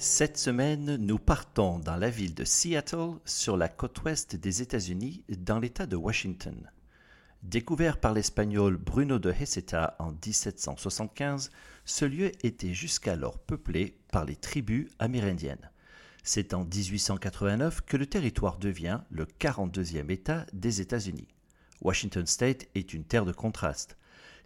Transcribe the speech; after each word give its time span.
Cette 0.00 0.38
semaine, 0.38 0.94
nous 0.94 1.18
partons 1.18 1.80
dans 1.80 1.96
la 1.96 2.08
ville 2.08 2.32
de 2.32 2.44
Seattle, 2.44 3.18
sur 3.24 3.56
la 3.56 3.68
côte 3.68 4.00
ouest 4.04 4.36
des 4.36 4.62
États-Unis, 4.62 5.24
dans 5.28 5.58
l'État 5.58 5.86
de 5.86 5.96
Washington. 5.96 6.70
Découvert 7.42 7.98
par 7.98 8.14
l'espagnol 8.14 8.76
Bruno 8.76 9.18
de 9.18 9.32
Heceta 9.32 9.96
en 9.98 10.12
1775, 10.12 11.50
ce 11.84 12.04
lieu 12.04 12.30
était 12.46 12.74
jusqu'alors 12.74 13.40
peuplé 13.40 13.98
par 14.12 14.24
les 14.24 14.36
tribus 14.36 14.86
amérindiennes. 15.00 15.68
C'est 16.22 16.54
en 16.54 16.62
1889 16.64 17.80
que 17.80 17.96
le 17.96 18.06
territoire 18.06 18.58
devient 18.58 19.00
le 19.10 19.24
42e 19.24 20.12
État 20.12 20.46
des 20.52 20.80
États-Unis. 20.80 21.26
Washington 21.82 22.24
State 22.24 22.68
est 22.76 22.94
une 22.94 23.02
terre 23.04 23.24
de 23.24 23.32
contraste. 23.32 23.96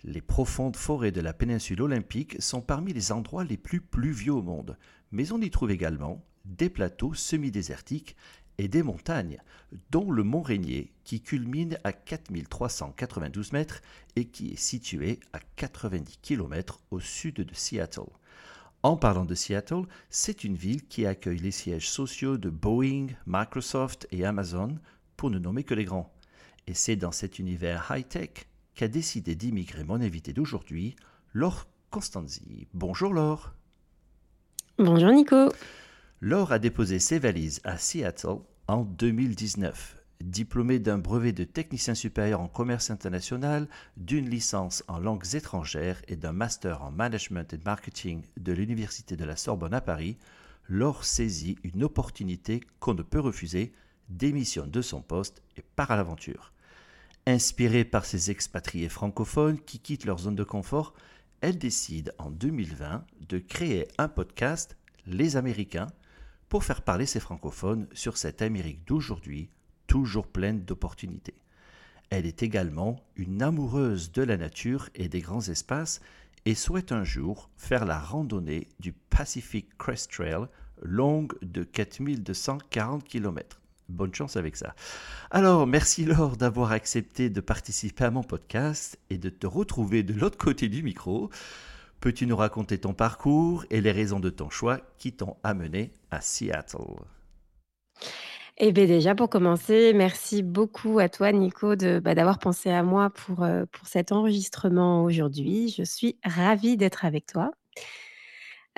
Les 0.05 0.21
profondes 0.21 0.77
forêts 0.77 1.13
de 1.13 1.21
la 1.21 1.33
péninsule 1.33 1.81
olympique 1.81 2.41
sont 2.43 2.61
parmi 2.61 2.93
les 2.93 3.13
endroits 3.13 3.45
les 3.45 3.57
plus 3.57 3.81
pluvieux 3.81 4.33
au 4.33 4.43
monde, 4.43 4.77
mais 5.13 5.31
on 5.31 5.41
y 5.41 5.49
trouve 5.49 5.71
également 5.71 6.25
des 6.45 6.71
plateaux 6.71 7.15
semi-désertiques 7.15 8.17
et 8.59 8.67
des 8.67 8.83
montagnes, 8.83 9.39
dont 9.91 10.11
le 10.11 10.25
mont 10.25 10.43
Rainier, 10.43 10.93
qui 11.05 11.21
culmine 11.21 11.79
à 11.85 11.93
4392 11.93 13.53
mètres 13.53 13.81
et 14.17 14.25
qui 14.25 14.51
est 14.51 14.57
situé 14.57 15.21
à 15.33 15.39
90 15.57 16.19
km 16.21 16.81
au 16.91 16.99
sud 16.99 17.37
de 17.37 17.55
Seattle. 17.55 18.11
En 18.83 18.97
parlant 18.97 19.25
de 19.25 19.37
Seattle, 19.37 19.87
c'est 20.11 20.43
une 20.43 20.57
ville 20.57 20.85
qui 20.85 21.07
accueille 21.07 21.39
les 21.39 21.53
sièges 21.53 21.89
sociaux 21.89 22.39
de 22.39 22.51
Boeing, 22.51 23.07
Microsoft 23.27 24.09
et 24.11 24.25
Amazon, 24.25 24.79
pour 25.17 25.31
ne 25.31 25.39
nommer 25.39 25.63
que 25.63 25.75
les 25.75 25.85
grands. 25.85 26.13
Et 26.67 26.75
c'est 26.75 26.97
dans 26.97 27.13
cet 27.13 27.39
univers 27.39 27.87
high-tech 27.95 28.49
qu'a 28.75 28.89
décidé 28.89 29.35
d'immigrer 29.35 29.85
mon 29.85 30.01
invité 30.01 30.33
d'aujourd'hui, 30.33 30.97
Laure 31.33 31.67
Constanzi. 31.91 32.69
Bonjour 32.75 33.13
Laure. 33.13 33.55
Bonjour 34.79 35.11
Nico. 35.11 35.53
Laure 36.21 36.53
a 36.53 36.59
déposé 36.59 36.99
ses 36.99 37.19
valises 37.19 37.61
à 37.65 37.79
Seattle 37.79 38.39
en 38.69 38.85
2019. 38.85 39.99
Diplômée 40.23 40.79
d'un 40.79 40.99
brevet 40.99 41.33
de 41.33 41.45
technicien 41.45 41.95
supérieur 41.95 42.41
en 42.41 42.49
commerce 42.49 42.91
international, 42.91 43.69
d'une 43.97 44.31
licence 44.31 44.85
en 44.87 44.99
langues 44.99 45.35
étrangères 45.35 46.01
et 46.07 46.17
d'un 46.17 46.33
master 46.33 46.83
en 46.83 46.93
management 46.93 47.53
et 47.53 47.59
marketing 47.65 48.23
de 48.39 48.53
l'Université 48.53 49.17
de 49.17 49.25
la 49.25 49.37
Sorbonne 49.37 49.75
à 49.75 49.81
Paris, 49.81 50.17
Laure 50.69 51.05
saisit 51.05 51.59
une 51.65 51.83
opportunité 51.83 52.61
qu'on 52.79 52.95
ne 52.95 53.03
peut 53.03 53.21
refuser, 53.21 53.73
démissionne 54.09 54.71
de 54.71 54.81
son 54.81 55.03
poste 55.03 55.43
et 55.57 55.63
part 55.75 55.91
à 55.91 55.97
l'aventure. 55.97 56.53
Inspirée 57.27 57.85
par 57.85 58.05
ces 58.05 58.33
expatriés 58.33 58.89
francophones 58.89 59.61
qui 59.61 59.79
quittent 59.79 60.07
leur 60.07 60.19
zone 60.19 60.35
de 60.35 60.43
confort, 60.43 60.93
elle 61.41 61.57
décide 61.57 62.13
en 62.19 62.33
2020 62.33 63.07
de 63.29 63.39
créer 63.39 63.87
un 63.97 64.09
podcast, 64.09 64.77
Les 65.07 65.37
Américains, 65.37 65.87
pour 66.49 66.65
faire 66.65 66.83
parler 66.83 67.07
ses 67.07 67.21
francophones 67.21 67.87
sur 67.93 68.17
cette 68.17 68.43
Amérique 68.43 68.85
d'aujourd'hui, 68.89 69.51
toujours 69.87 70.27
pleine 70.27 70.65
d'opportunités. 70.65 71.37
Elle 72.11 72.27
est 72.27 72.43
également 72.43 72.99
une 73.15 73.41
amoureuse 73.41 74.11
de 74.11 74.23
la 74.23 74.37
nature 74.37 74.89
et 74.97 75.09
des 75.09 75.21
grands 75.21 75.49
espaces 75.49 76.01
et 76.45 76.57
souhaite 76.57 76.91
un 76.91 77.05
jour 77.05 77.51
faire 77.57 77.85
la 77.85 78.01
randonnée 78.01 78.67
du 78.81 78.93
Pacific 78.93 79.69
Crest 79.79 80.11
Trail, 80.11 80.47
longue 80.83 81.35
de 81.41 81.63
4240 81.63 83.05
km. 83.05 83.62
Bonne 83.89 84.15
chance 84.15 84.37
avec 84.37 84.57
ça. 84.57 84.75
Alors, 85.31 85.67
merci 85.67 86.05
Laure 86.05 86.37
d'avoir 86.37 86.73
accepté 86.73 87.31
de 87.31 87.41
participer 87.41 88.05
à 88.05 88.11
mon 88.11 88.23
podcast 88.23 88.99
et 89.11 89.19
de 89.19 89.29
te 89.29 89.47
retrouver 89.47 90.03
de 90.03 90.15
l'autre 90.15 90.39
côté 90.39 90.69
du 90.69 90.83
micro. 90.83 91.31
Peux-tu 92.01 92.27
nous 92.27 92.37
raconter 92.37 92.79
ton 92.79 92.95
parcours 92.95 93.65
et 93.71 93.81
les 93.81 93.93
raisons 93.93 94.19
de 94.19 94.31
ton 94.31 94.51
choix 94.51 94.81
qui 94.99 95.13
t'ont 95.13 95.37
amené 95.45 95.93
à 96.11 96.21
Seattle? 96.21 97.05
Eh 98.59 98.73
bien 98.73 98.87
déjà, 98.87 99.15
pour 99.15 99.31
commencer, 99.31 99.93
merci 99.95 100.43
beaucoup 100.43 100.99
à 100.99 101.09
toi, 101.09 101.33
Nico, 101.33 101.75
bah, 101.77 102.15
d'avoir 102.15 102.39
pensé 102.39 102.71
à 102.71 102.83
moi 102.83 103.11
pour, 103.11 103.43
euh, 103.43 103.65
pour 103.73 103.87
cet 103.87 104.13
enregistrement 104.13 105.05
aujourd'hui. 105.05 105.75
Je 105.77 105.83
suis 105.83 106.17
ravie 106.25 106.77
d'être 106.77 107.05
avec 107.05 107.27
toi. 107.27 107.53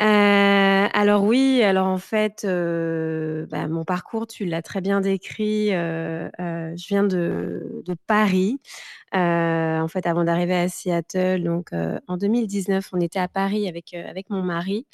Euh, 0.00 0.88
alors 0.92 1.22
oui, 1.24 1.62
alors 1.62 1.86
en 1.86 1.98
fait, 1.98 2.44
euh, 2.44 3.46
bah, 3.46 3.68
mon 3.68 3.84
parcours, 3.84 4.26
tu 4.26 4.44
l'as 4.44 4.60
très 4.62 4.80
bien 4.80 5.00
décrit. 5.00 5.72
Euh, 5.72 6.28
je 6.40 6.86
viens 6.88 7.04
de 7.04 7.84
Paris. 8.06 8.58
en 9.12 9.86
fait, 9.88 10.06
avant 10.06 10.24
d'arriver 10.24 10.54
à 10.56 10.68
Seattle, 10.68 11.42
donc 11.44 11.70
en 12.08 12.16
2019, 12.16 12.88
on 12.92 13.00
était 13.00 13.20
à 13.20 13.28
Paris 13.28 13.68
avec, 13.68 13.94
mon 14.30 14.42
mari 14.42 14.86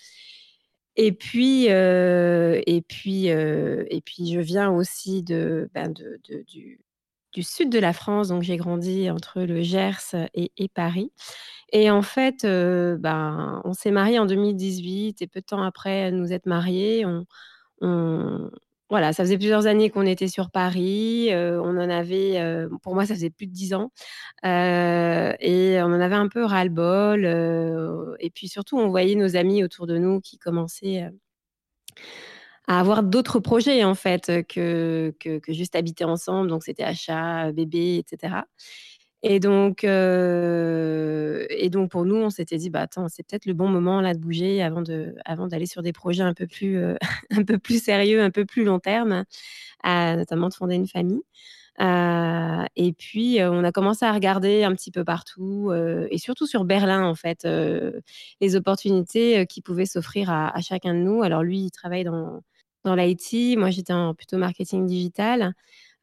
et 0.97 1.13
puis, 1.13 1.67
et 1.67 2.83
puis, 2.89 3.27
et 3.29 4.01
puis 4.05 4.33
je 4.33 4.41
viens 4.41 4.71
aussi 4.71 5.23
de, 5.23 5.71
ben, 5.75 5.93
de 5.93 6.21
de 6.29 6.43
du 6.43 6.81
du 7.33 7.43
sud 7.43 7.71
de 7.71 7.79
la 7.79 7.93
France, 7.93 8.29
donc 8.29 8.43
j'ai 8.43 8.57
grandi 8.57 9.11
entre 9.11 9.43
le 9.43 9.63
Gers 9.63 10.15
et 10.35 10.69
Paris. 10.75 11.13
Et 11.73 11.91
en 11.91 12.03
fait, 12.03 12.45
heu, 12.45 12.97
ben, 13.01 13.63
on 13.65 13.73
s'est 13.75 13.91
mariés 13.93 14.19
en 14.21 14.27
2018 14.27 15.23
et 15.23 15.27
peu 15.29 15.41
de 15.41 15.47
temps 15.47 15.63
après 15.63 16.13
nous 16.13 16.33
être 16.33 16.47
mariés, 16.47 17.07
on 17.07 18.51
voilà, 18.91 19.13
ça 19.13 19.25
faisait 19.25 19.39
plusieurs 19.39 19.67
années 19.67 19.91
qu'on 19.91 20.03
était 20.07 20.29
sur 20.29 20.51
Paris, 20.51 21.29
heu, 21.33 21.61
on 21.61 21.71
en 21.79 21.91
avait, 21.91 22.41
heu, 22.43 22.71
pour 22.83 22.95
moi, 22.95 23.07
ça 23.07 23.15
faisait 23.15 23.31
plus 23.31 23.47
de 23.47 23.53
10 23.53 23.75
ans, 23.75 23.93
et 24.45 25.79
on 25.83 25.87
en 25.87 26.01
avait 26.01 26.17
un 26.17 26.29
peu 26.29 26.45
ras-le-bol, 26.45 27.25
et 28.21 28.31
puis 28.31 28.49
surtout, 28.49 28.79
on 28.79 28.89
voyait 28.91 29.15
nos 29.17 29.37
amis 29.37 29.65
autour 29.65 29.87
de 29.87 29.99
nous 29.99 30.21
qui 30.21 30.39
commençaient, 30.39 31.09
à 32.71 32.81
avoir 32.81 33.03
d'autres 33.03 33.41
projets, 33.41 33.85
en 33.85 33.95
fait, 33.97 34.31
que 34.49 35.15
que 35.21 35.39
que 35.41 35.53
juste 35.53 35.77
habiter 35.77 36.05
ensemble. 36.05 36.49
Donc 36.51 36.65
c'était 36.65 36.85
achat, 36.85 37.53
bébé 37.53 37.97
et 37.99 38.05
cetera 38.09 38.47
et 39.23 39.41
donc, 39.41 39.85
heu 39.85 41.47
et 41.51 41.71
donc 41.71 41.91
pour 41.91 42.05
nous, 42.07 42.17
on 42.17 42.31
s'était 42.31 42.57
dit: 42.59 42.71
«Bah, 42.71 42.83
attends, 42.83 43.09
c'est 43.09 43.23
peut-être 43.27 43.47
le 43.47 43.55
bon 43.55 43.69
moment 43.69 44.01
là 44.01 44.15
de 44.15 44.19
bouger 44.21 44.63
avant 44.63 44.83
de 44.83 45.15
avant 45.27 45.47
d'aller 45.49 45.67
sur 45.67 45.83
des 45.83 45.93
projets 45.93 46.23
un 46.25 46.35
peu 46.35 46.47
plus, 46.47 46.79
un 47.31 47.45
peu 47.45 47.59
plus 47.59 47.83
sérieux, 47.83 48.23
un 48.23 48.31
peu 48.31 48.45
plus 48.47 48.65
long 48.65 48.79
terme», 48.81 49.25
notamment 49.85 50.49
de 50.51 50.55
fonder 50.55 50.77
une 50.77 50.89
famille. 50.89 51.23
Et 52.77 52.93
puis, 52.99 53.39
on 53.43 53.65
a 53.65 53.73
commencé 53.73 54.05
à 54.07 54.13
regarder 54.13 54.65
un 54.65 54.75
petit 54.75 54.91
peu 54.93 55.05
partout, 55.05 55.73
et 56.11 56.19
surtout 56.19 56.47
sur 56.47 56.65
Berlin, 56.65 57.05
en 57.07 57.15
fait, 57.15 57.47
les 58.41 58.57
opportunités, 58.57 59.47
qui 59.47 59.63
pouvaient 59.63 59.87
s'offrir 59.87 60.31
à 60.31 60.57
à 60.57 60.61
chacun 60.63 60.95
de 60.95 61.01
nous. 61.01 61.23
Alors 61.23 61.43
lui, 61.43 61.61
il 61.67 61.71
travaille 61.71 62.05
dans 62.05 62.43
dans 62.85 62.95
l'IT, 62.95 63.57
moi 63.59 63.71
j'étais 63.71 63.93
en 63.93 64.15
plutôt 64.15 64.39
marketing 64.39 64.87
digital. 64.87 65.55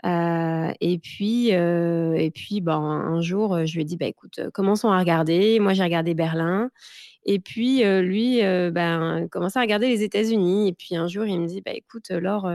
et 0.05 0.99
puis, 1.03 1.49
et 1.49 2.31
puis, 2.33 2.61
ben, 2.61 2.79
un 2.79 3.21
jour, 3.21 3.65
je 3.65 3.73
lui 3.75 3.81
ai 3.81 3.85
dit: 3.85 3.97
«Bah, 3.97 4.07
écoute, 4.07 4.39
commençons 4.53 4.89
à 4.89 4.99
regarder». 4.99 5.59
Moi, 5.59 5.73
j'ai 5.73 5.83
regardé 5.83 6.13
Berlin 6.13 6.69
et 7.25 7.39
puis, 7.39 7.83
lui, 8.01 8.41
ben, 8.71 9.27
commençait 9.31 9.59
à 9.59 9.63
regarder 9.63 9.89
les 9.89 10.03
États-Unis 10.03 10.69
et 10.69 10.73
puis 10.73 10.95
un 10.95 11.07
jour, 11.07 11.25
il 11.25 11.41
me 11.41 11.47
dit: 11.47 11.61
«Bah, 11.61 11.73
écoute, 11.75 12.09
Laure, 12.11 12.49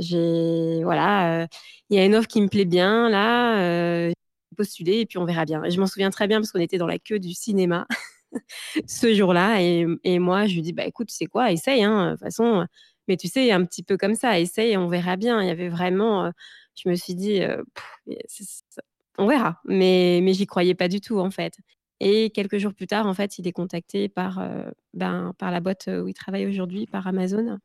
j'ai 0.00 0.82
voilà, 0.84 1.46
il 1.90 1.96
y 1.96 2.00
a 2.00 2.04
une 2.06 2.14
offre 2.16 2.28
qui 2.28 2.40
me 2.42 2.48
plaît 2.48 2.64
bien 2.66 3.08
là, 3.10 4.10
postuler 4.56 5.00
et 5.00 5.06
puis 5.06 5.18
on 5.18 5.24
verra 5.26 5.44
bien». 5.46 5.64
Et 5.64 5.70
je 5.70 5.80
m'en 5.80 5.86
souviens 5.86 6.10
très 6.10 6.28
bien 6.28 6.40
parce 6.40 6.52
qu'on 6.52 6.60
était 6.60 6.78
dans 6.78 6.86
la 6.86 6.98
queue 6.98 7.18
du 7.20 7.34
cinéma 7.34 7.86
ce 8.88 9.14
jour-là 9.14 9.60
et 9.62 10.18
moi, 10.20 10.46
je 10.46 10.54
lui 10.54 10.62
dis: 10.62 10.72
«Bah, 10.72 10.86
écoute, 10.86 11.08
tu 11.08 11.14
sais 11.16 11.26
quoi? 11.26 11.52
Essaye, 11.52 11.84
hein, 11.84 12.08
de 12.08 12.10
toute 12.12 12.20
façon» 12.24 12.66
mais 13.08 13.16
tu 13.16 13.28
sais, 13.28 13.52
un 13.52 13.64
petit 13.64 13.82
peu 13.84 13.96
comme 13.98 14.14
ça, 14.16 14.40
essaye 14.40 14.76
on 14.76 14.88
verra 14.88 15.16
bien. 15.16 15.42
Il 15.42 15.48
y 15.48 15.50
avait 15.50 15.68
vraiment, 15.68 16.32
je 16.82 16.88
me 16.90 16.94
suis 16.96 17.14
dit: 17.16 17.42
«On 19.18 19.26
verra», 19.28 19.60
mais 19.66 20.20
mais 20.22 20.34
j'y 20.34 20.46
croyais 20.46 20.74
pas 20.74 20.88
du 20.88 21.00
tout, 21.00 21.18
en 21.20 21.30
fait. 21.30 21.54
Et 22.00 22.30
quelques 22.30 22.58
jours 22.58 22.74
plus 22.74 22.86
tard, 22.88 23.06
en 23.06 23.14
fait, 23.14 23.38
il 23.38 23.48
est 23.48 23.52
contacté 23.52 24.08
par, 24.08 24.42
ben, 24.94 25.32
par 25.38 25.50
la 25.52 25.60
boîte 25.60 25.88
où 25.88 26.08
il 26.08 26.14
travaille 26.14 26.46
aujourd'hui, 26.46 26.86
par 26.86 27.06
Amazon. 27.06 27.58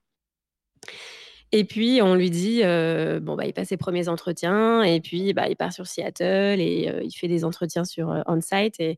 Et 1.53 1.65
puis 1.65 2.01
on 2.01 2.15
lui 2.15 2.29
dit, 2.29 2.61
bon, 2.63 3.35
bah, 3.35 3.45
il 3.45 3.53
passe 3.53 3.69
ses 3.69 3.77
premiers 3.77 4.07
entretiens 4.07 4.83
et 4.83 5.01
puis, 5.01 5.33
bah, 5.33 5.49
il 5.49 5.55
part 5.57 5.73
sur 5.73 5.85
Seattle 5.87 6.59
et 6.61 6.89
il 7.03 7.11
fait 7.11 7.27
des 7.27 7.43
entretiens 7.45 7.83
sur, 7.85 8.23
on-site 8.27 8.79
et 8.79 8.97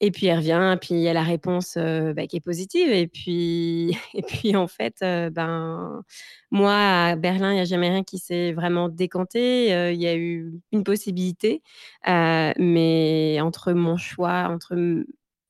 et 0.00 0.10
puis 0.10 0.26
il 0.26 0.32
revient, 0.34 0.76
puis 0.80 0.94
il 0.94 1.00
y 1.00 1.08
a 1.08 1.12
la 1.12 1.22
réponse, 1.22 1.76
bah, 1.76 2.26
qui 2.26 2.36
est 2.36 2.40
positive 2.40 2.90
et 2.92 3.06
puis 3.08 3.96
et 4.14 4.22
puis 4.22 4.56
en 4.56 4.66
fait, 4.68 4.96
ben, 5.00 6.02
moi 6.50 6.74
à 6.74 7.16
Berlin, 7.16 7.52
il 7.52 7.58
y 7.58 7.60
a 7.60 7.64
jamais 7.64 7.90
rien 7.90 8.04
qui 8.04 8.18
s'est 8.18 8.52
vraiment 8.52 8.88
décanté, 8.88 9.68
il 9.94 10.00
y 10.00 10.06
a 10.08 10.16
eu 10.16 10.52
une 10.72 10.84
possibilité, 10.84 11.62
mais 12.06 13.38
entre 13.40 13.72
mon 13.72 13.96
choix, 13.96 14.48
entre 14.50 14.76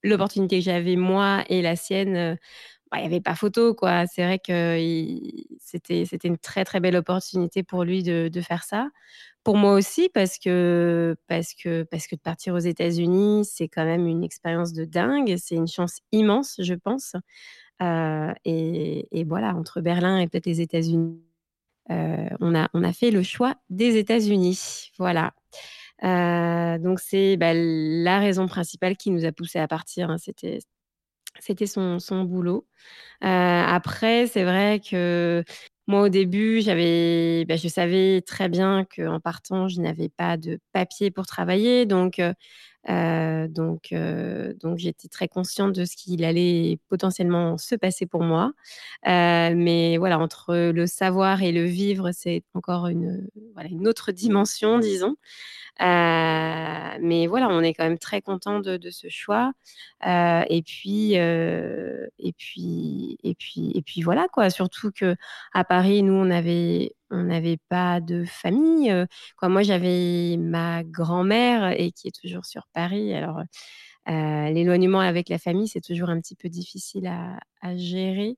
l'opportunité 0.04 0.58
que 0.58 0.64
j'avais 0.64 0.96
moi 0.96 1.44
et 1.48 1.62
la 1.62 1.76
sienne, 1.76 2.38
bah, 2.90 2.98
il 3.00 3.04
y 3.04 3.06
avait 3.06 3.20
pas 3.20 3.34
photo 3.36 3.74
quoi. 3.74 4.06
C'est 4.06 4.24
vrai 4.24 4.38
que 4.38 4.78
c'était 5.60 6.04
une 6.28 6.38
très, 6.38 6.64
très 6.64 6.80
belle 6.80 6.96
opportunité 6.96 7.62
pour 7.62 7.84
lui 7.84 8.02
de 8.02 8.28
de 8.32 8.40
faire 8.40 8.64
ça. 8.64 8.88
Pour 9.48 9.56
moi 9.56 9.72
aussi 9.72 10.10
parce 10.12 10.38
que 10.38 11.16
parce 11.26 11.54
que 11.54 11.82
parce 11.84 12.06
que 12.06 12.16
de 12.16 12.20
partir 12.20 12.52
aux 12.54 12.58
États-Unis, 12.58 13.46
c'est 13.46 13.66
quand 13.66 13.86
même 13.86 14.06
une 14.06 14.22
expérience 14.22 14.74
de 14.74 14.84
dingue. 14.84 15.36
C'est 15.38 15.54
une 15.54 15.66
chance 15.66 16.00
immense, 16.12 16.56
je 16.62 16.74
pense. 16.74 17.16
Heu 17.82 18.34
et 18.44 19.08
et 19.12 19.24
voilà, 19.24 19.54
entre 19.56 19.80
Berlin 19.82 20.18
et 20.18 20.28
peut-être 20.28 20.46
les 20.46 20.60
États-Unis, 20.62 21.20
heu, 21.90 22.28
on 22.40 22.54
a 22.56 22.68
on 22.74 22.84
a 22.84 22.92
fait 22.94 23.10
le 23.12 23.22
choix 23.24 23.56
des 23.70 23.96
États-Unis. 23.98 24.92
Voilà. 24.98 25.34
Heu, 26.04 26.78
donc 26.80 27.00
c'est, 27.00 27.36
bah, 27.38 27.52
la 27.54 28.20
raison 28.20 28.48
principale 28.48 28.96
qui 28.98 29.10
nous 29.12 29.24
a 29.26 29.32
poussés 29.32 29.60
à 29.60 29.68
partir, 29.68 30.10
hein. 30.10 30.18
C'était 30.18 30.60
c'était 31.40 31.66
son 31.66 31.98
son 32.00 32.24
boulot. 32.24 32.66
Après, 33.22 34.26
c'est 34.28 34.44
vrai 34.44 34.80
que 34.80 35.44
moi, 35.88 36.02
au 36.02 36.08
début, 36.10 36.60
j'avais 36.62 37.44
bah, 37.46 37.56
je 37.56 37.68
savais 37.68 38.20
très 38.22 38.48
bien 38.48 38.84
qu'en 38.94 39.20
partant, 39.20 39.68
je 39.68 39.80
n'avais 39.80 40.08
pas 40.10 40.36
de 40.36 40.60
papier 40.72 41.10
pour 41.10 41.26
travailler, 41.26 41.86
donc 41.86 42.18
heu, 42.20 42.34
donc 42.86 43.92
heu, 43.92 44.54
donc 44.60 44.78
j'étais 44.78 45.08
très 45.08 45.28
consciente 45.28 45.74
de 45.74 45.84
ce 45.84 45.96
qu'il 45.96 46.24
allait 46.24 46.78
potentiellement 46.88 47.58
se 47.58 47.74
passer 47.74 48.06
pour 48.06 48.22
moi. 48.22 48.52
Heu, 49.06 49.54
mais 49.54 49.96
voilà, 49.98 50.18
entre 50.18 50.54
le 50.72 50.86
savoir 50.86 51.42
et 51.42 51.52
le 51.52 51.64
vivre, 51.64 52.10
c'est 52.12 52.42
encore 52.54 52.88
une, 52.88 53.28
autre 53.86 54.12
dimension, 54.12 54.78
disons. 54.78 55.16
Mais 55.80 57.26
voilà, 57.28 57.48
on 57.50 57.60
est 57.62 57.74
quand 57.74 57.84
même 57.84 57.98
très 57.98 58.22
content 58.22 58.60
de 58.60 58.90
ce 58.90 59.08
choix. 59.08 59.52
Et 60.04 60.62
puis, 60.64 61.14
et 61.14 62.32
puis 62.36 63.18
et 63.22 63.34
puis 63.34 63.72
et 63.74 63.82
puis 63.82 64.02
voilà 64.02 64.28
quoi. 64.28 64.50
Surtout 64.50 64.90
qu'à 64.92 65.64
Paris, 65.68 66.02
nous, 66.02 66.14
on 66.14 66.30
avait 66.30 66.92
on 67.10 67.24
n'avait 67.24 67.58
pas 67.68 68.00
de 68.00 68.24
famille, 68.24 68.92
quoi. 69.36 69.48
Moi, 69.48 69.62
j'avais 69.62 70.36
ma 70.38 70.84
grand-mère 70.84 71.70
et 71.80 71.92
qui 71.92 72.08
est 72.08 72.16
toujours 72.20 72.44
sur 72.46 72.66
Paris. 72.74 73.14
Alors, 73.14 73.40
l'éloignement 74.06 75.00
avec 75.00 75.28
la 75.28 75.38
famille, 75.38 75.68
c'est 75.68 75.80
toujours 75.82 76.10
un 76.10 76.20
petit 76.20 76.36
peu 76.36 76.48
difficile 76.48 77.06
à 77.08 77.76
gérer. 77.76 78.36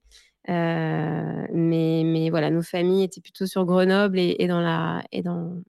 Mais 0.49 2.03
mais 2.05 2.31
voilà, 2.31 2.51
nos 2.51 2.63
familles 2.63 3.05
étaient 3.05 3.21
plutôt 3.21 3.47
sur 3.47 3.65
Grenoble 3.67 4.19
et 4.21 4.47
dans 4.49 4.61
la 4.61 5.03
et 5.13 5.23
dans 5.23 5.63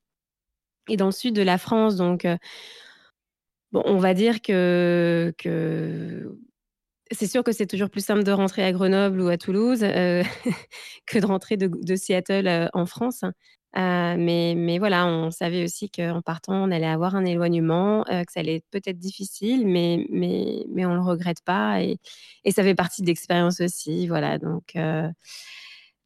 et 0.90 0.98
dans 0.98 1.08
le 1.08 1.12
sud 1.12 1.36
de 1.36 1.42
la 1.44 1.58
France, 1.58 1.96
donc 1.96 2.26
bon, 3.72 3.82
on 3.86 3.98
va 3.98 4.14
dire 4.14 4.42
que 4.42 5.34
que 5.38 6.38
c'est 7.12 7.28
sûr 7.28 7.44
que 7.44 7.52
c'est 7.52 7.68
toujours 7.68 7.90
plus 7.90 8.04
simple 8.06 8.24
de 8.24 8.32
rentrer 8.32 8.64
à 8.64 8.72
Grenoble 8.72 9.22
ou 9.22 9.28
à 9.30 9.38
Toulouse, 9.38 9.84
heu, 9.84 10.22
que 11.08 11.20
de 11.20 11.26
rentrer 11.26 11.58
de 11.58 11.96
Seattle, 11.96 12.48
heu, 12.48 12.70
en 12.74 12.86
France. 12.86 13.24
Heu, 13.24 13.30
mais 14.18 14.54
mais 14.58 14.80
voilà, 14.80 15.08
on 15.08 15.32
savait 15.32 15.64
aussi 15.64 15.90
qu'en 15.90 16.22
partant, 16.22 16.56
on 16.56 16.72
allait 16.72 16.86
avoir 16.88 17.16
un 17.16 17.26
éloignement, 17.26 18.04
que 18.06 18.32
ça 18.32 18.42
allait 18.42 18.58
être 18.58 18.68
peut-être 18.72 18.98
difficile, 19.00 19.66
mais 19.68 20.06
mais 20.10 20.66
mais 20.70 20.86
on 20.86 20.94
le 20.96 21.02
regrette 21.02 21.42
pas 21.46 21.82
et 21.82 21.98
et 22.46 22.52
ça 22.52 22.64
fait 22.64 22.76
partie 22.76 23.02
de 23.02 23.08
l'expérience 23.08 23.62
aussi, 23.62 24.08
voilà, 24.08 24.38
donc 24.40 24.76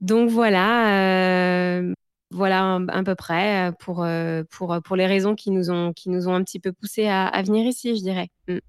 donc 0.01 0.29
voilà, 0.29 1.81
voilà 2.31 2.79
à 2.89 3.03
peu 3.03 3.15
près, 3.15 3.71
pour, 3.79 4.05
pour, 4.51 4.77
pour 4.83 4.95
les 4.95 5.05
raisons 5.07 5.35
qui 5.35 5.51
nous 5.51 5.69
ont 5.71 5.93
qui 5.93 6.09
nous 6.09 6.27
ont 6.27 6.33
un 6.35 6.43
petit 6.43 6.59
peu 6.59 6.71
poussés 6.73 7.07
à 7.07 7.27
à 7.27 7.41
venir 7.43 7.65
ici, 7.65 7.95
je 7.95 8.01
dirais. 8.01 8.29
Mmh. 8.47 8.59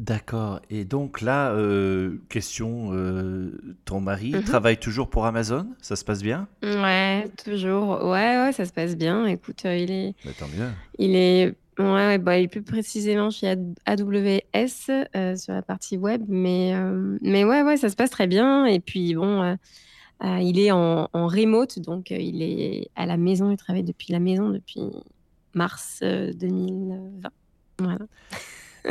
D'accord 0.00 0.60
et 0.70 0.86
donc 0.86 1.20
là, 1.20 1.52
heu, 1.52 2.22
question, 2.30 2.94
heu, 2.94 3.76
ton 3.84 4.00
mari 4.00 4.30
Mmh 4.32 4.38
mh. 4.38 4.44
travaille 4.44 4.78
toujours 4.78 5.10
pour 5.10 5.26
Amazon? 5.26 5.66
Ça 5.82 5.94
se 5.94 6.06
passe 6.06 6.22
bien? 6.22 6.48
Ouais, 6.62 7.26
toujours. 7.44 8.02
Ouais, 8.06 8.38
ouais, 8.42 8.52
ça 8.54 8.64
se 8.64 8.72
passe 8.72 8.96
bien. 8.96 9.26
Écoute, 9.26 9.66
heu, 9.66 9.76
il 9.76 9.90
est 9.90 10.14
Bah, 10.24 10.30
tant 10.38 10.46
mieux. 10.48 10.70
il 10.98 11.14
est 11.14 11.54
ouais, 11.78 11.84
ouais, 11.84 12.16
bah, 12.18 12.38
il 12.38 12.44
est 12.44 12.48
plus 12.48 12.62
précisément 12.62 13.28
chez 13.28 13.48
AD 13.48 13.74
AWS, 13.84 15.36
sur 15.36 15.52
la 15.52 15.60
partie 15.60 15.98
web, 15.98 16.24
mais 16.28 16.68
hem, 16.68 17.18
mais 17.20 17.44
ouais, 17.44 17.62
ouais, 17.62 17.76
ça 17.76 17.90
se 17.90 17.96
passe 17.96 18.10
très 18.10 18.26
bien 18.26 18.64
et 18.64 18.80
puis 18.80 19.14
bon, 19.14 19.54
il 20.22 20.58
est 20.58 20.70
en 20.70 21.10
en 21.12 21.26
remote 21.26 21.78
donc 21.78 22.10
il 22.10 22.40
est 22.42 22.88
à 22.96 23.04
la 23.04 23.18
maison, 23.18 23.50
il 23.50 23.58
travaille 23.58 23.84
depuis 23.84 24.14
la 24.14 24.18
maison 24.18 24.48
depuis 24.48 24.80
mars, 25.52 26.00
heu, 26.02 26.32
2020. 26.32 27.30
Voilà. 27.80 27.98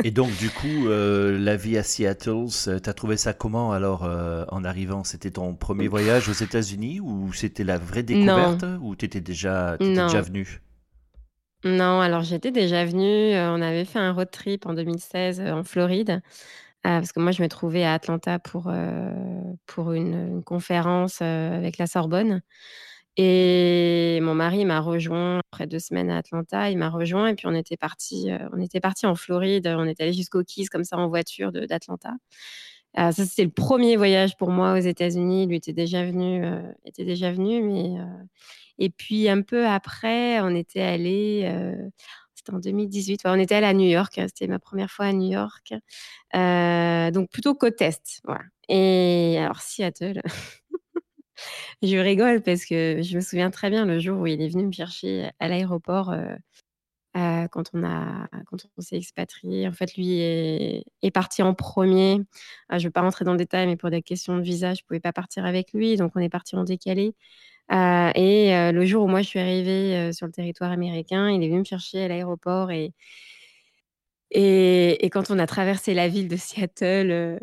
Et 0.02 0.10
donc 0.10 0.36
du 0.36 0.50
coup, 0.50 0.88
heu, 0.88 1.36
la 1.38 1.56
vie 1.56 1.76
à 1.78 1.82
Seattle, 1.82 2.48
ce 2.50 2.78
tu 2.78 2.88
as 2.90 2.94
trouvé 2.94 3.16
ça 3.16 3.32
comment 3.34 3.72
alors, 3.72 4.04
heu, 4.06 4.44
en 4.48 4.64
arrivant? 4.64 5.04
C'était 5.04 5.30
ton 5.32 5.54
premier 5.54 5.88
voyage 5.88 6.28
aux 6.28 6.32
États-Unis 6.32 7.00
ou 7.00 7.32
c'était 7.32 7.64
la 7.64 7.78
vraie 7.78 8.02
découverte? 8.02 8.64
Non, 8.64 8.68
Ou 8.80 8.96
tu 8.96 9.04
étais 9.06 9.20
déjà 9.20 9.78
étais 9.80 10.02
déjà 10.02 10.20
non. 10.20 10.22
venu? 10.22 10.62
Non, 11.64 12.00
alors 12.00 12.22
j'étais 12.22 12.52
déjà 12.52 12.86
venue, 12.86 13.34
heu, 13.34 13.48
on 13.50 13.60
avait 13.60 13.84
fait 13.84 13.98
un 13.98 14.12
road 14.12 14.30
trip 14.30 14.64
en 14.64 14.72
2016, 14.72 15.40
heu, 15.42 15.52
en 15.52 15.62
Floride, 15.62 16.22
parce 16.82 17.12
que 17.12 17.20
moi 17.20 17.32
je 17.32 17.42
me 17.42 17.48
trouvais 17.48 17.84
à 17.84 17.94
Atlanta 17.94 18.38
pour, 18.38 18.72
pour 19.66 19.92
une, 19.92 20.14
une 20.14 20.42
conférence, 20.44 21.22
avec 21.22 21.78
la 21.78 21.86
Sorbonne 21.86 22.42
et 23.16 24.20
mon 24.22 24.34
mari 24.34 24.64
m'a 24.64 24.80
rejoint 24.80 25.40
après 25.52 25.66
2 25.66 25.78
semaines 25.80 26.10
à 26.10 26.18
Atlanta, 26.18 26.70
il 26.70 26.78
m'a 26.78 26.90
rejoint 26.90 27.28
et 27.28 27.34
puis 27.34 27.46
on 27.48 27.54
était 27.54 27.76
partis, 27.76 28.30
heu, 28.30 28.38
on 28.52 28.60
était 28.60 28.80
partis 28.80 29.06
en 29.06 29.14
Floride, 29.16 29.66
on 29.78 29.84
est 29.86 30.00
allés 30.00 30.12
jusqu'aux 30.14 30.44
Keys 30.44 30.66
comme 30.66 30.84
ça 30.84 30.96
en 30.98 31.08
voiture 31.08 31.52
d'Atlanta. 31.52 32.12
Heu, 32.98 33.12
ça 33.12 33.26
c'était 33.26 33.44
le 33.44 33.50
premier 33.52 33.96
voyage 33.96 34.36
pour 34.38 34.50
moi 34.50 34.74
aux 34.74 34.78
États-Unis, 34.80 35.46
lui 35.48 35.56
était 35.56 35.72
déjà 35.74 36.04
venu, 36.04 36.44
heu, 36.46 36.62
était 36.86 37.04
déjà 37.06 37.32
venu 37.32 37.62
mais 37.62 38.00
heu 38.00 38.06
et 38.78 38.90
puis 38.90 39.28
un 39.30 39.42
peu 39.42 39.66
après, 39.68 40.40
on 40.42 40.54
était 40.56 40.82
allés, 40.82 41.44
heu, 41.54 41.90
c'était 42.34 42.52
en 42.54 42.58
2018, 42.60 43.24
ouais, 43.24 43.30
on 43.32 43.36
était 43.40 43.54
allés 43.56 43.66
à 43.68 43.74
New 43.74 43.88
York, 43.88 44.18
hein, 44.18 44.26
c'était 44.28 44.48
ma 44.48 44.58
première 44.60 44.90
fois 44.92 45.06
à 45.06 45.12
New 45.14 45.30
York, 45.32 45.74
donc 47.14 47.30
plutôt 47.30 47.54
côte 47.56 47.80
est, 47.82 48.20
voilà 48.24 48.42
et 48.70 49.38
alors 49.40 49.60
Seattle, 49.62 50.22
je 51.82 51.96
rigole 51.98 52.42
parce 52.42 52.64
que 52.66 53.02
je 53.02 53.16
me 53.16 53.20
souviens 53.22 53.50
très 53.50 53.70
bien 53.70 53.86
le 53.86 53.98
jour 54.00 54.20
où 54.20 54.26
il 54.26 54.42
est 54.42 54.48
venu 54.48 54.66
me 54.66 54.72
chercher 54.72 55.30
à 55.40 55.48
l'aéroport, 55.48 56.12
heu 56.12 56.36
heu, 57.16 57.48
quand 57.52 57.70
on 57.74 57.84
a 57.84 58.28
quand 58.46 58.58
on 58.78 58.82
s'est 58.82 58.96
expatriés. 58.98 59.68
En 59.68 59.72
fait, 59.72 59.96
lui 59.96 60.20
est 60.20 61.10
parti 61.14 61.42
en 61.42 61.54
1er. 61.54 62.16
Heu, 62.18 62.24
je 62.72 62.76
ne 62.76 62.82
vais 62.84 62.90
pas 62.90 63.02
rentrer 63.02 63.24
dans 63.26 63.32
le 63.32 63.38
détail, 63.38 63.66
mais 63.68 63.76
pour 63.76 63.90
des 63.90 64.02
questions 64.02 64.36
de 64.38 64.42
visa, 64.42 64.74
je 64.74 64.82
ne 64.82 64.86
pouvais 64.88 65.00
pas 65.00 65.12
partir 65.14 65.44
avec 65.46 65.72
lui, 65.74 65.96
donc 65.96 66.12
on 66.16 66.20
est 66.20 66.28
partis 66.30 66.56
en 66.56 66.64
décalé. 66.64 67.14
Heu 67.72 68.10
et 68.16 68.72
le 68.72 68.86
jour 68.86 69.04
où 69.04 69.08
moi 69.08 69.22
je 69.22 69.28
suis 69.28 69.40
arrivée, 69.40 70.12
sur 70.14 70.26
le 70.26 70.32
territoire 70.32 70.72
américain, 70.72 71.30
il 71.30 71.42
est 71.44 71.48
venu 71.48 71.60
me 71.60 71.64
chercher 71.64 72.04
à 72.04 72.08
l'aéroport 72.08 72.70
et 72.72 72.92
et 74.32 75.10
quand 75.10 75.30
on 75.30 75.38
a 75.38 75.46
traversé 75.46 75.94
la 75.94 76.08
ville 76.08 76.28
de 76.28 76.36
Seattle, 76.36 77.40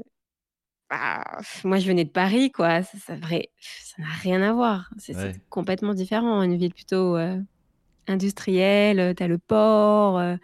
Bah, 0.89 1.23
moi, 1.65 1.79
je 1.79 1.87
venais 1.87 2.05
de 2.05 2.09
Paris, 2.11 2.51
quoi. 2.51 2.81
Ça 2.83 2.97
ça 2.99 3.15
n'a 3.17 4.07
rien 4.21 4.41
à 4.41 4.53
voir. 4.53 4.89
C'est 4.97 5.15
Ouais. 5.17 5.35
complètement 5.49 5.93
différent. 5.93 6.41
Une 6.43 6.55
ville 6.57 6.73
plutôt, 6.73 7.17
heu, 7.17 7.43
industrielle, 8.07 8.99
heu, 8.99 9.15
tu 9.15 9.23
as 9.23 9.27
le 9.27 9.37
port, 9.39 10.19
heu, 10.19 10.37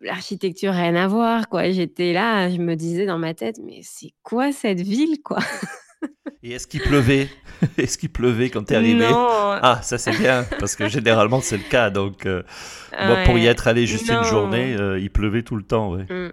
l'architecture, 0.00 0.72
rien 0.72 0.94
à 0.96 1.06
voir, 1.08 1.48
quoi. 1.48 1.70
J'étais 1.70 2.12
là, 2.12 2.50
je 2.50 2.58
me 2.58 2.76
disais 2.76 3.06
dans 3.06 3.18
ma 3.18 3.34
tête: 3.34 3.58
«Mais 3.64 3.80
c'est 3.82 4.12
quoi 4.22 4.52
cette 4.52 4.80
ville, 4.80 5.18
quoi?» 5.24 5.38
Et 6.42 6.52
est-ce 6.52 6.66
qu'il 6.66 6.80
pleuvait? 6.82 7.28
Est-ce 7.78 7.96
qu'il 7.96 8.10
pleuvait 8.10 8.50
quand 8.50 8.64
tu 8.64 8.74
es 8.74 8.76
arrivé? 8.76 9.08
Non, 9.08 9.26
Ah, 9.62 9.80
ça 9.82 9.96
c'est 9.96 10.18
bien, 10.18 10.44
parce 10.60 10.76
que 10.76 10.88
généralement 10.88 11.40
c'est 11.40 11.56
le 11.56 11.62
cas. 11.64 11.88
Donc, 11.90 12.26
moi 12.26 13.16
pour 13.24 13.38
y 13.38 13.46
être 13.46 13.66
allé 13.66 13.86
juste 13.86 14.08
une 14.10 14.24
journée, 14.24 14.76
il 15.00 15.10
pleuvait 15.10 15.42
tout 15.42 15.56
le 15.56 15.62
temps, 15.62 15.90
ouais. 15.94 16.04
Mmh. 16.10 16.32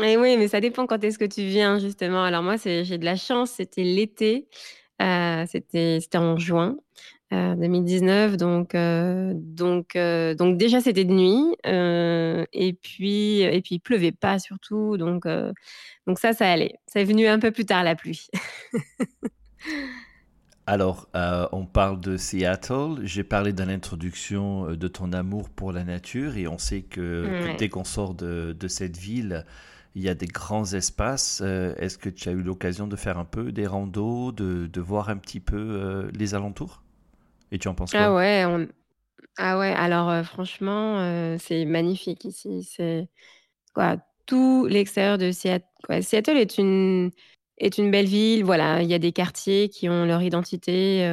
Et 0.00 0.16
oui, 0.16 0.36
mais 0.38 0.48
ça 0.48 0.60
dépend 0.60 0.86
quand 0.86 1.02
est-ce 1.04 1.18
que 1.18 1.24
tu 1.26 1.42
viens 1.42 1.78
justement. 1.78 2.24
Alors 2.24 2.42
moi, 2.42 2.56
j'ai 2.56 2.96
de 2.98 3.04
la 3.04 3.16
chance, 3.16 3.50
c'était 3.52 3.82
l'été, 3.84 4.48
heu, 5.02 5.44
c'était 5.46 5.98
en 6.14 6.38
juin, 6.38 6.76
heu, 7.32 7.54
2019 7.56 8.36
donc 8.38 8.74
heu 8.74 9.34
donc 9.54 10.56
déjà 10.56 10.80
c'était 10.80 11.04
de 11.04 11.12
nuit, 11.12 11.56
et 11.64 12.72
puis 12.82 13.40
et 13.42 13.60
puis 13.60 13.74
il 13.76 13.80
pleuvait 13.80 14.12
pas 14.12 14.38
surtout 14.38 14.96
donc 14.96 15.24
ça, 16.18 16.32
ça 16.32 16.50
allait. 16.50 16.76
C'est 16.86 17.04
venu 17.04 17.26
un 17.26 17.38
peu 17.38 17.50
plus 17.50 17.66
tard 17.66 17.84
la 17.84 17.94
pluie. 17.94 18.28
Alors, 20.66 21.08
on 21.52 21.66
parle 21.66 22.00
de 22.00 22.16
Seattle. 22.16 23.00
J'ai 23.02 23.24
parlé 23.24 23.52
dans 23.52 23.64
l'introduction, 23.66 24.74
de 24.74 24.88
ton 24.88 25.12
amour 25.12 25.50
pour 25.50 25.72
la 25.72 25.82
nature 25.84 26.36
et 26.36 26.46
on 26.46 26.58
sait 26.58 26.82
que 26.82 27.34
que 27.40 27.48
Ouais. 27.48 27.56
dès 27.56 27.68
qu'on 27.68 27.84
sort 27.84 28.14
de 28.14 28.52
de 28.58 28.68
cette 28.68 28.96
ville, 28.96 29.44
il 29.94 30.02
y 30.02 30.08
a 30.08 30.14
des 30.14 30.26
grands 30.26 30.64
espaces. 30.74 31.40
Heu, 31.42 31.74
est-ce 31.78 31.98
que 31.98 32.08
tu 32.10 32.28
as 32.28 32.32
eu 32.32 32.42
l'occasion 32.42 32.86
de 32.88 32.96
faire 32.96 33.18
un 33.18 33.24
peu 33.24 33.52
des 33.52 33.66
randos, 33.66 34.32
de 34.32 34.66
de 34.66 34.80
voir 34.80 35.08
un 35.10 35.16
petit 35.18 35.40
peu, 35.40 35.56
heu, 35.58 36.10
les 36.14 36.34
alentours? 36.34 36.82
Et 37.52 37.58
tu 37.60 37.68
en 37.68 37.74
penses 37.76 37.94
Ah 37.94 38.12
quoi? 38.12 38.14
ouais, 38.14 38.44
on 38.46 38.68
ah 39.38 39.58
ouais, 39.58 39.72
alors, 39.72 40.10
heu, 40.10 40.22
franchement, 40.24 40.98
c'est 41.38 41.64
magnifique 41.66 42.24
ici. 42.26 42.64
C'est 42.64 43.08
Quoi, 43.74 43.98
tout 44.26 44.66
l'extérieur 44.66 45.18
de 45.18 45.32
Seattle. 45.32 46.02
Seattle 46.02 46.38
est 46.38 46.58
une 46.58 47.10
est 47.58 47.78
une 47.78 47.90
belle 47.92 48.06
ville, 48.06 48.44
voilà, 48.44 48.82
il 48.82 48.88
y 48.90 48.94
a 48.94 48.98
des 49.00 49.12
quartiers 49.12 49.68
qui 49.70 49.88
ont 49.88 50.06
leur 50.06 50.22
identité, 50.22 51.04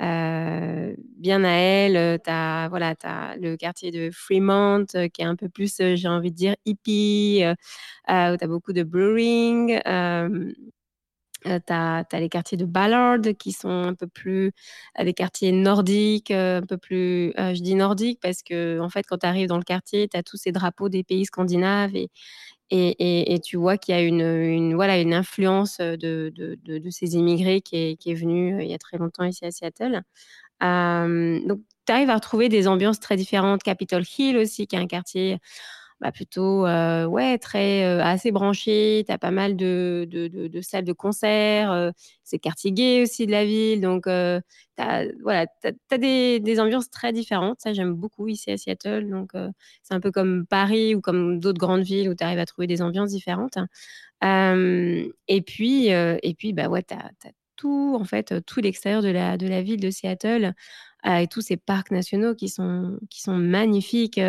bien 0.00 1.44
à 1.44 1.50
elle, 1.50 2.20
tu 2.22 2.30
as 2.30 2.68
voilà, 2.68 2.94
as 3.04 3.36
le 3.36 3.56
quartier 3.56 3.90
de 3.90 4.10
Fremont, 4.12 4.84
qui 4.86 5.22
est 5.22 5.24
un 5.24 5.36
peu 5.36 5.48
plus, 5.48 5.76
j'ai 5.78 6.08
envie 6.08 6.30
de 6.30 6.36
dire 6.36 6.56
hippie, 6.66 7.42
où 8.08 8.36
tu 8.36 8.44
as 8.44 8.48
beaucoup 8.48 8.72
de 8.72 8.82
brewing, 8.82 9.80
Heu, 11.46 11.60
tu 11.66 11.72
as 11.72 12.04
les 12.20 12.28
quartiers 12.30 12.56
de 12.56 12.64
Ballard 12.64 13.18
qui 13.38 13.52
sont 13.52 13.68
un 13.70 13.94
peu 13.94 14.06
plus 14.06 14.52
heu, 14.98 15.04
des 15.04 15.12
quartiers 15.14 15.52
nordiques, 15.52 16.30
un 16.30 16.62
peu 16.66 16.78
plus 16.78 17.32
je 17.36 17.60
dis 17.62 17.74
nordiques 17.74 18.18
parce 18.22 18.42
qu'en 18.42 18.88
fait, 18.88 19.02
quand 19.06 19.18
tu 19.18 19.26
arrives 19.26 19.48
dans 19.48 19.58
le 19.58 19.62
quartier, 19.64 20.08
tu 20.08 20.16
as 20.16 20.22
tous 20.22 20.36
ces 20.38 20.52
drapeaux 20.52 20.88
des 20.88 21.04
pays 21.04 21.26
scandinaves 21.26 21.94
et 21.96 22.08
et 22.70 23.40
tu 23.44 23.56
vois 23.56 23.78
qu'il 23.78 23.94
y 23.94 23.98
a 23.98 24.02
une, 24.02 24.74
voilà, 24.74 24.98
une 25.00 25.14
influence, 25.14 25.78
de 25.80 26.32
de 26.36 26.90
ces 26.90 27.14
immigrés 27.16 27.60
qui 27.60 27.76
est 27.76 27.96
qui 27.96 28.10
est 28.12 28.14
venue, 28.14 28.62
il 28.62 28.68
y 28.68 28.74
a 28.74 28.78
très 28.78 28.98
longtemps 28.98 29.24
ici 29.24 29.44
à 29.46 29.50
Seattle. 29.50 30.02
Donc 30.60 31.60
tu 31.86 31.92
arrives 31.92 32.10
à 32.10 32.14
retrouver 32.16 32.48
des 32.48 32.68
ambiances 32.68 33.00
très 33.00 33.16
différentes. 33.16 33.62
Capitol 33.62 34.02
Hill 34.18 34.38
aussi, 34.38 34.66
qui 34.66 34.76
est 34.76 34.78
un 34.80 34.86
quartier, 34.86 35.38
bah, 36.04 36.12
plutôt, 36.12 36.62
ouais, 36.64 37.38
très, 37.38 37.82
assez 38.00 38.30
branché. 38.30 39.04
Tu 39.06 39.12
as 39.12 39.18
pas 39.18 39.30
mal 39.30 39.56
de 39.56 40.06
de 40.10 40.60
salles 40.60 40.84
de 40.84 40.92
concert, 40.92 41.92
c'est 42.22 42.38
quartier 42.38 42.72
gay 42.72 43.02
aussi 43.02 43.26
de 43.26 43.32
la 43.32 43.44
ville, 43.46 43.80
donc 43.80 44.04
tu 44.04 44.10
as 44.10 45.04
voilà, 45.22 45.46
as 45.90 45.98
des 45.98 46.40
des 46.40 46.60
ambiances 46.60 46.90
très 46.90 47.12
différentes. 47.12 47.60
Ça, 47.60 47.72
j'aime 47.72 47.94
beaucoup 47.94 48.28
ici 48.28 48.50
à 48.50 48.56
Seattle, 48.58 49.08
donc 49.10 49.32
c'est 49.82 49.94
un 49.94 50.00
peu 50.00 50.10
comme 50.12 50.46
Paris 50.46 50.94
ou 50.94 51.00
comme 51.00 51.40
d'autres 51.40 51.58
grandes 51.58 51.82
villes 51.84 52.08
où 52.10 52.14
tu 52.14 52.22
arrives 52.24 52.38
à 52.38 52.46
trouver 52.46 52.66
des 52.66 52.82
ambiances 52.82 53.10
différentes. 53.10 53.56
Hem 54.22 55.08
et 55.28 55.42
puis, 55.42 55.88
et 55.88 56.34
puis, 56.38 56.52
bah, 56.52 56.68
ouais, 56.68 56.82
tu 56.82 56.94
as 56.94 57.10
tout, 57.56 57.96
en 58.00 58.04
fait, 58.04 58.44
tout 58.46 58.60
l'extérieur 58.60 59.02
de 59.02 59.08
la 59.08 59.36
de 59.38 59.46
la 59.48 59.62
ville 59.62 59.80
de 59.80 59.90
Seattle, 59.90 60.54
avec 61.02 61.30
tous 61.30 61.40
ces 61.42 61.56
parcs 61.56 61.90
nationaux 61.90 62.34
qui 62.34 62.48
sont 62.48 62.98
qui 63.10 63.22
sont 63.22 63.36
magnifiques, 63.36 64.20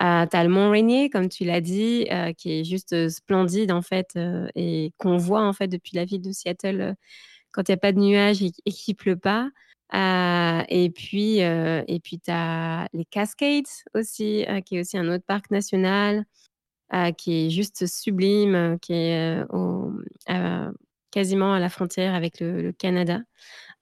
Heu, 0.00 0.26
tu 0.30 0.36
as 0.36 0.44
le 0.44 0.50
mont 0.50 0.70
Rainier, 0.70 1.10
comme 1.10 1.28
tu 1.28 1.44
l'as 1.44 1.60
dit, 1.60 2.06
heu, 2.10 2.32
qui 2.32 2.60
est 2.60 2.64
juste, 2.64 2.92
heu, 2.94 3.08
splendide, 3.10 3.72
en 3.72 3.82
fait, 3.82 4.10
heu 4.16 4.48
et 4.54 4.92
qu'on 4.98 5.16
voit, 5.18 5.42
en 5.46 5.52
fait, 5.52 5.68
depuis 5.68 5.96
la 5.96 6.04
ville 6.06 6.22
de 6.22 6.32
Seattle, 6.32 6.94
quand 7.52 7.68
il 7.68 7.72
y 7.72 7.74
a 7.74 7.78
pas 7.78 7.92
de 7.92 8.00
nuages 8.00 8.42
et 8.42 8.52
et 8.66 8.72
qu'il 8.72 8.96
pleut 8.96 9.16
pas. 9.18 9.50
Et 9.94 10.90
puis, 10.94 11.38
et 11.40 12.00
puis 12.04 12.20
tu 12.20 12.30
as 12.32 12.88
les 12.94 13.04
Cascades 13.06 13.66
aussi, 13.94 14.46
qui 14.66 14.76
est 14.78 14.80
aussi 14.80 14.98
un 14.98 15.08
autre 15.14 15.24
parc 15.26 15.50
national 15.52 16.24
qui 17.18 17.46
est 17.48 17.50
juste 17.50 17.86
sublime, 17.88 18.78
qui 18.82 18.94
est, 18.94 19.42
quasiment 21.12 21.54
à 21.54 21.60
la 21.60 21.68
frontière 21.70 22.14
avec 22.14 22.40
le 22.40 22.62
le 22.62 22.72
Canada. 22.72 23.20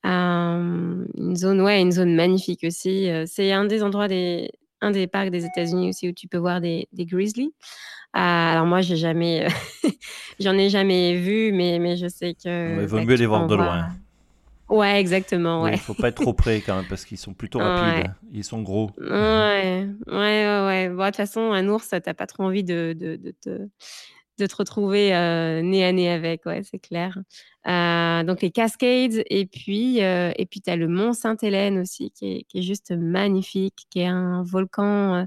Une 0.05 1.37
zone 1.37 1.61
ouais, 1.63 1.81
une 1.83 1.93
zone 1.93 2.15
magnifique 2.17 2.65
aussi, 2.65 3.09
c'est 3.27 3.53
un 3.53 3.67
des 3.67 3.83
endroits 3.85 4.09
des 4.09 4.51
un 4.81 4.91
des 4.91 5.07
parcs 5.07 5.31
des 5.31 5.45
États-Unis 5.45 5.91
aussi 5.91 6.09
où 6.09 6.13
tu 6.13 6.29
peux 6.29 6.39
voir 6.39 6.61
des 6.61 6.89
des 6.93 7.05
grizzlies. 7.07 7.53
Ah, 8.13 8.53
alors 8.53 8.67
moi 8.67 8.81
j'ai 8.81 8.97
jamais, 8.97 9.47
j'en 10.41 10.55
ai 10.55 10.71
jamais 10.71 11.17
vu, 11.17 11.53
mais 11.53 11.79
mais 11.79 11.97
je 11.97 12.09
sais 12.09 12.35
que, 12.35 12.85
vaut 12.87 12.97
bah, 12.99 13.05
mieux 13.05 13.15
les 13.17 13.27
voir 13.27 13.47
de 13.47 13.55
loin. 13.55 13.89
ouais, 14.71 14.99
exactement, 15.01 15.63
Oui, 15.63 15.71
ouais. 15.71 15.77
il 15.77 15.81
faut 15.81 15.95
pas 15.95 16.09
être 16.09 16.21
trop 16.23 16.33
près 16.33 16.61
quand 16.61 16.77
même 16.77 16.87
parce 16.89 17.05
qu'ils 17.05 17.19
sont 17.19 17.35
plutôt 17.35 17.59
rapides. 17.59 18.05
Ouais. 18.07 18.11
Ils 18.33 18.45
sont 18.45 18.63
gros. 18.63 18.91
Ouais, 18.99 19.87
ouais, 20.07 20.15
ouais, 20.15 20.65
ouais. 20.67 20.89
Bon, 20.89 21.03
de 21.03 21.07
toute 21.07 21.17
façon, 21.17 21.53
un 21.53 21.69
ours, 21.69 21.89
tu 21.89 21.97
as 21.97 22.15
pas 22.15 22.27
trop 22.27 22.45
envie 22.45 22.65
de 22.65 22.95
de 22.99 23.17
de 23.17 23.35
te 23.43 23.69
de 24.39 24.47
te 24.47 24.57
retrouver, 24.57 25.13
heu, 25.15 25.61
nez 25.63 25.85
à 25.85 25.93
nez 25.93 26.11
avec, 26.11 26.47
ouais, 26.47 26.63
c'est 26.65 26.79
clair. 26.79 27.19
Heu, 27.67 28.25
donc 28.25 28.43
les 28.43 28.51
Cascades 28.51 29.23
et 29.31 29.47
puis, 29.47 30.01
puis 30.51 30.61
tu 30.63 30.71
as 30.71 30.77
le 30.77 30.89
mont 30.89 31.13
Sainte-Hélène 31.13 31.79
aussi 31.79 32.11
qui 32.13 32.33
est 32.39 32.45
qui 32.49 32.59
est 32.61 32.63
juste 32.63 32.93
magnifique, 32.93 33.87
qui 33.91 34.01
est 34.01 34.07
un 34.07 34.43
volcan, 34.45 35.27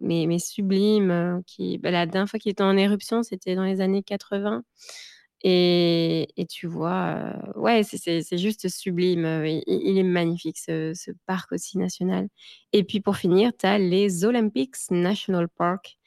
mais 0.00 0.26
mais 0.26 0.38
sublime, 0.38 1.42
qui 1.46 1.78
bah, 1.78 1.90
la 1.90 2.06
dernière 2.06 2.28
fois 2.28 2.38
qu'il 2.40 2.52
était 2.52 2.62
en 2.62 2.76
éruption, 2.76 3.22
c'était 3.22 3.54
dans 3.54 3.64
les 3.64 3.80
années 3.80 4.02
80 4.02 4.62
et 5.44 6.28
et 6.36 6.46
tu 6.46 6.66
vois, 6.68 7.34
ouais, 7.56 7.82
c'est 7.84 8.38
juste 8.38 8.68
sublime, 8.68 9.26
il 9.66 9.98
est 9.98 10.02
magnifique 10.04 10.58
ce 10.58 10.92
ce 10.94 11.10
parc 11.26 11.52
aussi 11.52 11.78
national. 11.78 12.28
Et 12.72 12.84
puis 12.84 13.00
pour 13.00 13.16
finir, 13.16 13.52
tu 13.58 13.66
as 13.66 13.78
les 13.78 14.24
Olympics 14.24 14.76
National 14.90 15.48
Park 15.48 15.98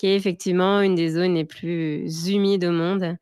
qui 0.00 0.08
est 0.08 0.16
effectivement 0.16 0.80
une 0.82 0.94
des 0.96 1.10
zones 1.10 1.34
les 1.34 1.44
plus 1.44 2.28
humides 2.28 2.64
au 2.64 2.72
monde, 2.72 3.04
heu 3.04 3.16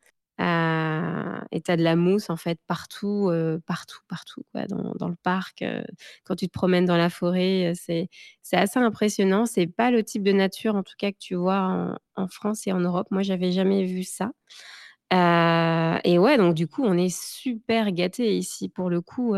et 1.52 1.60
tu 1.62 1.70
as 1.70 1.76
de 1.76 1.82
la 1.82 1.96
mousse 1.96 2.30
en 2.30 2.36
fait 2.36 2.58
partout, 2.66 3.28
heu, 3.32 3.60
partout, 3.66 3.98
partout 4.08 4.42
quoi 4.52 4.66
dans 4.66 4.92
dans 4.98 5.08
le 5.08 5.16
parc, 5.22 5.62
heu, 5.62 5.84
quand 6.24 6.36
tu 6.36 6.46
te 6.48 6.52
promènes 6.52 6.84
dans 6.86 6.96
la 6.96 7.10
forêt, 7.10 7.72
c'est 7.76 8.08
assez 8.52 8.78
impressionnant. 8.78 9.46
C'est 9.46 9.66
pas 9.66 9.90
le 9.90 10.04
type 10.04 10.22
de 10.22 10.32
nature 10.32 10.76
en 10.76 10.82
tout 10.84 10.94
cas 10.98 11.12
que 11.12 11.18
tu 11.18 11.34
vois 11.34 11.96
en 12.16 12.28
France 12.28 12.66
et 12.66 12.72
en 12.72 12.80
Europe. 12.80 13.08
Moi, 13.10 13.22
j'avais 13.22 13.52
jamais 13.52 13.84
vu 13.84 14.04
ça. 14.04 14.32
Et 16.04 16.18
ouais, 16.18 16.36
donc 16.38 16.54
du 16.54 16.68
coup, 16.68 16.84
on 16.84 16.96
est 16.98 17.14
super 17.14 17.92
gâtés 17.92 18.36
ici 18.36 18.68
pour 18.68 18.90
le 18.90 19.00
coup, 19.00 19.34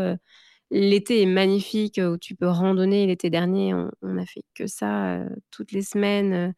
l'été 0.71 1.21
est 1.23 1.25
magnifique, 1.27 1.99
où 2.03 2.17
tu 2.17 2.35
peux 2.35 2.47
randonner. 2.49 3.07
L'été 3.07 3.29
dernier, 3.29 3.73
on 3.73 3.91
on 4.01 4.17
a 4.17 4.25
fait 4.25 4.43
que 4.55 4.67
ça, 4.67 5.19
toutes 5.51 5.71
les 5.73 5.81
semaines, 5.83 6.53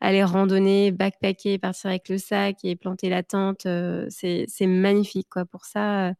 aller 0.00 0.24
randonner, 0.24 0.92
backpacker, 0.92 1.58
partir 1.58 1.90
avec 1.90 2.08
le 2.10 2.18
sac 2.18 2.58
et 2.64 2.76
planter 2.76 3.08
la 3.10 3.22
tente, 3.24 3.66
heu, 3.66 4.06
c'est 4.10 4.46
magnifique 4.66 5.28
quoi. 5.30 5.44
Pour 5.46 5.64
ça, 5.66 6.10
heu, 6.10 6.14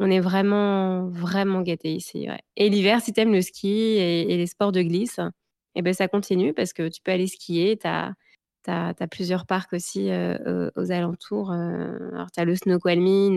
on 0.00 0.10
est 0.10 0.20
vraiment, 0.20 1.08
vraiment 1.10 1.62
gâtés 1.62 1.94
ici, 1.94 2.28
et 2.56 2.70
l'hiver, 2.70 3.00
si 3.02 3.12
tu 3.14 3.20
aimes 3.20 3.32
le 3.34 3.42
ski 3.42 3.68
et 3.98 4.36
les 4.38 4.46
sports 4.48 4.72
de 4.72 4.82
glisse 4.82 5.20
et 5.76 5.82
beh, 5.82 5.92
ça 5.94 6.08
continue 6.08 6.54
parce 6.54 6.72
que 6.74 6.88
tu 6.88 7.00
peux 7.02 7.12
aller 7.12 7.28
skier. 7.28 7.78
Tu 7.78 7.86
as 7.88 8.14
plusieurs 9.10 9.46
parcs 9.46 9.72
aussi, 9.74 10.10
heu, 10.10 10.70
aux 10.76 10.92
alentours, 10.92 11.52
alors 11.52 12.30
tu 12.32 12.40
as 12.40 12.44
le 12.46 12.56
Snoqualmie, 12.56 13.36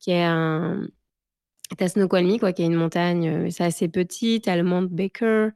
qui 0.00 0.12
est 0.12 0.24
un 0.24 0.88
tu 1.78 1.84
as 1.84 1.88
Snoqualmie 1.90 2.38
quoi, 2.40 2.52
qui 2.54 2.62
est 2.62 2.66
une 2.66 2.74
montagne, 2.76 3.50
c'est 3.50 3.64
assez 3.64 3.88
petit. 3.88 4.40
Tu 4.42 4.50
as 4.50 4.56
le 4.56 4.64
Mount 4.64 4.88
Baker, 4.90 5.50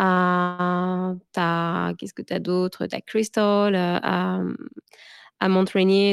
ah, 0.00 1.14
tu 1.34 1.40
as 1.40 1.94
qu'est-ce 1.98 2.14
que 2.14 2.22
tu 2.22 2.34
as 2.34 2.40
d'autre? 2.40 2.86
Tu 2.86 2.96
as 2.96 3.00
Crystal, 3.02 3.74
heu, 3.74 3.78
à, 4.02 4.40
à 5.40 5.48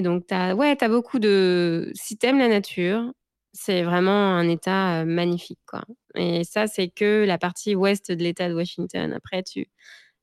donc 0.02 0.28
tu 0.28 0.34
as 0.34 0.56
ouais, 0.56 0.76
tu 0.78 0.86
as 0.86 0.90
beaucoup 0.90 1.20
de 1.20 1.92
si 1.96 2.18
tu 2.18 2.28
aimes 2.28 2.40
la 2.40 2.48
nature, 2.48 3.12
c'est 3.54 3.84
vraiment 3.84 4.12
un 4.36 4.48
état, 4.50 5.02
heu, 5.04 5.06
magnifique, 5.06 5.60
quoi 5.68 5.84
et 6.16 6.44
ça, 6.46 6.66
c'est 6.68 6.90
que 6.90 7.26
la 7.28 7.38
partie 7.38 7.76
ouest 7.76 8.12
de 8.12 8.24
l'État 8.24 8.50
de 8.50 8.56
Washington. 8.56 9.14
Après 9.14 9.44
tu 9.44 9.68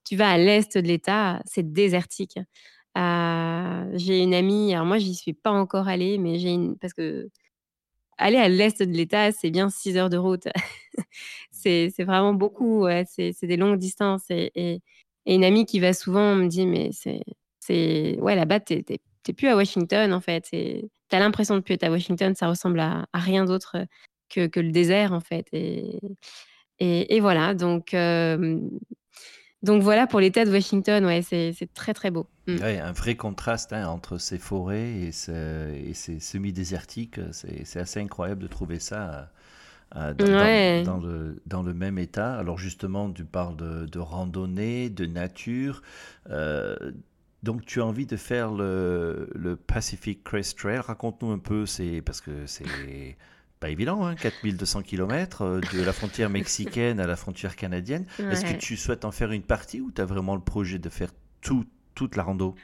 tu 0.04 0.16
vas 0.16 0.30
à 0.32 0.38
l'est 0.38 0.76
de 0.78 0.86
l'État, 0.88 1.40
c'est 1.46 1.72
désertique. 1.72 2.38
j'ai 3.94 4.22
une 4.22 4.34
amie, 4.34 4.74
alors 4.74 4.86
moi, 4.86 4.98
j'y 4.98 5.14
suis 5.14 5.34
pas 5.34 5.50
encore 5.52 5.88
allée, 5.88 6.18
mais 6.18 6.38
j'ai 6.38 6.50
une 6.50 6.76
parce 6.78 6.94
que 6.94 7.30
aller 8.18 8.36
à 8.38 8.48
l'est 8.48 8.82
de 8.82 8.92
l'État, 8.92 9.32
c'est 9.32 9.50
bien 9.50 9.70
6 9.70 9.96
heures 9.96 10.10
de 10.10 10.16
route. 10.18 10.48
c'est 11.52 11.90
vraiment 12.04 12.34
beaucoup, 12.34 12.82
ouais, 12.84 13.04
c'est 13.08 13.34
des 13.46 13.56
longues 13.56 13.78
distances 13.78 14.24
et 14.30 14.52
et 15.26 15.34
une 15.36 15.44
amie 15.44 15.66
qui 15.66 15.80
va 15.80 15.94
souvent 15.94 16.34
me 16.36 16.48
dit: 16.48 16.66
«Mais 16.66 16.90
c'est 16.92 18.20
ouais, 18.20 18.36
là-bas, 18.36 18.60
tu 18.60 18.74
es 18.74 19.32
plus 19.34 19.48
à 19.48 19.56
Washington, 19.56 20.12
en 20.12 20.20
fait, 20.20 20.48
tu 20.52 21.16
as 21.16 21.18
l'impression 21.20 21.56
de 21.56 21.60
plus 21.62 21.74
être 21.74 21.84
à 21.84 21.90
Washington, 21.90 22.34
ça 22.34 22.48
ressemble 22.48 22.80
à 22.80 23.06
à 23.12 23.18
rien 23.20 23.44
d'autre, 23.46 23.76
que 24.30 24.46
que 24.48 24.60
le 24.60 24.70
désert, 24.72 25.12
en 25.14 25.20
fait» 25.20 25.46
et 25.52 27.16
et 27.16 27.20
voilà, 27.20 27.54
donc 27.54 27.94
donc 29.64 29.82
voilà 29.82 30.06
pour 30.06 30.20
l'État 30.20 30.44
de 30.44 30.50
Washington, 30.50 31.04
ouais, 31.04 31.22
c'est 31.22 31.68
très, 31.74 31.94
très 31.94 32.10
beau. 32.10 32.26
Mmh. 32.46 32.56
Ouais, 32.56 32.78
un 32.78 32.92
vrai 32.92 33.16
contraste, 33.16 33.72
hein, 33.72 33.88
entre 33.88 34.18
ces 34.18 34.38
forêts 34.38 34.92
et 34.92 35.08
et 35.08 35.94
ces 35.94 36.20
semi-désertiques, 36.20 37.18
c'est 37.32 37.80
assez 37.80 38.00
incroyable 38.00 38.42
de 38.42 38.46
trouver 38.46 38.78
ça, 38.78 39.30
dans 39.94 40.12
dans 40.84 40.98
le 40.98 41.42
dans 41.46 41.62
le 41.62 41.74
même 41.74 41.98
état. 41.98 42.34
Alors 42.36 42.58
justement, 42.58 43.10
tu 43.10 43.24
parles 43.24 43.56
de 43.56 43.86
de 43.86 43.98
randonnée, 43.98 44.90
de 44.90 45.06
nature, 45.06 45.82
donc 47.42 47.64
tu 47.66 47.80
as 47.80 47.86
envie 47.86 48.06
de 48.06 48.16
faire 48.16 48.52
le 48.52 49.30
le 49.34 49.56
Pacific 49.56 50.22
Crest 50.24 50.58
Trail. 50.58 50.78
Raconte-nous 50.78 51.30
un 51.32 51.38
peu, 51.38 51.66
c'est 51.66 52.02
parce 52.02 52.20
que 52.20 52.46
c'est 52.46 53.16
pas 53.64 53.70
évident, 53.70 54.04
hein, 54.04 54.14
4200 54.14 54.82
km 54.82 55.40
euh, 55.40 55.60
de 55.72 55.82
la 55.82 55.94
frontière 55.94 56.28
mexicaine 56.28 57.00
à 57.00 57.06
la 57.06 57.16
frontière 57.16 57.56
canadienne. 57.56 58.04
Est-ce 58.18 58.44
que 58.44 58.58
tu 58.58 58.76
souhaites 58.76 59.06
en 59.06 59.10
faire 59.10 59.32
une 59.32 59.42
partie 59.42 59.80
ou 59.80 59.90
tu 59.90 60.02
as 60.02 60.04
vraiment 60.04 60.34
le 60.34 60.42
projet 60.42 60.78
de 60.78 60.90
faire 60.90 61.08
tout, 61.40 61.64
toute 61.94 62.14
la 62.14 62.24
rando? 62.24 62.54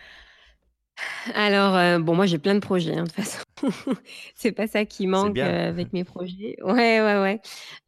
Alors, 1.34 1.74
euh, 1.74 1.98
bon, 1.98 2.14
moi, 2.14 2.26
j'ai 2.26 2.36
plein 2.36 2.54
de 2.54 2.60
projets, 2.60 2.98
hein, 2.98 3.04
de 3.04 3.08
toute 3.08 3.16
façon. 3.16 3.38
C'est 4.34 4.52
pas 4.52 4.66
ça 4.66 4.84
qui 4.84 5.06
manque, 5.06 5.38
euh, 5.38 5.68
avec 5.68 5.94
mes 5.94 6.04
projets. 6.04 6.56
Ouais, 6.62 7.00
ouais, 7.00 7.40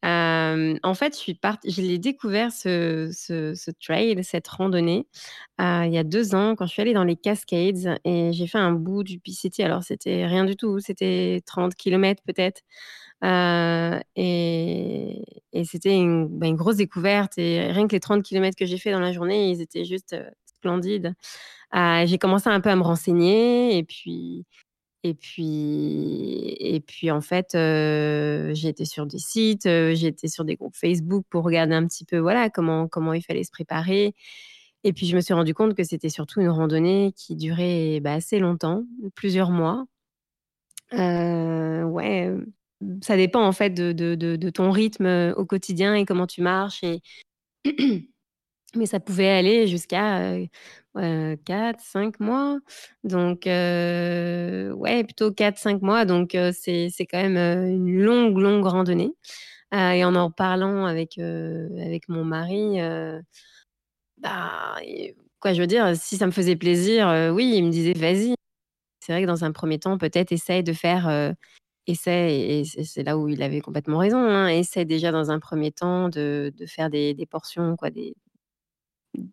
ouais. 0.03 0.79
en 0.83 0.95
fait, 0.95 1.15
je 1.15 1.19
suis 1.19 1.35
partie 1.35 1.71
je 1.71 1.83
l'ai 1.83 1.99
découvert 1.99 2.51
ce 2.51 3.11
ce 3.13 3.55
ce 3.55 3.71
trail, 3.71 4.23
cette 4.25 4.49
randonnée, 4.49 5.07
il 5.59 5.91
y 5.93 5.99
a 5.99 6.05
deux 6.05 6.35
ans 6.35 6.55
quand 6.57 6.67
je 6.67 6.73
suis 6.73 6.83
allée 6.83 6.95
dans 6.95 7.05
les 7.05 7.17
Cascades 7.17 7.99
et 8.05 8.33
j'ai 8.33 8.47
fait 8.47 8.59
un 8.59 8.73
bout 8.73 9.05
du 9.05 9.19
PCT. 9.19 9.63
Alors 9.63 9.83
c'était 9.83 10.27
rien 10.27 10.45
du 10.45 10.57
tout, 10.57 10.79
c'était 10.81 11.43
30 11.47 11.75
km 11.75 12.23
peut-être, 12.27 12.63
et 13.23 15.23
et 15.55 15.65
c'était 15.65 15.95
une, 15.95 16.29
bah, 16.29 16.47
une 16.47 16.57
grosse 16.57 16.77
découverte 16.77 17.37
et 17.39 17.71
rien 17.73 17.87
que 17.87 17.93
les 17.93 18.01
30 18.01 18.23
km 18.23 18.57
que 18.57 18.65
j'ai 18.67 18.79
fait 18.79 18.91
dans 18.91 19.01
la 19.01 19.13
journée, 19.13 19.51
ils 19.51 19.61
étaient 19.61 19.85
juste, 19.85 20.17
splendides. 20.47 21.15
j'ai 21.75 22.19
commencé 22.19 22.49
un 22.49 22.61
peu 22.61 22.71
à 22.71 22.77
me 22.77 22.83
renseigner 22.83 23.77
et 23.79 23.85
puis 23.85 24.47
et 25.05 25.15
puis 25.15 26.57
et 26.61 26.81
puis 26.81 27.11
en 27.11 27.21
fait, 27.21 27.55
euh, 27.55 28.53
j'ai 28.55 28.69
été 28.69 28.85
sur 28.85 29.07
des 29.07 29.19
sites, 29.19 29.67
euh, 29.67 29.95
j'ai 29.95 30.09
été 30.09 30.29
sur 30.29 30.45
des 30.45 30.57
groupes 30.57 30.77
Facebook 30.77 31.25
pour 31.31 31.45
regarder 31.45 31.75
un 31.75 31.87
petit 31.87 32.05
peu, 32.05 32.19
voilà, 32.19 32.51
comment 32.51 32.89
comment 32.89 33.13
il 33.15 33.23
fallait 33.23 33.45
se 33.45 33.51
préparer 33.51 34.15
et 34.85 34.93
puis 34.93 35.07
je 35.07 35.17
me 35.17 35.21
suis 35.21 35.35
rendu 35.35 35.55
compte 35.55 35.75
que 35.75 35.85
c'était 35.85 36.09
surtout 36.09 36.41
une 36.41 36.49
randonnée 36.49 37.13
qui 37.17 37.37
durait, 37.37 38.01
bah, 38.01 38.15
assez 38.15 38.39
longtemps, 38.41 38.85
plusieurs 39.15 39.51
mois. 39.51 39.85
Euh, 40.95 41.85
ouais, 41.85 42.31
ça 43.03 43.17
dépend 43.17 43.43
en 43.47 43.53
fait 43.53 43.71
de 43.71 44.51
ton 44.51 44.71
rythme, 44.71 45.35
au 45.37 45.45
quotidien 45.47 45.95
et 45.95 46.05
comment 46.05 46.27
tu 46.27 46.43
marches 46.43 46.83
mais 48.77 48.87
ça 48.87 49.01
pouvait 49.01 49.29
aller 49.29 49.67
jusqu'à, 49.69 50.37
4-5 50.95 52.21
mois. 52.21 52.59
Donc, 53.05 53.43
ouais, 53.47 55.05
plutôt 55.05 55.31
4-5 55.33 55.83
mois. 55.83 56.05
Donc, 56.05 56.37
c'est 56.53 56.91
quand 57.11 57.23
même, 57.23 57.37
une 57.37 58.03
longue, 58.03 58.39
longue 58.39 58.67
randonnée. 58.67 59.13
et 59.73 60.05
en 60.05 60.15
en 60.15 60.31
parlant 60.31 60.87
avec, 60.87 61.19
mon 62.09 62.25
mari, 62.25 62.79
bah, 64.19 64.77
quoi, 65.41 65.53
je 65.55 65.61
veux 65.61 65.67
dire, 65.67 65.97
si 65.97 66.17
ça 66.17 66.27
me 66.27 66.33
faisait 66.33 66.57
plaisir, 66.57 67.33
oui, 67.35 67.53
il 67.57 67.65
me 67.65 67.71
disait: 67.71 67.95
«Vas-y». 67.95 68.35
C'est 69.01 69.13
vrai 69.13 69.23
que 69.23 69.27
dans 69.27 69.45
un 69.45 69.53
premier 69.53 69.79
temps, 69.81 69.99
peut-être 69.99 70.33
essaye 70.33 70.63
de 70.63 70.73
faire, 70.73 71.35
et 71.87 71.95
c'est 72.65 73.03
là 73.05 73.19
où 73.19 73.29
il 73.29 73.43
avait 73.43 73.61
complètement 73.61 73.99
raison, 73.99 74.19
hein, 74.19 74.49
déjà 74.85 75.13
dans 75.13 75.31
un 75.31 75.41
premier 75.41 75.73
temps 75.73 76.09
de 76.09 76.53
faire 76.67 76.91
des 76.91 77.27
portions, 77.31 77.77
quoi, 77.77 77.91
des 77.91 78.15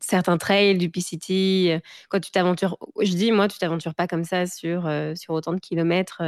certains 0.02 0.38
trails 0.38 0.78
du 0.78 0.90
PCT, 0.90 1.80
quand 2.10 2.20
tu 2.20 2.32
t'aventures 2.32 2.78
je 3.02 3.14
dis 3.14 3.32
moi, 3.32 3.48
tu 3.48 3.58
t'aventures 3.60 3.96
pas 3.96 4.08
comme 4.08 4.24
ça 4.26 4.46
sur, 4.46 4.86
autant 5.30 5.54
de 5.54 5.60
kilomètres, 5.60 6.22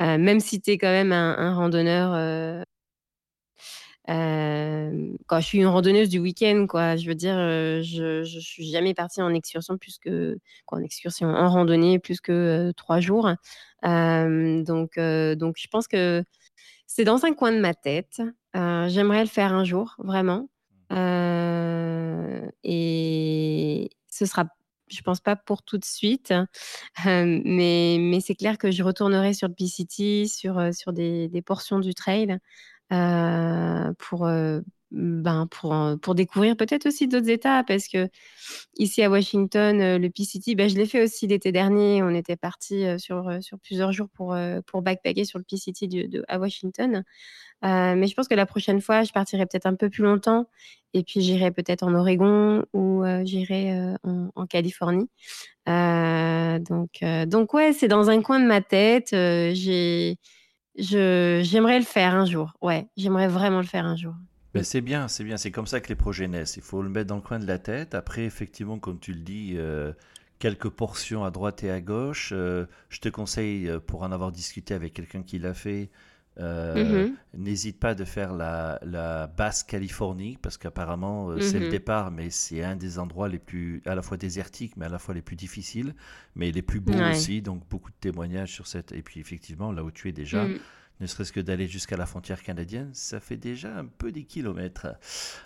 même 0.00 0.40
si 0.40 0.60
tu 0.60 0.72
es 0.72 0.78
quand 0.78 0.88
même 0.88 1.12
un 1.12 1.54
randonneur, 1.54 2.64
quand 4.06 5.40
je 5.40 5.44
suis 5.46 5.58
une 5.58 5.66
randonneuse 5.66 6.08
du 6.08 6.18
week-end, 6.18 6.66
quoi. 6.68 6.96
Je 6.96 7.06
veux 7.08 7.14
dire, 7.14 7.34
je 7.36 8.22
je 8.24 8.38
suis 8.40 8.70
jamais 8.70 8.94
partie 8.94 9.22
en 9.22 9.32
excursion 9.34 9.78
plus 9.78 9.98
que 9.98 10.38
en 10.68 10.80
excursion, 10.82 11.28
en 11.28 11.48
randonnée 11.50 11.98
plus 11.98 12.20
que, 12.20 12.72
3 12.76 13.00
jours. 13.00 13.30
donc 13.82 14.98
donc 14.98 15.54
je 15.58 15.68
pense 15.70 15.88
que 15.88 16.24
c'est 16.86 17.04
dans 17.04 17.24
un 17.24 17.32
coin 17.34 17.52
de 17.52 17.60
ma 17.60 17.74
tête. 17.74 18.22
j'aimerais 18.54 19.22
le 19.22 19.28
faire 19.28 19.52
un 19.54 19.64
jour, 19.64 19.94
vraiment. 19.98 20.48
Et 22.62 23.90
ce 24.10 24.26
sera, 24.26 24.46
je 24.88 25.00
pense 25.02 25.20
pas 25.20 25.36
pour 25.36 25.62
tout 25.62 25.78
de 25.78 25.84
suite, 25.84 26.32
mais 27.06 27.96
mais 28.00 28.20
c'est 28.20 28.34
clair 28.34 28.58
que 28.58 28.70
je 28.70 28.82
retournerai 28.82 29.34
sur 29.34 29.48
le 29.48 29.54
PCT, 29.54 30.26
sur, 30.26 30.60
sur 30.74 30.92
des 30.92 31.42
portions 31.44 31.78
du 31.80 31.94
trail, 31.94 32.38
pour, 32.90 34.28
ben, 34.94 35.48
pour, 35.50 35.74
pour 36.02 36.14
découvrir 36.14 36.56
peut-être 36.56 36.86
aussi 36.86 37.08
d'autres 37.08 37.28
États 37.28 37.64
parce 37.64 37.88
que 37.88 38.08
ici 38.78 39.02
à 39.02 39.10
Washington, 39.10 39.96
le 39.96 40.08
PCT, 40.08 40.54
ben, 40.54 40.68
je 40.68 40.76
l'ai 40.76 40.86
fait 40.86 41.02
aussi 41.02 41.26
l'été 41.26 41.50
dernier. 41.50 42.02
On 42.02 42.10
était 42.10 42.36
parti 42.36 42.84
sur, 42.98 43.42
sur 43.42 43.58
plusieurs 43.58 43.92
jours 43.92 44.08
pour, 44.14 44.36
pour 44.66 44.82
backpacker 44.82 45.24
sur 45.24 45.38
le 45.38 45.44
PCT 45.44 45.88
de 45.88 46.24
à 46.28 46.38
Washington. 46.38 47.02
mais 47.62 48.06
je 48.06 48.14
pense 48.14 48.28
que 48.28 48.34
la 48.34 48.46
prochaine 48.46 48.80
fois, 48.80 49.02
je 49.02 49.12
partirai 49.12 49.46
peut-être 49.46 49.66
un 49.66 49.74
peu 49.74 49.90
plus 49.90 50.04
longtemps 50.04 50.46
et 50.92 51.02
puis 51.02 51.20
j'irai 51.20 51.50
peut-être 51.50 51.82
en 51.82 51.92
Oregon 51.94 52.64
ou, 52.72 53.02
j'irai, 53.24 53.96
en 54.04 54.46
Californie. 54.46 55.08
donc 55.66 57.00
donc 57.26 57.52
ouais, 57.54 57.72
c'est 57.72 57.88
dans 57.88 58.10
un 58.10 58.22
coin 58.22 58.38
de 58.38 58.46
ma 58.46 58.60
tête, 58.60 59.08
j'ai 59.10 60.18
j'aimerais 60.76 61.78
le 61.78 61.84
faire 61.84 62.14
un 62.14 62.26
jour. 62.26 62.52
Ouais, 62.60 62.88
j'aimerais 62.96 63.28
vraiment 63.28 63.60
le 63.60 63.66
faire 63.66 63.86
un 63.86 63.96
jour. 63.96 64.14
Ben, 64.54 64.62
c'est 64.62 64.80
bien, 64.80 65.08
c'est 65.08 65.24
bien. 65.24 65.36
C'est 65.36 65.50
comme 65.50 65.66
ça 65.66 65.80
que 65.80 65.88
les 65.88 65.96
projets 65.96 66.28
naissent. 66.28 66.56
Il 66.56 66.62
faut 66.62 66.80
le 66.82 66.88
mettre 66.88 67.08
dans 67.08 67.16
le 67.16 67.22
coin 67.22 67.40
de 67.40 67.46
la 67.46 67.58
tête. 67.58 67.94
Après, 67.94 68.24
effectivement, 68.24 68.78
comme 68.78 69.00
tu 69.00 69.12
le 69.12 69.20
dis, 69.20 69.54
euh, 69.56 69.92
quelques 70.38 70.68
portions 70.68 71.24
à 71.24 71.30
droite 71.30 71.64
et 71.64 71.70
à 71.70 71.80
gauche. 71.80 72.30
Euh, 72.32 72.66
je 72.88 73.00
te 73.00 73.08
conseille, 73.08 73.68
euh, 73.68 73.80
pour 73.80 74.02
en 74.02 74.12
avoir 74.12 74.30
discuté 74.30 74.74
avec 74.74 74.94
quelqu'un 74.94 75.22
qui 75.22 75.38
l'a 75.38 75.54
fait, 75.54 75.90
mm-hmm. 76.38 77.14
n'hésite 77.36 77.78
pas 77.78 77.94
de 77.94 78.04
faire 78.04 78.32
la, 78.32 78.78
la 78.82 79.26
basse 79.26 79.62
Californie, 79.62 80.38
parce 80.40 80.58
qu'apparemment, 80.58 81.38
c'est 81.40 81.58
le 81.58 81.66
mm-hmm. 81.66 81.70
départ, 81.70 82.10
mais 82.10 82.30
c'est 82.30 82.62
un 82.62 82.76
des 82.76 82.98
endroits 82.98 83.28
les 83.28 83.38
plus, 83.38 83.82
à 83.86 83.94
la 83.94 84.02
fois 84.02 84.16
désertiques, 84.16 84.76
mais 84.76 84.86
à 84.86 84.90
la 84.90 84.98
fois 84.98 85.14
les 85.14 85.22
plus 85.22 85.36
difficiles, 85.36 85.94
mais 86.34 86.50
les 86.50 86.62
plus 86.62 86.80
beaux 86.80 86.98
aussi. 87.10 87.42
Donc, 87.42 87.62
beaucoup 87.68 87.90
de 87.90 87.96
témoignages 88.00 88.52
sur 88.52 88.66
cette. 88.66 88.92
Et 88.92 89.02
puis, 89.02 89.20
effectivement, 89.20 89.72
là 89.72 89.84
où 89.84 89.90
tu 89.90 90.08
es 90.08 90.12
déjà. 90.12 90.44
Mm 90.44 90.58
ne 91.00 91.06
serait-ce 91.06 91.32
que 91.32 91.40
d'aller 91.40 91.66
jusqu'à 91.66 91.96
la 91.96 92.06
frontière 92.06 92.42
canadienne, 92.42 92.90
ça 92.92 93.20
fait 93.20 93.36
déjà 93.36 93.76
un 93.76 93.86
peu 93.86 94.12
des 94.12 94.24
kilomètres. 94.24 94.86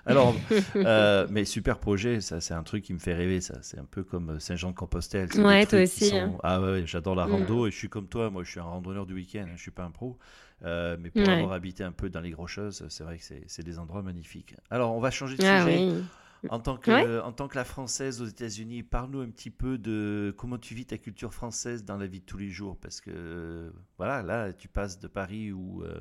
Alors, 0.05 0.35
euh, 0.77 1.27
mais 1.31 1.45
super 1.45 1.79
projet, 1.79 2.21
ça 2.21 2.41
c'est 2.41 2.55
un 2.55 2.63
truc 2.63 2.85
qui 2.85 2.93
me 2.93 2.99
fait 2.99 3.15
rêver, 3.15 3.41
ça. 3.41 3.59
C'est 3.63 3.79
un 3.79 3.87
peu 3.91 4.03
comme 4.03 4.39
Saint-Jean-de-Compostelle. 4.41 5.29
Ouais, 5.39 5.67
toi 5.67 5.83
aussi. 5.83 6.17
Hein. 6.17 6.35
Ah 6.43 6.61
ouais, 6.61 6.83
j'adore 6.87 7.15
la 7.15 7.25
rando 7.25 7.65
mm. 7.65 7.69
et 7.69 7.71
je 7.71 7.77
suis 7.77 7.89
comme 7.89 8.09
toi, 8.09 8.31
moi 8.31 8.45
je 8.45 8.51
suis 8.51 8.61
un 8.61 8.65
randonneur 8.65 9.07
du 9.07 9.15
week-end, 9.15 9.47
je 9.57 9.63
suis 9.63 9.71
pas 9.71 9.85
un 9.85 9.91
pro. 9.91 10.19
Euh, 10.65 10.97
mais 11.01 11.11
pour 11.11 11.29
avoir 11.29 11.53
habité 11.53 11.85
un 11.85 11.93
peu 11.93 12.11
dans 12.11 12.21
les 12.21 12.31
Grocheuses, 12.31 12.85
c'est 12.89 13.05
vrai 13.05 13.19
que 13.19 13.25
c'est 13.47 13.63
des 13.63 13.79
endroits 13.79 14.03
magnifiques. 14.03 14.57
Alors, 14.71 14.95
on 14.95 15.01
va 15.01 15.11
changer 15.11 15.37
de 15.37 15.45
ah 15.45 15.65
sujet. 15.65 15.79
Oui. 15.79 16.05
En 16.51 16.61
tant 16.61 16.77
que, 16.77 17.21
en 17.21 17.33
tant 17.33 17.49
que 17.49 17.57
la 17.57 17.65
française 17.65 18.23
aux 18.23 18.27
États-Unis, 18.27 18.83
parle-nous 18.83 19.21
un 19.21 19.31
petit 19.31 19.51
peu 19.51 19.79
de 19.79 20.35
comment 20.37 20.59
tu 20.59 20.75
vis 20.75 20.87
ta 20.87 20.99
culture 20.99 21.35
française 21.35 21.85
dans 21.85 21.97
la 21.97 22.07
vie 22.07 22.21
de 22.21 22.25
tous 22.25 22.39
les 22.39 22.49
jours. 22.49 22.77
Parce 22.81 23.01
que, 23.01 23.73
voilà, 23.97 24.23
là, 24.23 24.53
tu 24.53 24.69
passes 24.69 24.99
de 24.99 25.09
Paris 25.09 25.53
où 25.53 25.83
euh, 25.83 25.99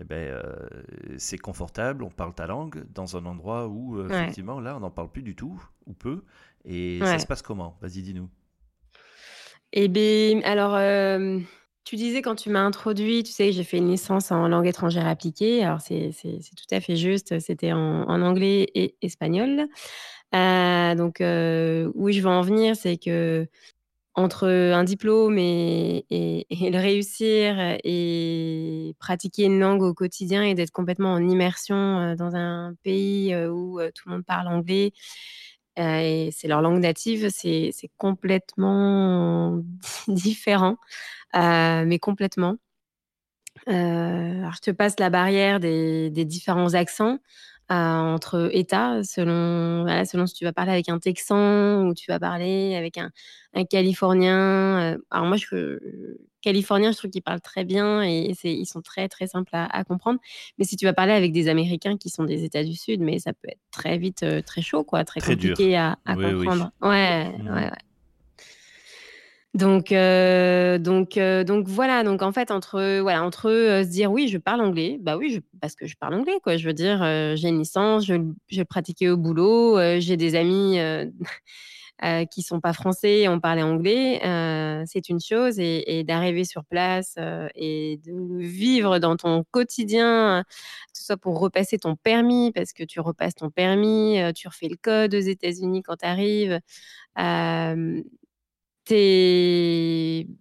eh 0.00 0.04
ben, 0.04 0.16
euh, 0.16 0.42
c'est 1.18 1.38
confortable, 1.38 2.02
on 2.02 2.10
parle 2.10 2.34
ta 2.34 2.46
langue, 2.46 2.84
dans 2.92 3.16
un 3.16 3.26
endroit 3.26 3.68
où, 3.68 3.98
euh, 3.98 4.08
effectivement, 4.08 4.60
là, 4.60 4.76
on 4.76 4.80
n'en 4.80 4.90
parle 4.90 5.10
plus 5.10 5.22
du 5.22 5.36
tout, 5.36 5.62
ou 5.86 5.92
peu. 5.92 6.24
Et 6.64 6.98
ça 7.00 7.18
se 7.18 7.26
passe 7.26 7.42
comment? 7.42 7.78
Vas-y, 7.80 8.02
dis-nous. 8.02 8.28
Eh 9.72 9.88
bien, 9.88 10.40
alors, 10.42 10.76
tu 11.90 11.96
disais 11.96 12.22
quand 12.22 12.36
tu 12.36 12.50
m'as 12.50 12.60
introduit, 12.60 13.24
tu 13.24 13.32
sais, 13.32 13.50
j'ai 13.50 13.64
fait 13.64 13.78
une 13.78 13.90
licence 13.90 14.30
en 14.30 14.46
langue 14.46 14.68
étrangère 14.68 15.08
appliquée. 15.08 15.64
Alors 15.64 15.80
c'est 15.80 16.12
tout 16.56 16.72
à 16.74 16.80
fait 16.80 16.94
juste, 16.94 17.40
c'était 17.40 17.72
en 17.72 18.22
anglais 18.22 18.68
et 18.76 18.94
espagnol. 19.02 19.66
Euh, 20.36 20.94
donc, 20.94 21.20
euh, 21.20 21.90
où 21.96 22.08
je 22.12 22.20
veux 22.20 22.28
en 22.28 22.42
venir, 22.42 22.76
c'est 22.76 22.96
que 22.96 23.48
entre 24.14 24.46
un 24.48 24.84
diplôme 24.84 25.36
et, 25.38 26.06
le 26.50 26.78
réussir 26.78 27.56
et 27.82 28.94
pratiquer 29.00 29.44
une 29.46 29.58
langue 29.58 29.82
au 29.82 29.92
quotidien 29.92 30.44
et 30.44 30.54
d'être 30.54 30.70
complètement 30.70 31.12
en 31.14 31.28
immersion 31.28 32.14
dans 32.14 32.36
un 32.36 32.74
pays 32.84 33.34
où 33.34 33.80
tout 33.80 34.08
le 34.08 34.12
monde 34.12 34.24
parle 34.24 34.46
anglais 34.46 34.92
et 35.80 36.30
c'est 36.32 36.48
leur 36.48 36.62
langue 36.62 36.80
native, 36.80 37.28
c'est 37.30 37.72
complètement 37.98 39.62
différent, 40.08 40.76
mais 41.34 41.98
complètement. 42.00 42.56
alors 43.66 44.52
je 44.54 44.60
te 44.60 44.70
passe 44.70 44.98
la 44.98 45.10
barrière 45.10 45.60
des 45.60 46.24
différents 46.24 46.74
accents 46.74 47.18
entre 47.70 48.50
États, 48.52 49.02
selon, 49.04 49.86
selon 50.04 50.26
si 50.26 50.34
tu 50.34 50.44
vas 50.44 50.52
parler 50.52 50.72
avec 50.72 50.88
un 50.88 50.98
Texan 50.98 51.86
ou 51.86 51.94
tu 51.94 52.10
vas 52.10 52.18
parler 52.18 52.74
avec 52.74 52.98
un, 52.98 53.10
un 53.54 53.64
Californien. 53.64 54.94
Euh, 54.94 54.98
alors 55.10 55.26
moi, 55.26 55.36
je, 55.36 55.78
Californien, 56.42 56.92
je 56.92 56.96
trouve 56.96 57.10
qu'ils 57.10 57.22
parlent 57.22 57.40
très 57.40 57.64
bien 57.64 58.02
et 58.02 58.34
ils 58.44 58.66
sont 58.66 58.82
très 58.82 59.08
très 59.08 59.26
simples 59.26 59.50
à, 59.52 59.84
comprendre. 59.84 60.20
Mais 60.58 60.64
si 60.64 60.76
tu 60.76 60.84
vas 60.84 60.92
parler 60.92 61.12
avec 61.12 61.32
des 61.32 61.48
Américains 61.48 61.96
qui 61.96 62.10
sont 62.10 62.24
des 62.24 62.44
États 62.44 62.64
du 62.64 62.74
Sud, 62.74 63.00
mais 63.00 63.18
ça 63.18 63.32
peut 63.32 63.48
être 63.48 63.60
très 63.70 63.98
vite 63.98 64.22
euh, 64.22 64.42
très 64.42 64.62
chaud, 64.62 64.84
quoi, 64.84 65.04
très, 65.04 65.20
compliqué 65.20 65.76
à, 65.76 65.96
comprendre. 66.06 66.70
Ouais, 66.82 67.28
mmh. 67.28 67.48
ouais, 67.48 67.64
ouais. 67.64 67.70
Donc, 69.52 69.90
euh, 69.90 70.78
donc, 70.78 71.16
euh, 71.16 71.42
donc 71.42 71.66
voilà. 71.66 72.04
Donc 72.04 72.22
en 72.22 72.32
fait, 72.32 72.50
entre 72.52 73.00
voilà, 73.00 73.24
entre 73.24 73.50
euh, 73.50 73.82
se 73.82 73.88
dire 73.88 74.12
oui, 74.12 74.28
je 74.28 74.38
parle 74.38 74.60
anglais, 74.60 74.98
bah 75.00 75.16
oui, 75.16 75.30
je, 75.30 75.40
parce 75.60 75.74
que 75.74 75.86
je 75.86 75.96
parle 75.96 76.14
anglais, 76.14 76.38
quoi. 76.42 76.56
Je 76.56 76.66
veux 76.66 76.72
dire, 76.72 76.98
j'ai 77.36 77.48
une 77.48 77.58
licence, 77.58 78.06
je, 78.06 78.14
je 78.48 78.58
le 78.60 78.64
pratiquais 78.64 79.08
au 79.08 79.16
boulot, 79.16 79.78
j'ai 79.98 80.16
des 80.16 80.36
amis 80.36 80.78
qui 82.30 82.42
sont 82.42 82.60
pas 82.60 82.72
français, 82.72 83.28
on 83.28 83.40
parlait 83.40 83.62
anglais, 83.62 84.20
c'est 84.86 85.08
une 85.08 85.20
chose, 85.20 85.58
et, 85.58 86.04
d'arriver 86.04 86.44
sur 86.44 86.64
place 86.64 87.16
et 87.54 88.00
de 88.04 88.38
vivre 88.42 88.98
dans 88.98 89.16
ton 89.16 89.44
quotidien, 89.50 90.44
que 90.46 90.98
ce 90.98 91.04
soit 91.04 91.16
pour 91.16 91.38
repasser 91.40 91.78
ton 91.78 91.96
permis, 91.96 92.52
parce 92.52 92.72
que 92.72 92.84
tu 92.84 93.00
repasses 93.00 93.34
ton 93.34 93.50
permis, 93.50 94.18
tu 94.34 94.48
refais 94.48 94.68
le 94.68 94.76
code 94.76 95.14
aux 95.14 95.18
États-Unis 95.20 95.82
quand 95.82 95.96
tu 95.96 96.06
arrives 96.06 96.60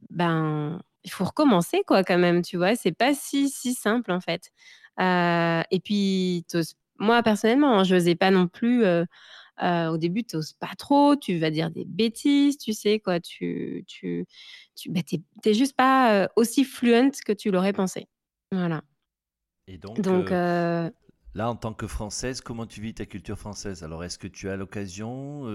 ben, 0.09 0.79
il 1.03 1.11
faut 1.11 1.25
recommencer 1.25 1.83
quoi 1.85 2.03
quand 2.03 2.17
même, 2.17 2.41
tu 2.41 2.57
vois? 2.57 2.75
C'est 2.75 2.91
pas 2.91 3.13
si, 3.13 3.49
si 3.49 3.73
simple 3.73 4.11
en 4.11 4.19
fait. 4.21 4.51
Euh, 4.99 5.63
et 5.71 5.79
puis 5.79 6.45
moi 6.99 7.23
personnellement, 7.23 7.79
hein, 7.79 7.83
je 7.83 7.95
n'osais 7.95 8.15
pas 8.15 8.31
non 8.31 8.47
plus, 8.47 8.83
euh, 9.61 9.89
au 9.89 9.97
début, 9.97 10.23
tu 10.23 10.35
n'oses 10.35 10.53
pas 10.53 10.73
trop, 10.77 11.15
tu 11.15 11.37
vas 11.39 11.51
dire 11.51 11.71
des 11.71 11.85
bêtises, 11.85 12.57
tu 12.57 12.73
sais 12.73 12.99
quoi, 12.99 13.19
tu 13.19 13.83
tu 13.87 14.25
tu 14.75 14.89
bah, 14.89 15.01
juste 15.45 15.75
pas, 15.75 16.29
aussi 16.35 16.63
fluent 16.63 17.11
que 17.25 17.33
tu 17.33 17.51
l'aurais 17.51 17.73
pensé. 17.73 18.07
Voilà. 18.51 18.81
Et 19.67 19.77
donc, 19.77 19.99
Là, 21.35 21.47
en 21.47 21.55
tant 21.55 21.73
que 21.73 21.85
Française, 21.85 22.41
comment 22.41 22.65
tu 22.65 22.81
vis 22.81 22.95
ta 22.95 23.05
culture 23.05 23.37
française? 23.37 23.83
Alors, 23.83 24.03
est-ce 24.03 24.17
que 24.17 24.27
tu 24.27 24.49
as 24.49 24.57
l'occasion, 24.57 25.45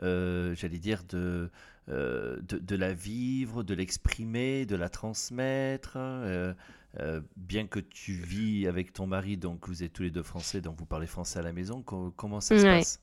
j'allais 0.00 0.78
dire, 0.78 1.02
de, 1.04 1.50
euh, 1.90 2.38
de, 2.42 2.76
la 2.76 2.92
vivre, 2.92 3.62
de 3.62 3.72
l'exprimer, 3.72 4.66
de 4.66 4.76
la 4.76 4.90
transmettre. 4.90 5.96
Bien 7.36 7.66
que 7.66 7.80
tu 7.80 8.12
vis 8.12 8.66
avec 8.66 8.92
ton 8.92 9.06
mari, 9.06 9.38
donc 9.38 9.68
vous 9.68 9.82
êtes 9.82 9.94
tous 9.94 10.02
les 10.02 10.10
deux 10.10 10.22
français, 10.22 10.60
donc 10.60 10.78
vous 10.78 10.86
parlez 10.86 11.06
français 11.06 11.38
à 11.38 11.42
la 11.42 11.52
maison, 11.52 11.82
comment 11.82 12.40
ça 12.40 12.58
se 12.58 12.64
passe? 12.64 13.00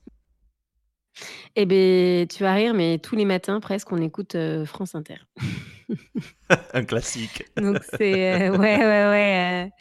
Eh 1.55 1.65
bien, 1.65 2.25
tu 2.27 2.43
vas 2.43 2.53
rire, 2.53 2.73
mais 2.73 2.97
tous 2.99 3.15
les 3.15 3.25
matins, 3.25 3.59
presque, 3.59 3.91
on 3.91 4.01
écoute 4.01 4.35
France 4.65 4.95
Inter. 4.95 5.17
Un 6.73 6.83
classique. 6.83 7.45
donc 7.57 7.77
c'est 7.97 8.49
ouais 8.49 8.77
ouais 8.77 8.77
ouais. 8.79 9.71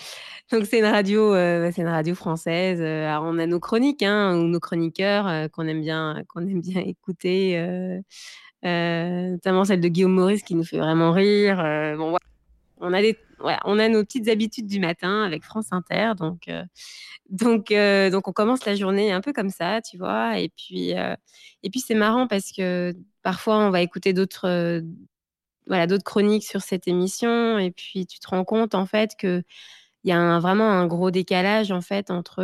donc 0.53 0.67
c'est 0.67 0.79
une 0.79 0.85
radio, 0.85 1.35
c'est 1.35 1.79
une 1.83 1.89
radio 1.89 2.15
française. 2.15 2.81
alors 2.81 3.25
on 3.25 3.39
a 3.39 3.47
nos 3.47 3.61
chroniques, 3.61 4.03
hein, 4.03 4.37
ou 4.37 4.45
nos 4.45 4.61
chroniqueurs 4.61 5.51
qu'on 5.51 5.67
aime 5.67 5.81
bien, 5.81 6.23
qu'on 6.29 6.43
aime 6.43 6.61
bien 6.61 6.83
écouter. 6.83 7.59
Euh, 8.65 9.31
notamment 9.33 9.65
celle 9.65 9.81
de 9.81 9.89
Guillaume 9.89 10.13
Maurice 10.13 10.43
qui 10.43 10.55
nous 10.55 10.65
fait 10.65 10.79
vraiment 10.79 11.13
rire. 11.13 11.61
Euh, 11.61 11.97
bon, 11.97 12.17
on 12.85 12.95
a 12.95 13.01
on 13.65 13.79
a 13.79 13.89
nos 13.89 14.05
petites 14.05 14.29
habitudes 14.29 14.67
du 14.67 14.81
matin 14.81 15.23
avec 15.23 15.45
France 15.45 15.73
Inter, 15.73 16.13
donc 16.17 16.49
euh, 16.49 16.63
donc 17.31 17.73
donc 18.13 18.29
on 18.29 18.33
commence 18.33 18.65
la 18.67 18.75
journée 18.75 19.13
un 19.13 19.21
peu 19.21 19.33
comme 19.33 19.51
ça, 19.51 19.81
tu 19.83 19.99
vois. 19.99 20.39
Et 20.39 20.51
puis 20.51 20.91
et 20.91 21.71
puis 21.71 21.81
c'est 21.81 21.95
marrant 21.95 22.27
parce 22.27 22.53
que 22.53 22.95
parfois 23.23 23.59
on 23.59 23.71
va 23.71 23.83
écouter 23.83 24.13
d'autres 24.13 24.83
voilà 25.67 25.87
d'autres 25.87 26.05
chroniques 26.05 26.45
sur 26.45 26.61
cette 26.63 26.87
émission 26.89 27.59
et 27.59 27.71
puis 27.71 28.07
tu 28.07 28.19
te 28.21 28.29
rends 28.29 28.45
compte 28.45 28.75
en 28.75 28.87
fait 28.87 29.13
que 29.19 29.43
il 30.05 30.11
y 30.11 30.13
a 30.13 30.39
vraiment 30.39 30.71
un 30.71 30.87
gros 30.87 31.11
décalage 31.11 31.73
en 31.73 31.81
fait 31.81 32.11
entre 32.11 32.43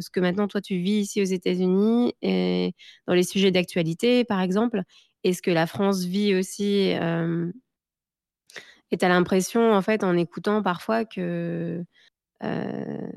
ce 0.00 0.10
que 0.10 0.20
maintenant 0.20 0.46
toi 0.48 0.60
tu 0.60 0.76
vis 0.78 1.00
ici 1.00 1.20
aux 1.20 1.24
États-Unis 1.24 2.14
et 2.22 2.74
dans 3.08 3.14
les 3.14 3.24
sujets 3.24 3.50
d'actualité 3.50 4.24
par 4.24 4.40
exemple 4.40 4.84
et 5.24 5.34
ce 5.34 5.42
que 5.42 5.50
la 5.50 5.66
France 5.66 6.04
vit 6.04 6.34
aussi. 6.34 6.92
Euh, 6.94 7.50
et 8.90 8.98
tu 8.98 9.04
as 9.04 9.08
l'impression, 9.08 9.72
en 9.72 9.82
fait, 9.82 10.04
en 10.04 10.16
écoutant 10.16 10.62
parfois 10.62 11.04
que. 11.04 11.84
Euh, 12.42 13.10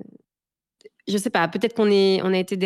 je 1.08 1.18
sais 1.18 1.30
pas, 1.30 1.48
peut-être 1.50 1.76
qu'on 1.76 1.92
est, 1.92 2.22
on 2.24 2.34
a 2.34 2.38
été 2.38 2.58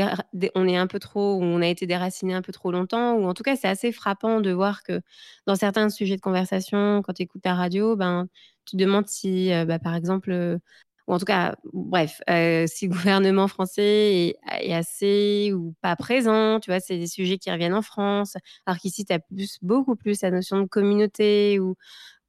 on 0.55 0.67
est 0.67 0.77
un 0.77 0.87
peu 0.87 0.99
trop, 0.99 1.37
ou 1.37 1.43
on 1.43 1.61
a 1.61 1.67
été 1.67 1.87
déraciné 1.87 2.33
un 2.35 2.41
peu 2.43 2.51
trop 2.51 2.71
longtemps, 2.71 3.15
ou 3.15 3.25
en 3.27 3.33
tout 3.33 3.43
cas, 3.43 3.55
c'est 3.55 3.67
assez 3.67 3.91
frappant 3.91 4.41
de 4.41 4.51
voir 4.51 4.83
que 4.83 5.01
dans 5.47 5.55
certains 5.55 5.89
sujets 5.89 6.15
de 6.15 6.21
conversation, 6.21 7.01
quand 7.03 7.13
tu 7.13 7.23
écoutes 7.23 7.41
ta 7.41 7.55
radio, 7.55 7.95
ben, 7.95 8.27
tu 8.65 8.77
te 8.77 8.81
demandes 8.81 9.07
si, 9.07 9.51
bah, 9.65 9.79
par 9.79 9.95
exemple, 9.95 10.59
ou 11.07 11.13
en 11.13 11.19
tout 11.19 11.25
cas, 11.25 11.55
bref, 11.73 12.21
si 12.67 12.87
le 12.87 12.89
gouvernement 13.23 13.47
français 13.47 14.35
est, 14.61 14.73
assez 14.73 15.51
ou 15.53 15.73
pas 15.81 15.95
présent, 15.95 16.59
tu 16.59 16.69
vois, 16.69 16.79
c'est 16.79 16.97
des 16.97 17.07
sujets 17.07 17.37
qui 17.37 17.51
reviennent 17.51 17.73
en 17.73 17.81
France, 17.81 18.35
alors 18.65 18.77
qu'ici, 18.79 19.05
tu 19.05 19.13
as 19.13 19.19
plus, 19.19 19.57
beaucoup 19.61 19.95
plus 19.95 20.21
la 20.21 20.31
notion 20.31 20.61
de 20.61 20.67
communauté 20.67 21.59
où, 21.59 21.75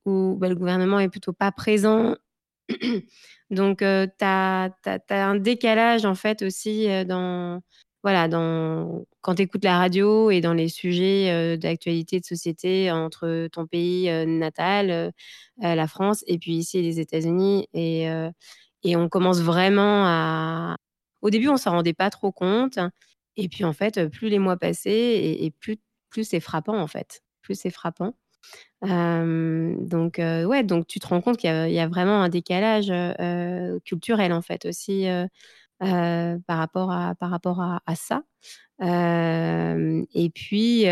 où 0.09 0.37
bah, 0.39 0.49
le 0.49 0.55
gouvernement 0.57 1.01
est 1.01 1.09
plutôt 1.09 1.33
pas 1.33 1.53
présent. 1.53 2.17
Donc, 3.51 3.83
euh, 3.83 4.07
tu 4.19 4.25
as, 4.25 4.71
un 5.11 5.37
décalage, 5.37 6.05
en 6.05 6.15
fait, 6.15 6.43
aussi 6.43 6.91
euh, 6.91 7.05
dans, 7.05 7.63
voilà, 8.03 8.29
dans, 8.29 9.05
quand 9.23 9.37
tu 9.37 9.43
écoutes 9.43 9.65
la 9.65 9.79
radio 9.79 10.31
et 10.31 10.41
dans 10.41 10.55
les 10.55 10.69
sujets 10.69 11.57
d'actualité 11.59 12.21
de 12.21 12.25
société 12.25 12.91
entre 12.91 13.49
ton 13.53 13.67
pays 13.67 14.11
natal, 14.27 15.13
la 15.59 15.87
France, 15.89 16.25
et 16.27 16.39
puis 16.39 16.53
ici 16.53 16.83
les 16.83 17.01
États-Unis. 17.01 17.69
Et, 17.75 18.07
et 18.85 18.97
on 18.97 19.09
commence 19.09 19.41
vraiment 19.41 20.05
à. 20.07 20.77
Au 21.23 21.31
début, 21.31 21.49
on 21.49 21.57
s'en 21.57 21.73
rendait 21.73 21.95
pas 21.95 22.11
trop 22.11 22.33
compte. 22.33 22.79
Et 23.37 23.49
puis, 23.49 23.65
en 23.65 23.73
fait, 23.73 24.09
plus 24.09 24.29
les 24.29 24.39
mois 24.39 24.57
passaient 24.57 25.17
et, 25.43 25.51
plus, 25.51 25.79
plus 26.11 26.25
c'est 26.25 26.41
frappant, 26.41 26.79
en 26.79 26.87
fait. 26.87 27.23
Plus 27.43 27.55
c'est 27.55 27.71
frappant. 27.71 28.15
Donc, 28.83 30.19
ouais, 30.19 30.63
donc 30.63 30.87
tu 30.87 31.01
te 31.01 31.07
rends 31.07 31.21
compte 31.21 31.37
qu'il 31.39 31.51
y, 31.51 31.79
a 31.79 31.89
vraiment 31.89 32.23
un 32.23 32.29
décalage 32.29 32.93
culturel, 33.85 34.33
en 34.33 34.43
fait, 34.43 34.67
aussi, 34.67 35.07
par 35.81 36.59
rapport 36.59 36.91
à, 36.93 37.15
par 37.17 37.31
rapport 37.31 37.61
à, 37.61 37.95
ça. 37.95 38.23
et 38.81 40.31
puis. 40.35 40.85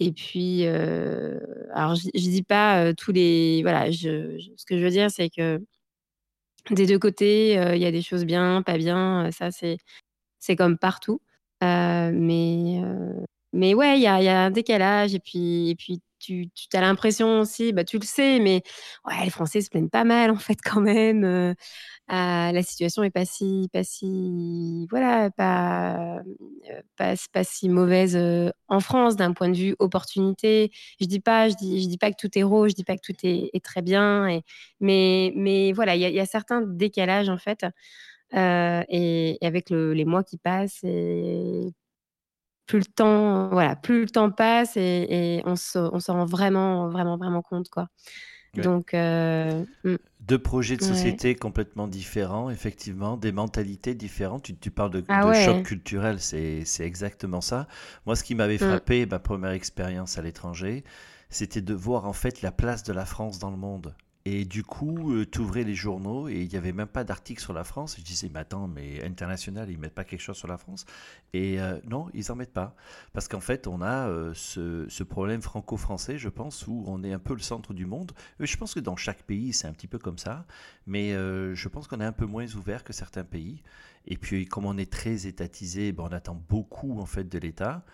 et 0.00 0.12
puis, 0.12 0.66
alors 0.66 1.94
je, 1.94 2.08
dis 2.14 2.42
pas 2.42 2.94
tous 2.94 3.12
les, 3.12 3.62
voilà, 3.62 3.92
ce 3.92 4.64
que 4.66 4.78
je 4.78 4.84
veux 4.84 4.90
dire, 4.90 5.10
c'est 5.10 5.30
que 5.30 5.60
des 6.70 6.86
deux 6.86 6.98
côtés, 6.98 7.54
il 7.54 7.82
y 7.82 7.86
a 7.86 7.90
des 7.90 8.02
choses 8.02 8.24
bien, 8.24 8.62
pas 8.62 8.78
bien, 8.78 9.30
ça 9.32 9.50
c'est 9.50 10.56
comme 10.56 10.78
partout. 10.78 11.20
mais 11.60 12.80
mais 13.52 13.74
ouais, 13.74 13.98
il 13.98 14.02
y 14.02 14.06
a 14.06 14.44
un 14.44 14.50
décalage 14.50 15.14
et 15.14 15.20
puis 15.20 15.76
tu 16.24 16.50
as 16.74 16.80
l'impression 16.80 17.40
aussi, 17.40 17.72
bah, 17.72 17.84
tu 17.84 17.98
le 17.98 18.04
sais, 18.06 18.40
mais 18.40 18.62
ouais, 19.06 19.24
les 19.24 19.30
Français 19.30 19.60
se 19.60 19.70
plaignent 19.70 19.88
pas 19.90 20.04
mal 20.04 20.30
en 20.30 20.36
fait 20.36 20.56
quand 20.64 20.80
même, 20.80 21.54
ah, 22.08 22.50
la 22.54 22.62
situation 22.62 23.02
est 23.04 23.10
pas 23.10 23.24
si 23.26 23.68
pas 23.72 23.84
si 23.84 24.86
voilà, 24.90 25.30
pas, 25.32 26.22
pas 26.96 27.14
pas 27.32 27.44
si 27.44 27.68
mauvaise, 27.70 28.18
en 28.68 28.80
France 28.80 29.16
d'un 29.16 29.32
point 29.34 29.48
de 29.50 29.56
vue 29.56 29.76
opportunité. 29.80 30.72
Je 31.00 31.06
dis 31.06 31.20
pas 31.20 31.48
je 31.50 31.54
dis 31.56 31.82
je 31.82 31.88
dis 31.88 31.98
pas 31.98 32.10
que 32.12 32.16
tout 32.18 32.30
est 32.38 32.42
rose, 32.44 32.70
je 32.72 32.76
dis 32.76 32.84
pas 32.84 32.96
que 32.96 33.02
tout 33.04 33.14
est 33.24 33.64
très 33.64 33.82
bien 33.82 34.40
mais 34.80 35.32
mais 35.36 35.72
voilà, 35.72 35.96
il 35.96 36.02
y 36.02 36.20
a 36.20 36.26
certains 36.26 36.62
décalages 36.62 37.28
en 37.30 37.38
fait, 37.38 37.66
et 38.34 39.38
avec 39.42 39.70
le 39.70 39.94
les 39.94 40.04
mois 40.06 40.24
qui 40.24 40.38
passent 40.38 40.80
et 40.84 41.72
plus 42.66 42.78
le 42.78 42.84
temps 42.84 43.48
voilà, 43.48 43.76
plus 43.76 44.02
le 44.02 44.10
temps 44.10 44.30
passe 44.30 44.76
et 44.76 45.06
et 45.08 45.42
on 45.44 45.56
se 45.56 45.78
on 45.78 46.00
s'en 46.00 46.14
rend 46.14 46.24
vraiment, 46.24 46.88
vraiment, 46.88 47.16
vraiment 47.16 47.42
compte 47.42 47.68
quoi. 47.68 47.88
Donc, 48.62 48.92
mmh. 48.92 49.96
Deux 50.20 50.38
projets 50.38 50.76
de 50.76 50.82
société 50.82 51.34
complètement 51.34 51.88
différents, 51.88 52.50
effectivement, 52.50 53.16
des 53.16 53.32
mentalités 53.32 53.94
différentes. 53.94 54.44
Tu, 54.44 54.56
tu 54.56 54.70
parles 54.70 54.90
de, 54.90 55.04
ah 55.08 55.32
choc 55.44 55.64
culturel, 55.64 56.20
c'est 56.20 56.64
exactement 56.80 57.40
ça. 57.40 57.66
Moi, 58.06 58.16
ce 58.16 58.24
qui 58.24 58.34
m'avait 58.34 58.54
mmh. 58.54 58.58
frappé, 58.58 59.06
ma 59.06 59.18
première 59.18 59.50
expérience 59.50 60.18
à 60.18 60.22
l'étranger, 60.22 60.84
c'était 61.30 61.62
de 61.62 61.74
voir 61.74 62.06
en 62.06 62.12
fait 62.12 62.42
la 62.42 62.52
place 62.52 62.84
de 62.84 62.92
la 62.92 63.04
France 63.04 63.38
dans 63.38 63.50
le 63.50 63.56
monde. 63.56 63.94
Et 64.26 64.46
du 64.46 64.64
coup, 64.64 65.12
euh, 65.12 65.26
tu 65.30 65.40
ouvrais 65.40 65.64
les 65.64 65.74
journaux 65.74 66.28
et 66.28 66.40
il 66.40 66.48
n'y 66.48 66.56
avait 66.56 66.72
même 66.72 66.88
pas 66.88 67.04
d'article 67.04 67.42
sur 67.42 67.52
la 67.52 67.62
France. 67.62 67.96
Je 67.98 68.02
disais, 68.02 68.30
mais 68.32 68.40
attends, 68.40 68.68
mais 68.68 69.04
international, 69.04 69.70
ils 69.70 69.76
mettent 69.76 69.94
pas 69.94 70.04
quelque 70.04 70.22
chose 70.22 70.38
sur 70.38 70.48
la 70.48 70.56
France? 70.56 70.86
Et 71.34 71.60
euh, 71.60 71.78
non, 71.90 72.08
ils 72.14 72.32
en 72.32 72.34
mettent 72.34 72.54
pas. 72.54 72.74
Parce 73.12 73.28
qu'en 73.28 73.40
fait, 73.40 73.66
on 73.66 73.82
a 73.82 74.08
euh, 74.08 74.32
ce, 74.32 75.02
problème 75.02 75.42
franco-français, 75.42 76.16
je 76.16 76.30
pense, 76.30 76.66
où 76.66 76.84
on 76.86 77.04
est 77.04 77.12
un 77.12 77.18
peu 77.18 77.34
le 77.34 77.40
centre 77.40 77.74
du 77.74 77.84
monde. 77.84 78.12
Je 78.40 78.56
pense 78.56 78.72
que 78.72 78.80
dans 78.80 78.96
chaque 78.96 79.24
pays, 79.24 79.52
c'est 79.52 79.66
un 79.66 79.74
petit 79.74 79.88
peu 79.88 79.98
comme 79.98 80.16
ça. 80.16 80.46
Mais 80.86 81.12
je 81.12 81.68
pense 81.68 81.86
qu'on 81.86 82.00
est 82.00 82.04
un 82.04 82.12
peu 82.12 82.26
moins 82.26 82.46
ouvert 82.54 82.82
que 82.82 82.94
certains 82.94 83.24
pays. 83.24 83.62
Et 84.06 84.16
puis, 84.16 84.46
comme 84.46 84.64
on 84.64 84.78
est 84.78 84.90
très 84.90 85.26
étatisé, 85.26 85.92
ben, 85.92 86.04
on 86.10 86.12
attend 86.12 86.42
beaucoup 86.48 86.98
en 86.98 87.06
fait 87.06 87.24
de 87.24 87.38
l'État. 87.38 87.84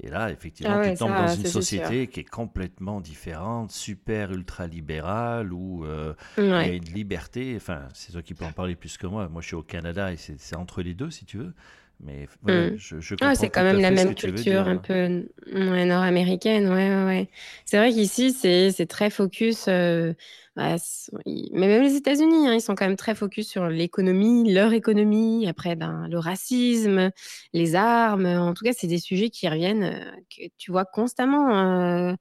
Et 0.00 0.08
là, 0.10 0.30
effectivement, 0.30 0.76
Ah 0.76 0.82
tu 0.82 0.90
ouais, 0.90 0.96
tombes 0.96 1.10
dans 1.16 1.26
une 1.28 1.42
sûr. 1.42 1.50
société 1.50 2.06
qui 2.06 2.20
est 2.20 2.24
complètement 2.28 3.00
différente, 3.00 3.72
super 3.72 4.30
ultra-libérale, 4.32 5.52
où 5.52 5.84
euh, 5.84 6.14
il 6.36 6.44
y 6.44 6.52
a 6.52 6.66
une 6.74 6.84
liberté. 6.84 7.54
Enfin, 7.56 7.88
c'est 7.94 8.12
toi 8.12 8.22
qui 8.22 8.34
peux 8.34 8.44
en 8.44 8.52
parler 8.52 8.76
plus 8.76 8.96
que 8.96 9.06
moi. 9.06 9.28
Moi, 9.28 9.42
je 9.42 9.48
suis 9.48 9.56
au 9.56 9.62
Canada 9.62 10.12
et 10.12 10.16
c'est 10.16 10.56
entre 10.56 10.82
les 10.82 10.94
deux, 10.94 11.10
si 11.10 11.24
tu 11.24 11.38
veux. 11.38 11.54
Mais 12.00 12.26
Mm. 12.46 12.76
je, 12.76 13.00
je 13.00 13.14
Ah, 13.20 13.34
c'est 13.34 13.50
quand 13.50 13.62
même 13.62 13.80
la 13.80 13.90
même 13.90 14.14
culture 14.14 14.60
dire. 14.60 14.68
un 14.68 14.78
peu 14.78 15.28
ouais, 15.52 15.84
nord-américaine, 15.84 16.68
ouais, 16.68 17.04
ouais. 17.04 17.30
C'est 17.66 17.76
vrai 17.78 17.92
qu'ici, 17.92 18.32
c'est 18.32 18.86
très 18.86 19.10
focus, 19.10 19.66
euh, 19.68 20.14
bah, 20.54 20.76
mais 21.52 21.66
même 21.68 21.82
les 21.82 21.96
États-Unis, 21.96 22.46
hein, 22.48 22.54
ils 22.54 22.60
sont 22.60 22.74
quand 22.76 22.86
même 22.86 22.96
très 22.96 23.14
focus 23.16 23.48
sur 23.48 23.66
l'économie, 23.68 24.52
leur 24.52 24.72
économie, 24.72 25.48
après 25.48 25.74
ben, 25.76 26.06
le 26.08 26.18
racisme, 26.18 27.10
les 27.52 27.74
armes. 27.74 28.26
En 28.26 28.54
tout 28.54 28.64
cas, 28.64 28.72
c'est 28.72 28.86
des 28.86 28.98
sujets 29.00 29.30
qui 29.30 29.48
reviennent, 29.48 29.82
euh, 29.84 30.12
que 30.30 30.44
tu 30.56 30.70
vois 30.70 30.84
constamment. 30.84 31.50
euh, 31.58 32.12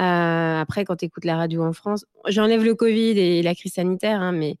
euh, 0.00 0.60
après, 0.60 0.84
quand 0.84 0.96
tu 0.96 1.04
écoutes 1.06 1.24
la 1.26 1.36
radio 1.36 1.62
en 1.64 1.72
France, 1.72 2.06
j'enlève 2.28 2.64
le 2.64 2.74
Covid 2.74 3.18
et 3.18 3.42
la 3.42 3.54
crise 3.54 3.74
sanitaire, 3.74 4.20
hein, 4.22 4.32
mais 4.32 4.56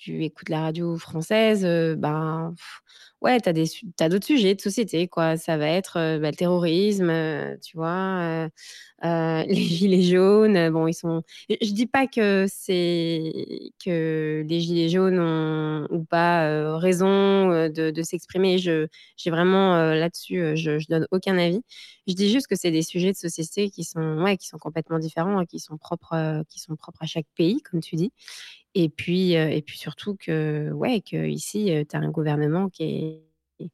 tu 0.00 0.24
écoutes 0.24 0.48
la 0.48 0.62
radio 0.62 0.96
française, 0.98 1.64
heu, 1.64 1.94
ben, 1.96 2.54
ouais, 3.20 3.40
tu 3.40 3.48
as 3.48 3.52
des 3.52 3.68
tu 3.68 3.86
d'autres 4.08 4.26
sujets 4.26 4.54
de 4.54 4.60
société, 4.60 5.08
quoi. 5.08 5.36
Ça 5.36 5.56
va 5.58 5.66
être, 5.68 5.94
bah, 6.20 6.30
le 6.30 6.36
terrorisme, 6.36 7.12
tu 7.62 7.76
vois? 7.76 8.48
Les 9.04 9.54
gilets 9.54 10.02
jaunes, 10.02 10.70
bon, 10.70 10.86
ils 10.86 10.94
sont 10.94 11.22
je 11.48 11.72
dis 11.72 11.86
pas 11.86 12.06
que 12.06 12.46
c'est 12.50 13.32
que 13.84 14.44
les 14.48 14.60
gilets 14.60 14.88
jaunes 14.90 15.18
ont 15.18 15.86
ou 15.90 16.04
pas, 16.04 16.76
raison, 16.78 17.68
de 17.68 18.02
s'exprimer. 18.02 18.58
J'ai 18.58 19.30
vraiment, 19.30 19.76
là-dessus, 19.94 20.56
je 20.56 20.78
je 20.78 20.86
donne 20.88 21.06
aucun 21.12 21.38
avis. 21.38 21.62
Je 22.06 22.14
dis 22.14 22.30
juste 22.30 22.46
que 22.48 22.56
c'est 22.56 22.70
des 22.72 22.82
sujets 22.82 23.12
de 23.12 23.16
société 23.16 23.70
qui 23.70 23.84
sont 23.84 24.00
ouais, 24.22 24.36
qui 24.36 24.46
sont 24.48 24.58
complètement 24.58 24.98
différents 24.98 25.40
et 25.40 25.46
qui 25.46 25.58
sont 25.60 25.78
propres, 25.78 26.42
qui 26.48 26.58
sont 26.60 26.76
propres 26.76 27.02
à 27.02 27.06
chaque 27.06 27.26
pays, 27.36 27.62
comme 27.62 27.80
tu 27.80 27.96
dis. 27.96 28.12
Et 28.74 28.88
puis, 28.88 29.32
et 29.32 29.62
puis 29.62 29.78
surtout 29.78 30.14
que, 30.16 30.70
ouais, 30.72 31.00
qu'ici, 31.00 31.72
heu, 31.72 31.84
tu 31.84 31.96
as 31.96 31.98
un 32.00 32.10
gouvernement 32.10 32.68
qui 32.68 32.84
est 32.84 33.70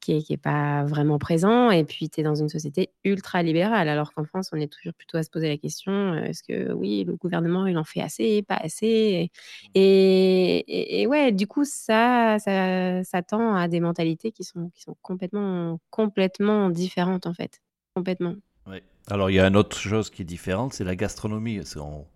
qui 0.00 0.24
est 0.30 0.36
pas 0.38 0.84
vraiment 0.84 1.18
présent 1.18 1.70
et 1.70 1.84
puis 1.84 2.08
tu 2.10 2.20
es 2.20 2.22
dans 2.24 2.34
une 2.34 2.48
société 2.48 2.90
ultra 3.04 3.42
libérale. 3.42 3.88
Alors 3.88 4.12
qu'en 4.14 4.24
France, 4.24 4.50
on 4.52 4.56
est 4.56 4.72
toujours 4.72 4.94
plutôt 4.94 5.18
à 5.18 5.22
se 5.22 5.30
poser 5.30 5.48
la 5.48 5.58
question, 5.58 6.14
est-ce 6.16 6.42
que 6.42 6.72
oui, 6.72 7.04
le 7.04 7.16
gouvernement, 7.16 7.66
il 7.66 7.76
en 7.78 7.84
fait 7.84 8.00
assez, 8.00 8.42
pas 8.42 8.56
assez? 8.56 9.30
Et 9.76 10.62
et 10.64 11.02
et 11.02 11.06
ouais, 11.06 11.32
du 11.32 11.46
coup, 11.46 11.64
ça 11.64 12.38
ça 12.38 13.04
ça 13.04 13.22
tend 13.22 13.54
à 13.54 13.68
des 13.68 13.80
mentalités 13.80 14.32
qui 14.32 14.44
sont 14.44 14.70
qui 14.70 14.82
sont 14.82 14.96
complètement 15.02 15.80
complètement 15.90 16.70
différentes, 16.70 17.26
en 17.26 17.34
fait. 17.34 17.60
Complètement. 17.94 18.34
Alors, 19.10 19.30
il 19.30 19.34
y 19.34 19.40
a 19.40 19.46
une 19.46 19.56
autre 19.56 19.78
chose 19.78 20.10
qui 20.10 20.20
est 20.20 20.26
différente, 20.26 20.74
c'est 20.74 20.84
la 20.84 20.94
gastronomie. 20.94 21.60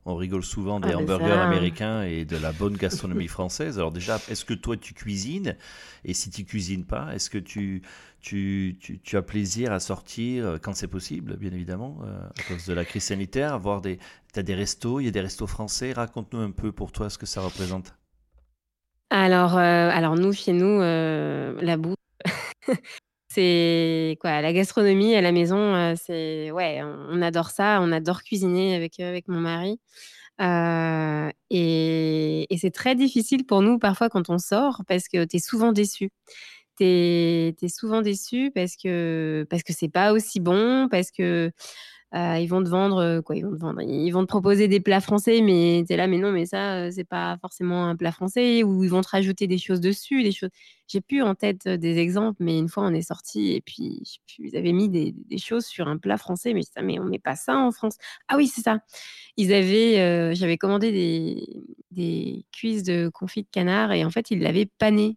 On, 0.04 0.14
rigole 0.14 0.44
souvent 0.44 0.78
des 0.78 0.90
Ah 0.92 0.98
hamburgers 0.98 1.28
ça 1.28 1.42
américains 1.44 2.02
et 2.02 2.26
de 2.26 2.36
la 2.36 2.52
bonne 2.52 2.76
gastronomie 2.76 3.28
française. 3.28 3.78
Alors 3.78 3.92
déjà, 3.92 4.16
est-ce 4.28 4.44
que 4.44 4.52
toi, 4.52 4.76
tu 4.76 4.92
cuisines? 4.92 5.56
Et 6.04 6.12
si 6.12 6.28
tu 6.28 6.44
cuisines 6.44 6.84
pas, 6.84 7.14
est-ce 7.14 7.30
que 7.30 7.38
tu, 7.38 7.80
tu, 8.20 8.76
tu, 8.78 8.98
tu 8.98 9.16
as 9.16 9.22
plaisir 9.22 9.72
à 9.72 9.80
sortir 9.80 10.44
euh, 10.44 10.58
quand 10.60 10.74
c'est 10.74 10.88
possible, 10.88 11.38
bien 11.38 11.52
évidemment, 11.52 12.00
euh, 12.04 12.28
à 12.38 12.42
cause 12.46 12.66
de 12.66 12.74
la 12.74 12.84
crise 12.84 13.04
sanitaire, 13.04 13.54
avoir 13.54 13.80
des... 13.80 13.98
T'as 14.34 14.42
des 14.42 14.54
restos, 14.54 15.00
il 15.00 15.04
y 15.06 15.08
a 15.08 15.12
des 15.12 15.22
restos 15.22 15.46
français? 15.46 15.92
Raconte-nous 15.94 16.40
un 16.40 16.50
peu 16.50 16.72
pour 16.72 16.92
toi 16.92 17.08
ce 17.08 17.16
que 17.16 17.26
ça 17.26 17.40
représente. 17.40 17.94
alors, 19.08 19.54
heu, 19.54 19.60
alors 19.60 20.16
nous, 20.16 20.34
chez 20.34 20.52
nous, 20.52 20.80
la 20.80 21.76
bouffe 21.78 21.96
C'est 23.34 24.18
quoi? 24.20 24.42
La 24.42 24.52
gastronomie 24.52 25.14
à 25.14 25.22
la 25.22 25.32
maison, 25.32 25.94
c'est 25.96 26.50
ouais, 26.50 26.82
on 26.82 27.22
adore 27.22 27.48
ça, 27.50 27.80
on 27.80 27.90
adore 27.90 28.22
cuisiner 28.24 28.74
avec, 28.76 29.00
avec 29.00 29.26
mon 29.28 29.40
mari, 29.40 29.80
et 31.50 32.46
et 32.50 32.58
c'est 32.58 32.70
très 32.72 32.94
difficile 32.94 33.46
pour 33.46 33.62
nous 33.62 33.78
parfois 33.78 34.08
quand 34.10 34.28
on 34.30 34.38
sort 34.38 34.82
parce 34.88 35.08
que 35.08 35.24
tu 35.24 35.36
es 35.36 35.40
souvent 35.40 35.72
déçu. 35.72 36.10
Tu 36.78 36.84
es 36.86 37.68
souvent 37.68 38.02
déçu 38.02 38.50
parce 38.54 38.76
que 38.76 39.46
parce 39.50 39.62
que 39.64 39.72
c'est 39.74 39.88
pas 39.90 40.12
aussi 40.12 40.40
bon, 40.40 40.88
parce 40.90 41.10
que 41.12 41.52
Heu, 42.14 42.40
ils 42.40 42.46
vont 42.46 42.62
te 42.62 42.68
vendre, 42.68 43.02
heu, 43.02 43.22
quoi? 43.22 43.36
Ils 43.36 43.44
vont 43.44 43.52
te 43.54 43.60
vendre, 43.60 43.80
ils 43.82 44.10
vont 44.10 44.22
te 44.22 44.26
proposer 44.28 44.68
des 44.68 44.80
plats 44.80 45.00
français, 45.00 45.40
mais 45.40 45.82
tu 45.86 45.94
es 45.94 45.96
là: 45.96 46.06
«Mais 46.06 46.18
non, 46.18 46.30
mais 46.30 46.44
ça, 46.46 46.86
heu, 46.88 46.90
c'est 46.90 47.04
pas 47.04 47.38
forcément 47.40 47.86
un 47.86 47.96
plat 47.96 48.12
français» 48.12 48.62
ou 48.62 48.84
ils 48.84 48.90
vont 48.90 49.00
te 49.00 49.08
rajouter 49.08 49.46
des 49.46 49.56
choses 49.58 49.80
dessus, 49.80 50.22
des 50.22 50.32
choses 50.32 50.50
j'ai 50.88 51.00
plus 51.00 51.22
en 51.22 51.34
tête, 51.34 51.66
des 51.68 51.98
exemples, 51.98 52.36
mais 52.44 52.58
une 52.58 52.68
fois 52.68 52.82
on 52.84 52.92
est 52.92 53.00
sortis 53.02 53.52
et 53.54 53.62
puis 53.62 54.02
ils 54.38 54.56
avaient 54.58 54.72
mis 54.72 54.90
des 54.90 55.12
des 55.16 55.38
choses 55.38 55.64
sur 55.64 55.88
un 55.88 55.96
plat 55.96 56.18
français, 56.18 56.52
mais 56.52 56.60
j'étais 56.62 56.80
là: 56.80 56.86
«Mais 56.86 56.98
on 57.00 57.04
met 57.04 57.18
pas 57.18 57.34
ça 57.36 57.56
en 57.56 57.70
France». 57.72 57.96
Ah 58.28 58.36
oui, 58.36 58.46
c'est 58.46 58.60
ça! 58.62 58.80
Ils 59.38 59.52
avaient, 59.54 60.34
j'avais 60.34 60.58
commandé 60.58 60.92
des 60.92 61.62
des 61.92 62.44
cuisses 62.52 62.82
de 62.84 63.08
confit 63.12 63.42
de 63.42 63.48
canard 63.50 63.92
et 63.92 64.04
en 64.04 64.10
fait, 64.10 64.30
ils 64.30 64.40
l'avaient 64.40 64.68
pané, 64.78 65.16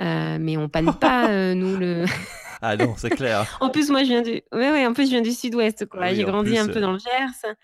mais 0.00 0.56
on 0.58 0.68
panne 0.68 0.94
pas, 0.94 1.54
nous 1.54 1.76
le 1.76 2.04
Ah 2.60 2.76
non, 2.76 2.96
c'est 2.96 3.10
clair. 3.12 3.46
en 3.60 3.70
plus, 3.70 3.90
moi, 3.90 4.02
je 4.04 4.08
viens 4.08 4.22
du 4.22 4.30
ouais, 4.52 4.70
ouais, 4.70 4.86
en 4.86 4.92
plus, 4.92 5.04
je 5.06 5.10
viens 5.10 5.22
du 5.22 5.32
sud-ouest, 5.32 5.86
Ah 5.92 6.04
oui, 6.06 6.14
J'ai 6.14 6.24
grandi 6.24 6.56
un 6.56 6.68
peu 6.68 6.72
euh, 6.78 6.80
dans 6.80 6.92
le 6.92 6.98
Gers 6.98 7.54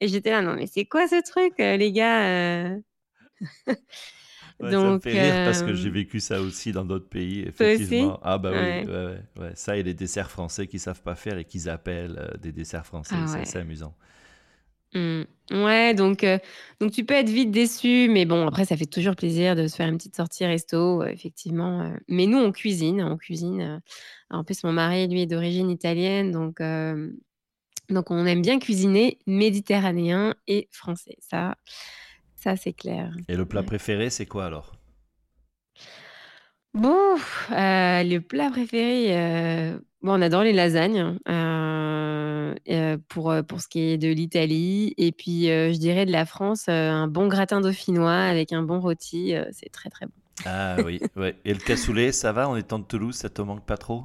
et 0.00 0.08
j'étais 0.08 0.30
là: 0.30 0.42
«Non, 0.42 0.54
mais 0.54 0.66
c'est 0.66 0.84
quoi 0.86 1.08
ce 1.08 1.22
truc, 1.22 1.54
heu, 1.60 1.76
les 1.76 1.92
gars, 1.92 2.74
heu?» 2.76 2.82
Ouais, 4.60 4.76
ça 4.76 4.90
me 4.90 4.98
fait 4.98 5.14
rire 5.14 5.42
parce 5.42 5.62
que 5.62 5.74
j'ai 5.74 5.90
vécu 5.90 6.20
ça 6.20 6.40
aussi 6.42 6.72
dans 6.72 6.84
d'autres 6.84 7.08
pays, 7.08 7.40
effectivement. 7.40 8.18
Ah 8.22 8.38
bah 8.38 8.54
oui, 8.54 8.78
Ouais. 9.36 9.54
Ça 9.54 9.76
et 9.76 9.82
les 9.82 9.94
desserts 9.94 10.30
français 10.30 10.66
qu'ils 10.66 10.80
savent 10.80 11.02
pas 11.02 11.14
faire 11.16 11.38
et 11.38 11.44
qu'ils 11.44 11.68
appellent 11.68 12.18
euh, 12.18 12.36
des 12.38 12.52
desserts 12.52 12.86
français, 12.86 13.16
Ah 13.18 13.26
c'est 13.26 13.40
assez 13.40 13.58
amusant. 13.58 13.94
Mmh. 14.94 15.22
Ouais, 15.52 15.94
donc 15.94 16.24
heu, 16.24 16.38
donc 16.80 16.92
tu 16.92 17.04
peux 17.04 17.14
être 17.14 17.28
vite 17.28 17.50
déçu, 17.50 18.08
mais 18.10 18.24
bon, 18.24 18.46
après, 18.46 18.64
ça 18.64 18.76
fait 18.76 18.86
toujours 18.86 19.16
plaisir 19.16 19.56
de 19.56 19.66
se 19.66 19.76
faire 19.76 19.88
une 19.88 19.96
petite 19.98 20.16
sortie 20.16 20.44
resto, 20.46 21.02
heu, 21.02 21.08
effectivement, 21.10 21.82
heu, 21.82 21.98
mais 22.08 22.26
nous, 22.26 22.38
on 22.38 22.52
cuisine, 22.52 23.02
on 23.02 23.16
cuisine, 23.16 23.80
en 24.30 24.44
plus, 24.44 24.64
mon 24.64 24.72
mari, 24.72 25.08
lui, 25.08 25.22
est 25.22 25.26
d'origine 25.26 25.70
italienne, 25.70 26.30
donc 26.32 26.60
donc 27.90 28.10
on 28.10 28.24
aime 28.26 28.42
bien 28.42 28.58
cuisiner 28.58 29.18
méditerranéen 29.26 30.34
et 30.46 30.68
français. 30.70 31.16
Ça 31.20 31.56
ça, 32.36 32.56
c'est 32.56 32.72
clair. 32.72 33.14
Et 33.28 33.36
le 33.36 33.44
plat 33.46 33.60
Ouais. 33.60 33.66
préféré, 33.66 34.10
c'est 34.10 34.26
quoi 34.26 34.46
alors? 34.46 34.72
Bon, 36.74 37.16
le 37.50 38.18
plat 38.20 38.50
préféré, 38.50 39.14
heu, 39.74 39.84
bon, 40.00 40.18
on 40.18 40.22
adore 40.22 40.42
les 40.42 40.52
lasagnes, 40.54 41.18
heu 41.28 42.54
heu, 42.68 42.98
pour, 43.08 43.34
pour 43.46 43.60
ce 43.60 43.68
qui 43.68 43.80
est 43.80 43.98
de 43.98 44.08
l'Italie 44.08 44.94
et 44.96 45.12
puis, 45.12 45.44
je 45.48 45.76
dirais 45.78 46.06
de 46.06 46.12
la 46.12 46.24
France, 46.24 46.68
un 46.68 47.08
bon 47.08 47.28
gratin 47.28 47.60
dauphinois 47.60 48.12
avec 48.14 48.52
un 48.52 48.62
bon 48.62 48.80
rôti, 48.80 49.34
c'est 49.52 49.70
très, 49.70 49.90
très 49.90 50.06
bon. 50.06 50.12
Ah 50.44 50.82
oui, 50.84 51.02
ouais. 51.16 51.36
Et 51.44 51.52
le 51.54 51.60
cassoulet, 51.60 52.12
ça 52.12 52.32
va? 52.32 52.48
En 52.48 52.56
étant 52.56 52.78
de 52.78 52.84
Toulouse, 52.84 53.14
ça 53.16 53.28
te 53.28 53.42
manque 53.42 53.64
pas 53.64 53.76
trop? 53.76 54.04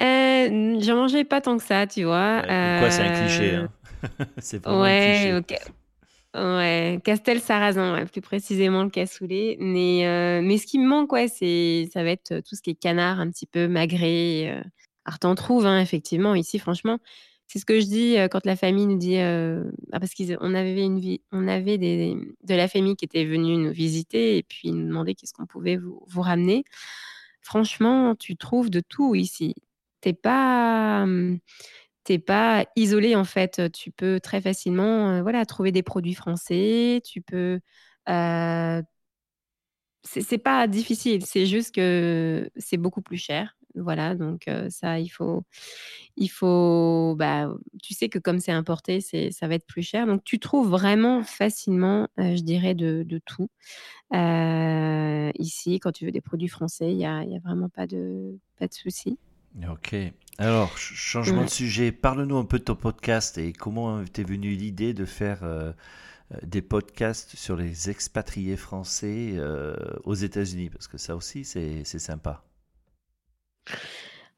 Heu, 0.00 0.46
n 0.50 0.80
j'en 0.82 0.96
mangeais 0.96 1.24
pas 1.24 1.40
tant 1.40 1.56
que 1.56 1.62
ça, 1.64 1.86
tu 1.86 2.04
vois? 2.04 2.42
Ouais, 2.42 2.54
comme 2.60 2.74
quoi 2.74 2.90
c'est 2.90 3.02
un 3.02 3.10
cliché, 3.10 3.54
hein. 3.54 3.68
C'est 4.38 4.62
vraiment 4.64 4.84
un 4.84 4.92
ouais, 4.92 4.94
cliché. 4.94 5.34
OK. 5.34 5.54
Ouais, 6.34 6.98
Castel-Sarrasin, 7.04 7.94
ouais, 7.94 8.06
plus 8.06 8.20
précisément 8.20 8.82
le 8.82 8.90
cassoulet. 8.90 9.56
Mais, 9.60 10.04
heu, 10.04 10.42
mais 10.42 10.58
ce 10.58 10.66
qui 10.66 10.80
me 10.80 10.86
manque, 10.88 11.12
c'est 11.32 11.88
ça 11.92 12.02
va 12.02 12.10
être, 12.10 12.32
heu, 12.32 12.42
tout 12.42 12.56
ce 12.56 12.62
qui 12.62 12.70
est 12.70 12.74
canard 12.74 13.20
un 13.20 13.30
petit 13.30 13.46
peu 13.46 13.68
magret, 13.68 14.50
heu. 14.60 14.64
Alors 15.04 15.18
tu 15.20 15.26
en 15.28 15.34
trouves, 15.36 15.64
hein, 15.66 15.78
effectivement 15.80 16.34
ici 16.34 16.58
franchement. 16.58 16.98
C'est 17.46 17.58
ce 17.60 17.64
que 17.66 17.78
je 17.78 17.84
dis, 17.86 18.16
heu, 18.18 18.26
quand 18.28 18.44
la 18.46 18.56
famille 18.56 18.86
nous 18.86 18.96
dit, 18.98 19.16
ah 19.18 20.00
parce 20.00 20.12
qu'ils 20.14 20.36
on 20.40 20.54
avait 20.54 20.82
une 20.82 20.98
vi 20.98 21.20
on 21.30 21.46
avait 21.46 21.78
des 21.78 22.16
de 22.42 22.54
la 22.54 22.66
famille 22.68 22.96
qui 22.96 23.04
était 23.04 23.24
venue 23.26 23.56
nous 23.56 23.70
visiter 23.72 24.36
et 24.38 24.42
puis 24.42 24.72
nous 24.72 24.88
demandaient 24.88 25.14
qu'est-ce 25.14 25.34
qu'on 25.34 25.46
pouvait 25.46 25.76
vous 25.76 26.02
vous 26.08 26.22
ramener. 26.22 26.64
Franchement, 27.42 28.14
tu 28.16 28.36
trouves 28.36 28.70
de 28.70 28.80
tout 28.80 29.14
ici. 29.14 29.54
Tu 30.02 30.08
es 30.10 30.12
pas, 30.14 31.06
tu 32.04 32.18
pas 32.18 32.66
isolé 32.76 33.16
en 33.16 33.24
fait, 33.24 33.70
tu 33.72 33.90
peux 33.90 34.20
très 34.20 34.40
facilement, 34.40 35.22
voilà, 35.22 35.44
trouver 35.46 35.72
des 35.72 35.82
produits 35.82 36.14
français, 36.14 37.00
tu 37.04 37.22
peux, 37.22 37.60
c'est 40.04 40.38
pas 40.38 40.66
difficile, 40.68 41.24
c'est 41.26 41.46
juste 41.46 41.74
que 41.74 42.50
c'est 42.56 42.76
beaucoup 42.76 43.00
plus 43.02 43.16
cher. 43.16 43.56
voilà, 43.74 44.14
donc 44.14 44.48
ça, 44.70 45.00
il 45.00 45.08
faut 45.08 45.44
il 46.16 46.28
faut 46.28 47.14
bah, 47.18 47.48
tu 47.82 47.94
sais 47.94 48.08
que 48.08 48.18
comme 48.18 48.38
c'est 48.40 48.52
importé, 48.52 49.00
c'est 49.00 49.30
ça 49.32 49.48
va 49.48 49.54
être 49.56 49.66
plus 49.66 49.82
cher, 49.82 50.06
donc 50.06 50.24
tu 50.24 50.38
trouves 50.38 50.68
vraiment 50.70 51.22
facilement, 51.24 52.08
je 52.18 52.42
dirais 52.42 52.74
de 52.74 53.04
tout. 53.26 53.48
ici, 55.38 55.80
quand 55.80 55.92
tu 55.92 56.04
veux 56.06 56.12
des 56.12 56.20
produits 56.20 56.48
français, 56.48 56.92
il 56.92 56.98
y 56.98 57.06
a 57.06 57.24
y 57.24 57.36
a 57.36 57.40
vraiment 57.40 57.68
pas 57.68 57.86
de 57.86 58.38
pas 58.58 58.68
de 58.68 58.74
souci. 58.74 59.18
OK. 59.70 59.94
Alors, 60.38 60.76
changement 60.76 61.44
de 61.44 61.48
sujet, 61.48 61.92
parle-nous 61.92 62.36
un 62.36 62.44
peu 62.44 62.58
de 62.58 62.64
ton 62.64 62.74
podcast 62.74 63.38
et 63.38 63.52
comment 63.52 64.04
t'es 64.04 64.24
venue 64.24 64.50
l'idée 64.50 64.94
de 64.94 65.04
faire, 65.04 65.44
des 66.42 66.60
podcasts 66.60 67.36
sur 67.36 67.54
les 67.56 67.88
expatriés 67.88 68.56
français, 68.56 69.36
aux 70.02 70.14
États-Unis? 70.14 70.70
Parce 70.70 70.88
que 70.88 70.98
ça 70.98 71.14
aussi, 71.14 71.44
c'est 71.44 71.84
sympa. 71.84 72.42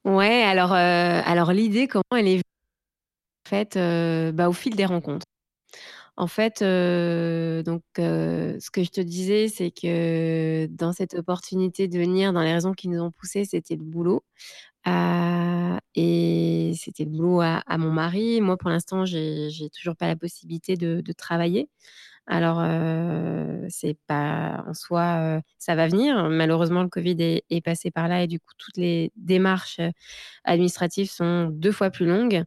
Ouais, 0.04 0.42
alors, 0.42 0.72
alors 0.72 1.52
l'idée, 1.52 1.88
comment 1.88 2.02
elle 2.12 2.28
est 2.28 2.34
venue? 2.34 2.42
En 3.46 3.48
fait, 3.48 3.78
bah, 4.34 4.50
au 4.50 4.52
fil 4.52 4.76
des 4.76 4.84
rencontres. 4.84 5.24
En 6.18 6.26
fait, 6.26 6.60
donc, 6.60 7.82
ce 7.96 8.70
que 8.70 8.84
je 8.84 8.90
te 8.90 9.00
disais, 9.00 9.48
c'est 9.48 9.70
que 9.70 10.66
dans 10.66 10.92
cette 10.92 11.14
opportunité 11.14 11.88
de 11.88 11.98
venir, 11.98 12.34
dans 12.34 12.42
les 12.42 12.52
raisons 12.52 12.74
qui 12.74 12.88
nous 12.88 13.00
ont 13.00 13.12
poussés, 13.12 13.46
c'était 13.46 13.76
le 13.76 13.84
boulot. 13.84 14.22
Heu 14.86 15.78
et 15.98 16.72
c'était 16.76 17.04
le 17.04 17.10
boulot 17.10 17.40
à 17.40 17.78
mon 17.78 17.90
mari. 17.90 18.40
Moi, 18.42 18.56
pour 18.58 18.68
l'instant, 18.70 19.04
j'ai 19.06 19.48
toujours 19.74 19.96
pas 19.96 20.06
la 20.06 20.16
possibilité 20.16 20.76
de 20.76 21.02
travailler. 21.12 21.68
Alors, 22.26 22.60
heu, 22.62 23.66
c'est 23.70 23.98
pas 24.08 24.64
en 24.66 24.74
soi, 24.74 25.38
heu, 25.38 25.42
ça 25.58 25.74
va 25.76 25.88
venir. 25.88 26.28
Malheureusement, 26.30 26.82
le 26.82 26.88
covid 26.90 27.16
est 27.50 27.60
passé 27.64 27.90
par 27.92 28.08
là 28.08 28.22
et 28.24 28.26
du 28.28 28.40
coup, 28.40 28.52
toutes 28.58 28.76
les 28.78 29.12
démarches, 29.16 29.80
heu, 29.80 29.90
administratives 30.44 31.10
sont 31.10 31.48
2 31.52 31.72
fois 31.72 31.90
plus 31.90 32.06
longues. 32.06 32.44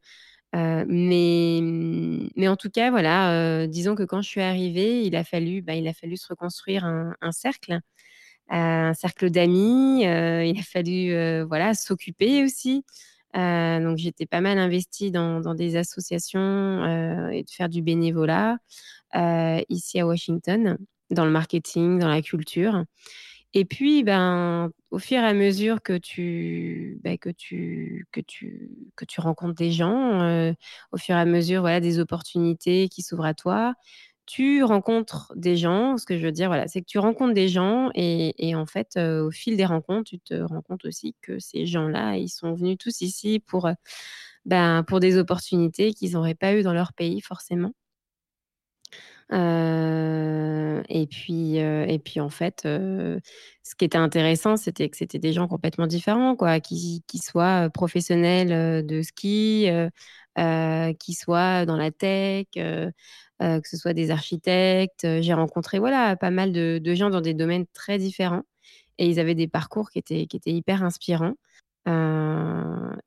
Mais 0.56 1.60
mmh, 1.62 2.30
mais 2.38 2.47
en 2.49 2.56
tout 2.58 2.69
cas, 2.71 2.91
voilà, 2.91 3.67
disons 3.67 3.95
que 3.95 4.04
quand 4.04 4.21
je 4.23 4.30
suis 4.30 4.41
arrivée, 4.41 5.04
il 5.06 5.15
a 5.17 5.23
fallu, 5.25 5.62
bah, 5.62 5.75
il 5.75 5.88
a 5.88 5.93
fallu 5.93 6.17
se 6.17 6.28
reconstruire 6.30 6.86
un 6.86 7.32
cercle, 7.34 7.80
un 8.50 8.94
cercle 8.96 9.30
d'amis, 9.32 10.06
heu, 10.08 10.46
il 10.46 10.58
a 10.60 10.64
fallu, 10.64 11.12
heu, 11.14 11.44
voilà, 11.44 11.74
s'occuper 11.76 12.44
aussi. 12.44 12.84
Heu, 13.38 13.84
donc 13.84 13.98
j'étais 13.98 14.26
pas 14.28 14.42
mal 14.42 14.58
investie 14.60 15.12
dans 15.12 15.42
des 15.56 15.76
associations, 15.78 17.30
et 17.32 17.44
de 17.44 17.50
faire 17.52 17.70
du 17.70 17.82
bénévolat, 17.84 18.58
ici 19.70 20.00
à 20.00 20.08
Washington, 20.08 20.78
dans 21.12 21.26
le 21.26 21.32
marketing, 21.32 22.00
dans 22.00 22.10
la 22.10 22.22
culture 22.22 22.84
et 23.56 23.66
puis, 23.66 24.04
ben, 24.04 24.72
au 24.92 25.00
fur 25.00 25.18
et 25.20 25.26
à 25.26 25.34
mesure 25.34 25.82
que 25.82 25.98
tu, 25.98 27.00
bah, 27.04 27.18
que 27.18 27.30
tu 27.32 28.08
que 28.12 28.22
tu 28.22 28.72
que 28.96 29.06
tu 29.06 29.22
rencontres 29.22 29.56
des 29.56 29.72
gens, 29.72 30.54
au 30.92 30.98
fur 30.98 31.16
et 31.16 31.20
à 31.20 31.26
mesure, 31.26 31.62
voilà, 31.62 31.80
des 31.80 32.00
opportunités 32.00 32.90
qui 32.90 33.02
s'ouvrent 33.04 33.26
à 33.26 33.34
toi, 33.34 33.74
tu 34.30 34.63
rencontres 34.63 35.34
des 35.36 35.58
gens. 35.58 35.98
Ce 35.98 36.06
que 36.06 36.18
je 36.20 36.26
veux 36.26 36.32
dire, 36.32 36.48
voilà, 36.50 36.68
c'est 36.68 36.82
que 36.82 36.86
tu 36.88 37.00
rencontres 37.00 37.34
des 37.34 37.50
gens 37.50 37.89
et 37.96 38.56
en 38.56 38.65
fait, 38.68 38.98
au 38.98 39.32
fil 39.32 39.58
des 39.58 39.65
rencontres, 39.65 40.10
tu 40.10 40.20
te 40.20 40.36
rends 40.36 40.62
compte 40.62 40.86
aussi 40.86 41.15
que 41.22 41.39
ces 41.39 41.65
gens-là, 41.65 42.18
ils 42.18 42.30
sont 42.30 42.54
venus 42.54 42.78
tous 42.78 43.02
ici 43.02 43.39
pour, 43.39 43.70
ben, 44.46 44.84
pour 44.88 45.00
des 45.02 45.18
opportunités 45.18 45.94
qu'ils 45.94 46.13
n'auraient 46.13 46.36
pas 46.36 46.54
eues 46.56 46.63
dans 46.63 46.74
leur 46.74 46.94
pays 46.94 47.22
forcément. 47.22 47.74
Et 49.32 51.08
puis, 51.10 51.58
et 51.58 52.00
puis 52.04 52.20
en 52.20 52.30
fait, 52.30 52.62
ce 52.63 53.76
qui 53.78 53.86
était 53.86 53.98
intéressant, 53.98 54.58
c'était 54.58 54.89
que 54.89 54.98
c'était 54.98 55.20
des 55.20 55.34
gens 55.34 55.48
complètement 55.48 55.88
différents 55.88 56.36
quoi, 56.36 56.60
qui 56.60 57.04
soient, 57.24 57.70
professionnels, 57.70 58.86
de 58.86 59.02
ski, 59.02 59.68
qui 61.00 61.13
soient 61.13 61.65
dans 61.65 61.78
la 61.78 61.92
tech, 61.92 62.48
que 62.56 62.92
ce 63.39 63.78
soit 63.78 63.94
des 63.94 64.12
architectes. 64.12 65.06
J'ai 65.22 65.34
rencontré, 65.34 65.80
voilà, 65.80 66.15
pas 66.15 66.32
mal 66.32 66.52
de 66.52 66.94
gens 66.96 67.10
dans 67.10 67.22
des 67.22 67.34
domaines 67.36 67.65
très 67.74 67.98
différents 68.00 68.44
et 68.98 69.08
ils 69.08 69.20
avaient 69.20 69.36
des 69.36 69.48
parcours 69.48 69.92
qui 69.92 70.00
étaient 70.00 70.26
qui 70.26 70.38
étaient 70.38 70.52
hyper 70.52 70.84
inspirants. 70.84 71.36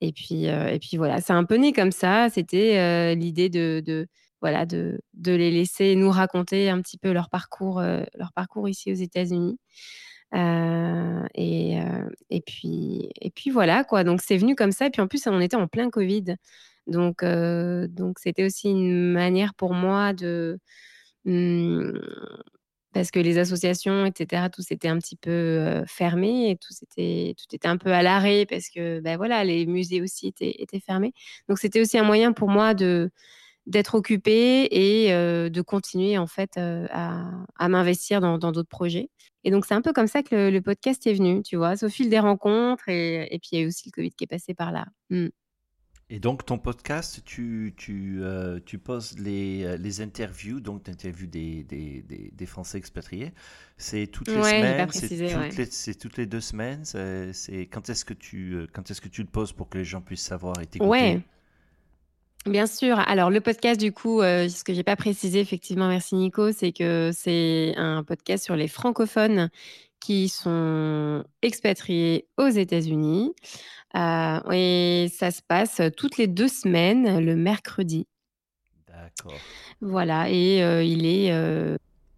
Et 0.00 0.12
puis, 0.12 0.44
et 0.46 0.78
puis 0.80 0.96
voilà, 0.96 1.20
c'est 1.20 1.32
un 1.32 1.44
peu 1.44 1.56
né 1.56 1.72
comme 1.72 1.92
ça. 1.92 2.28
C'était, 2.30 3.14
l'idée 3.16 3.48
de 3.48 4.06
voilà, 4.42 4.66
de 4.66 5.00
de 5.14 5.32
les 5.34 5.50
laisser 5.52 5.96
nous 5.96 6.10
raconter 6.10 6.70
un 6.70 6.82
petit 6.82 6.98
peu 6.98 7.12
leur 7.12 7.30
parcours, 7.30 7.80
heu, 7.80 8.04
leur 8.16 8.32
parcours 8.34 8.68
ici 8.68 8.92
aux 8.92 8.96
États-Unis. 8.96 9.58
Heu 10.34 11.24
et 11.34 11.78
heu 11.80 12.10
et 12.30 12.40
puis 12.42 13.10
et 13.20 13.30
puis 13.30 13.50
voilà 13.50 13.84
quoi, 13.84 14.04
donc 14.04 14.22
c'est 14.22 14.36
venu 14.38 14.54
comme 14.56 14.72
ça 14.72 14.86
et 14.86 14.90
puis 14.90 15.02
en 15.02 15.08
plus 15.08 15.26
on 15.28 15.40
était 15.40 15.56
en 15.56 15.68
plein 15.68 15.90
covid. 15.90 16.36
Donc 16.88 18.18
c'était 18.20 18.44
aussi 18.44 18.70
une 18.70 19.12
manière 19.12 19.54
pour 19.54 19.74
moi 19.74 20.12
de, 20.14 20.58
mmh 21.26 21.92
parce 22.94 23.10
que 23.10 23.20
les 23.20 23.38
associations 23.38 24.06
et 24.06 24.12
cetera, 24.16 24.50
tout 24.50 24.62
s'était 24.62 24.88
un 24.88 24.98
petit 24.98 25.16
peu, 25.16 25.30
heu, 25.32 25.84
fermé 25.86 26.50
et 26.50 26.56
tout 26.56 26.72
s'était 26.74 27.34
tout 27.38 27.54
était 27.56 27.68
un 27.68 27.78
peu 27.78 27.92
à 27.92 28.02
l'arrêt 28.02 28.46
parce 28.46 28.68
que, 28.70 29.00
bah, 29.00 29.16
voilà, 29.16 29.44
les 29.44 29.66
musées 29.66 30.02
aussi 30.02 30.28
étaient 30.28 30.54
étaient 30.58 30.80
fermés. 30.80 31.12
Donc 31.48 31.58
c'était 31.58 31.80
aussi 31.80 31.98
un 31.98 32.04
moyen 32.04 32.32
pour 32.34 32.48
moi 32.50 32.74
de 32.74 33.10
d'être 33.66 33.94
occupée 33.94 34.68
et 34.70 35.10
de 35.12 35.60
continuer 35.62 36.18
en 36.18 36.26
fait, 36.26 36.56
à 36.56 37.30
à 37.58 37.68
m'investir 37.68 38.20
dans 38.20 38.38
dans 38.38 38.52
d'autres 38.52 38.68
projets 38.68 39.08
et 39.44 39.50
donc 39.50 39.66
c'est 39.66 39.74
un 39.74 39.82
peu 39.82 39.92
comme 39.92 40.06
ça 40.06 40.22
que 40.22 40.34
le 40.34 40.50
le 40.50 40.60
podcast 40.62 41.06
est 41.06 41.14
venu, 41.14 41.42
tu 41.42 41.56
vois? 41.56 41.74
Au 41.82 41.88
fil 41.88 42.08
des 42.10 42.18
rencontres 42.20 42.88
et 42.88 43.32
et 43.34 43.38
puis 43.38 43.50
il 43.52 43.58
y 43.58 43.62
a 43.62 43.64
eu 43.64 43.68
aussi 43.68 43.88
le 43.88 43.92
covid 43.92 44.10
qui 44.10 44.24
est 44.24 44.26
passé 44.26 44.54
par 44.54 44.72
là. 44.72 44.86
Mmh. 45.10 45.28
Et 46.10 46.20
donc, 46.20 46.44
ton 46.44 46.58
podcast, 46.58 47.22
tu, 47.24 47.72
tu, 47.76 48.18
euh, 48.22 48.60
tu 48.66 48.76
poses 48.78 49.18
les, 49.18 49.78
les 49.78 50.00
interviews, 50.02 50.60
donc 50.60 50.84
tu 50.84 50.90
interviews 50.90 51.26
des, 51.26 51.64
des, 51.64 52.02
des, 52.02 52.30
des 52.30 52.46
Français 52.46 52.76
expatriés. 52.76 53.32
C'est 53.78 54.06
toutes 54.08 54.28
les 54.28 54.36
Ouais, 54.36 54.42
semaines, 54.58 54.90
c'est 54.90 55.08
toutes 55.08 55.56
ouais. 55.56 55.94
toutes 55.94 56.16
les 56.18 56.26
deux 56.26 56.40
semaines. 56.42 56.84
C'est, 56.84 57.60
quand 57.72 57.88
est-ce 57.88 58.04
que 58.04 58.12
tu, 58.12 58.66
quand 58.74 58.90
est-ce 58.90 59.00
que 59.00 59.08
tu 59.08 59.22
le 59.22 59.28
poses 59.28 59.52
pour 59.54 59.70
que 59.70 59.78
les 59.78 59.84
gens 59.84 60.02
puissent 60.02 60.20
savoir 60.26 60.60
et 60.60 60.66
t'écouter? 60.66 60.90
Ouais. 60.90 61.20
Bien 62.46 62.66
sûr. 62.66 62.98
Alors 62.98 63.30
le 63.30 63.40
podcast 63.40 63.78
du 63.78 63.92
coup, 63.92 64.20
heu, 64.20 64.48
ce 64.48 64.64
que 64.64 64.74
j'ai 64.74 64.82
pas 64.82 64.96
précisé 64.96 65.40
effectivement, 65.40 65.88
merci 65.88 66.16
Nico, 66.16 66.50
c'est 66.50 66.72
que 66.72 67.10
c'est 67.12 67.74
un 67.76 68.02
podcast 68.02 68.44
sur 68.44 68.56
les 68.56 68.68
francophones 68.68 69.48
qui 70.00 70.28
sont 70.28 71.22
expatriés 71.42 72.26
aux 72.36 72.48
États-Unis, 72.48 73.32
heu 73.94 74.52
et 74.52 75.08
ça 75.14 75.30
se 75.30 75.40
passe, 75.46 75.80
toutes 75.96 76.18
les 76.18 76.26
2 76.26 76.48
semaines, 76.48 77.24
le 77.24 77.36
mercredi. 77.36 78.08
D'accord. 78.88 79.38
Voilà 79.80 80.28
et 80.28 80.62
heu, 80.62 80.84
il 80.84 81.06
est, 81.06 81.32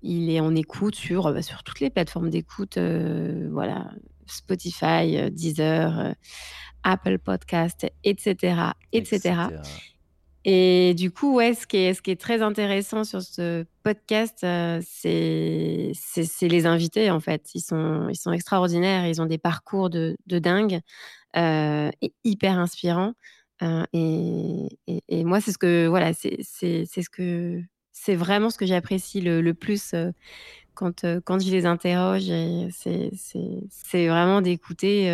il 0.02 0.30
est 0.30 0.40
en 0.40 0.54
écoute 0.56 0.94
sur, 0.94 1.30
bah, 1.32 1.42
sur 1.42 1.62
toutes 1.62 1.80
les 1.80 1.90
plateformes 1.90 2.30
d'écoute, 2.30 2.78
voilà, 2.78 3.90
Spotify, 4.26 5.30
Deezer, 5.30 6.14
Apple 6.82 7.18
Podcast 7.18 7.86
et 8.04 8.16
cetera 8.18 8.74
et 8.92 9.04
cetera 9.04 9.50
Etc. 9.50 9.93
et 10.44 10.94
du 10.94 11.10
coup, 11.10 11.34
ouais, 11.36 11.54
ce 11.54 11.66
qui 11.66 11.76
est 11.78 12.20
très 12.20 12.42
intéressant 12.42 13.04
sur 13.04 13.22
ce 13.22 13.64
podcast, 13.82 14.44
heu, 14.44 14.80
c'est 14.84 15.92
les 16.48 16.66
invités, 16.66 17.10
en 17.10 17.20
fait. 17.20 17.50
Ils 17.54 17.60
sont 17.60 18.32
extraordinaires, 18.32 19.06
ils 19.06 19.22
ont 19.22 19.26
des 19.26 19.38
parcours 19.38 19.88
de 19.90 20.16
dingue, 20.26 20.80
heu 21.36 21.90
et 22.02 22.12
hyper 22.24 22.58
inspirants, 22.58 23.14
heu 23.62 23.84
et 23.92 25.24
moi, 25.24 25.40
c'est 25.40 25.52
ce 25.52 25.58
que 25.58 25.86
voilà, 25.88 26.12
c'est 26.14 26.46
vraiment 28.16 28.50
ce 28.50 28.58
que 28.58 28.66
j'apprécie 28.66 29.20
le 29.22 29.40
le 29.42 29.54
plus, 29.54 29.94
quand, 30.74 31.04
quand 31.24 31.40
je 31.42 31.50
les 31.50 31.66
interroge 31.66 32.24
c'est 32.72 34.08
vraiment 34.08 34.40
d'écouter, 34.42 35.10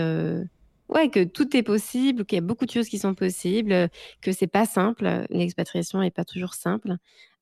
ouais, 0.91 1.11
que 1.11 1.25
tout 1.25 1.57
est 1.57 1.63
possible, 1.63 2.25
qu'il 2.27 2.37
y 2.37 2.39
a 2.39 2.43
beaucoup 2.43 2.67
de 2.67 2.71
choses 2.71 2.89
qui 2.89 2.99
sont 2.99 3.15
possibles, 3.15 3.73
heu, 3.73 3.89
que 4.23 4.33
c'est 4.33 4.47
pas 4.47 4.67
simple, 4.67 5.07
heu, 5.07 5.27
l'expatriation 5.31 6.03
est 6.03 6.11
pas 6.11 6.25
toujours 6.25 6.55
simple, 6.55 6.93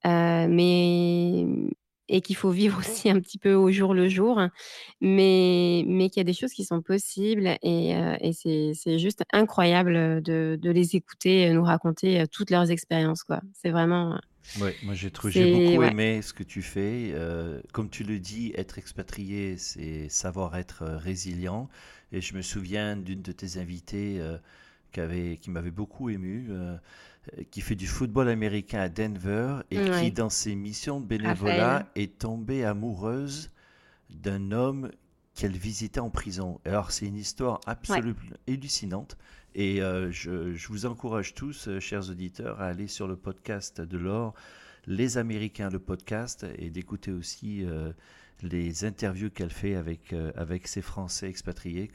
heu, 0.07 0.49
mais 0.49 1.47
et 2.11 2.23
qu'il 2.23 2.37
faut 2.37 2.51
vivre 2.51 2.79
aussi 2.81 3.11
un 3.11 3.21
petit 3.21 3.39
peu 3.39 3.55
au 3.55 3.71
jour 3.71 3.95
le 3.95 4.09
jour, 4.09 4.41
mais 5.01 5.85
mais 5.87 6.09
qu'il 6.11 6.21
y 6.21 6.23
a 6.23 6.25
des 6.25 6.33
choses 6.33 6.53
qui 6.53 6.65
sont 6.65 6.83
possibles 6.83 7.57
et 7.63 7.91
et 8.21 8.33
c'est 8.75 8.99
juste 8.99 9.23
incroyable, 9.33 10.23
de 10.23 10.59
de 10.61 10.71
les 10.71 10.97
écouter, 10.97 11.51
nous 11.53 11.65
raconter, 11.65 12.25
toutes 12.33 12.51
leurs 12.51 12.71
expériences. 12.71 13.25
C'est 13.55 13.71
vraiment, 13.71 14.19
Ouais, 14.55 14.77
moi 14.83 14.95
j'ai 14.95 15.11
j'ai 15.27 15.47
beaucoup 15.47 15.79
ouais. 15.79 15.89
aimé 15.89 16.23
ce 16.23 16.33
que 16.33 16.43
tu 16.43 16.63
fais. 16.63 17.13
Euh, 17.15 17.61
comme 17.73 17.91
tu 17.91 18.03
le 18.03 18.19
dis, 18.19 18.53
être 18.57 18.79
expatrié, 18.79 19.57
c'est 19.59 20.09
savoir 20.09 20.57
être 20.57 20.83
euh, 20.83 20.99
résilient. 20.99 21.69
Et 22.13 22.21
je 22.21 22.35
me 22.35 22.43
souviens 22.43 22.97
d'une 22.97 23.23
de 23.23 23.33
tes 23.33 23.59
invitées 23.59 24.21
euh, 24.21 24.39
qui 24.93 25.01
avait, 25.01 25.37
qui 25.39 25.51
m'avait 25.51 25.71
beaucoup 25.71 26.09
ému, 26.11 26.49
euh, 26.51 26.77
qui 27.51 27.61
fait 27.61 27.77
du 27.77 27.87
football 27.87 28.29
américain 28.29 28.81
à 28.81 28.89
Denver 28.89 29.59
et 29.71 29.85
qui, 29.91 29.91
Ouais, 29.91 30.11
dans 30.13 30.31
ses 30.31 30.55
missions 30.55 31.01
de 31.01 31.07
bénévolat, 31.07 31.91
est 31.95 32.19
tombée 32.19 32.65
amoureuse 32.65 33.51
d'un 34.11 34.53
homme 34.53 34.91
qu'elle 35.35 35.57
visitait 35.57 36.01
en 36.01 36.11
prison. 36.11 36.61
Alors 36.65 36.91
c'est 36.91 37.07
une 37.07 37.17
histoire 37.17 37.61
absolument 37.67 38.19
hallucinante 38.49 39.17
et 39.55 39.83
euh, 39.83 40.11
je, 40.11 40.69
vous 40.69 40.87
encourage 40.87 41.35
tous, 41.35 41.69
euh, 41.69 41.81
chers 41.81 42.11
auditeurs, 42.11 42.61
à 42.61 42.67
aller 42.67 42.87
sur 42.87 43.09
le 43.09 43.17
podcast 43.17 43.81
de 43.81 43.99
Laure, 43.99 44.35
Les 44.87 45.19
Américains, 45.19 45.71
le 45.71 45.79
podcast, 45.79 46.47
et 46.59 46.71
d'écouter 46.71 47.13
aussi 47.13 47.65
euh, 47.65 47.93
les 48.43 48.85
interviews 48.85 49.31
qu'elle 49.31 49.51
fait 49.51 49.75
avec, 49.75 50.15
avec 50.37 50.69
ces 50.69 50.83
Français 50.83 51.29
expatriés. 51.29 51.91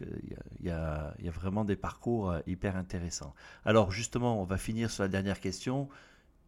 Il 0.60 0.68
y, 0.68 0.70
a, 0.72 1.14
il 1.20 1.26
y, 1.26 1.28
a, 1.30 1.32
vraiment 1.32 1.64
des 1.64 1.78
parcours 1.78 2.36
hyper 2.48 2.76
intéressants. 2.76 3.34
Alors 3.64 3.92
justement, 3.92 4.42
on 4.42 4.46
va 4.46 4.58
finir 4.58 4.92
sur 4.92 5.04
la 5.04 5.10
dernière 5.10 5.40
question. 5.40 5.88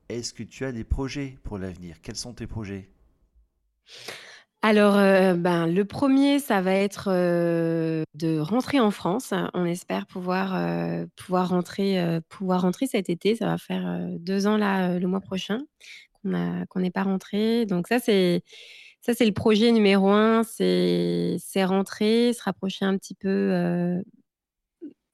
Est-ce 0.10 0.34
que 0.34 0.44
tu 0.44 0.66
as 0.66 0.74
des 0.74 0.84
projets 0.84 1.38
pour 1.44 1.58
l'avenir? 1.58 2.02
Quels 2.02 2.18
sont 2.18 2.34
tes 2.34 2.46
projets? 2.46 2.90
Alors, 4.68 4.98
euh, 4.98 5.36
ben, 5.36 5.68
le 5.68 5.86
premier, 5.86 6.40
ça 6.40 6.60
va 6.60 6.74
être, 6.74 7.10
euh, 7.12 8.02
de 8.16 8.40
rentrer 8.40 8.80
en 8.80 8.90
France. 8.90 9.32
On 9.54 9.64
espère 9.64 10.08
pouvoir, 10.08 10.56
euh, 10.56 11.06
pouvoir 11.16 11.50
rentrer, 11.50 12.04
pouvoir 12.30 12.64
rentrer 12.64 12.88
cet 12.88 13.12
été. 13.12 13.36
Ça 13.36 13.46
va 13.46 13.60
faire, 13.60 14.08
deux 14.18 14.48
ans 14.48 14.58
là, 14.58 14.98
le 14.98 15.08
mois 15.08 15.22
prochain 15.22 15.60
qu'on 16.24 16.80
n'est 16.80 16.90
pas 16.90 17.04
rentré. 17.04 17.68
Donc 17.68 17.88
ça, 17.88 18.00
c'est 18.00 18.42
le 19.08 19.32
projet 19.34 19.72
numéro 19.72 20.10
un. 20.10 20.42
c'est 20.44 21.38
rentrer, 21.64 22.34
se 22.34 22.42
rapprocher 22.42 22.86
un 22.86 22.98
petit 22.98 23.14
peu, 23.14 24.02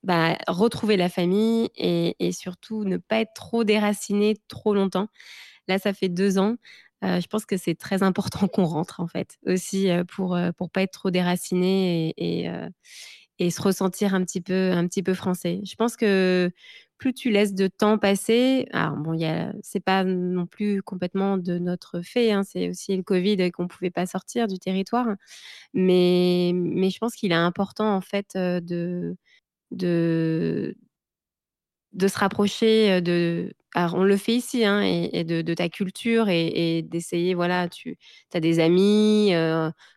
bah, 0.04 0.38
retrouver 0.47 0.95
la 0.95 1.10
famille 1.10 1.70
et 1.76 2.32
surtout 2.32 2.86
ne 2.86 2.95
pas 2.95 3.20
être 3.20 3.34
trop 3.36 3.66
déraciné 3.66 4.38
trop 4.47 4.74
longtemps. 4.74 5.10
Là, 5.68 5.78
ça 5.80 5.93
fait 5.93 6.10
deux 6.10 6.38
ans. 6.38 6.56
Euh, 7.04 7.20
je 7.20 7.28
pense 7.28 7.45
que 7.45 7.58
c'est 7.58 7.76
très 7.76 8.04
important 8.04 8.47
qu'on 8.47 8.66
rentre 8.66 8.99
en 8.99 9.08
fait 9.08 9.38
aussi 9.45 9.89
euh, 9.89 10.04
pour 10.04 10.36
euh, 10.36 10.52
pour 10.52 10.70
pas 10.70 10.84
être 10.84 10.91
trop 10.93 11.10
déraciné 11.12 12.14
et, 12.18 12.49
et, 13.39 13.49
se 13.52 13.62
ressentir 13.62 14.14
un 14.14 14.24
petit 14.24 14.41
peu 14.41 14.72
un 14.72 14.88
petit 14.88 15.04
peu 15.04 15.14
français. 15.16 15.62
Je 15.66 15.76
pense 15.76 15.95
que 15.95 16.52
plus 16.99 17.14
tu 17.14 17.32
laisses 17.32 17.56
de 17.56 17.68
temps 17.68 17.97
passer, 17.97 18.68
alors 18.74 18.95
bon, 18.97 19.18
c'est 19.64 19.80
pas 19.84 20.04
non 20.04 20.45
plus 20.45 20.84
complètement 20.84 21.38
de 21.38 21.58
notre 21.58 22.02
fait, 22.02 22.32
hein, 22.32 22.43
c'est 22.43 22.70
aussi 22.70 22.95
le 22.95 23.02
Covid 23.04 23.52
qu'on 23.52 23.68
pouvait 23.68 23.89
pas 23.89 24.06
sortir 24.06 24.47
du 24.47 24.60
territoire, 24.60 25.08
mais 25.74 26.52
mais 26.56 26.89
je 26.91 26.99
pense 26.99 27.16
qu'il 27.16 27.32
est 27.32 27.36
important 27.36 27.95
en 27.95 28.02
fait 28.02 28.32
de 28.36 29.16
de 29.72 30.76
de 31.94 32.08
se 32.08 32.18
rapprocher 32.18 33.02
de 33.02 33.54
alors 33.74 33.96
on 33.96 34.04
le 34.04 34.18
fait 34.18 34.36
ici 34.36 34.66
hein, 34.66 34.82
et, 34.82 35.24
de, 35.24 35.54
ta 35.54 35.70
culture 35.70 36.28
et, 36.30 36.82
d'essayer 36.82 37.34
voilà 37.34 37.70
tu 37.70 37.98
as 38.34 38.39
des 38.39 38.60
amis 38.60 39.32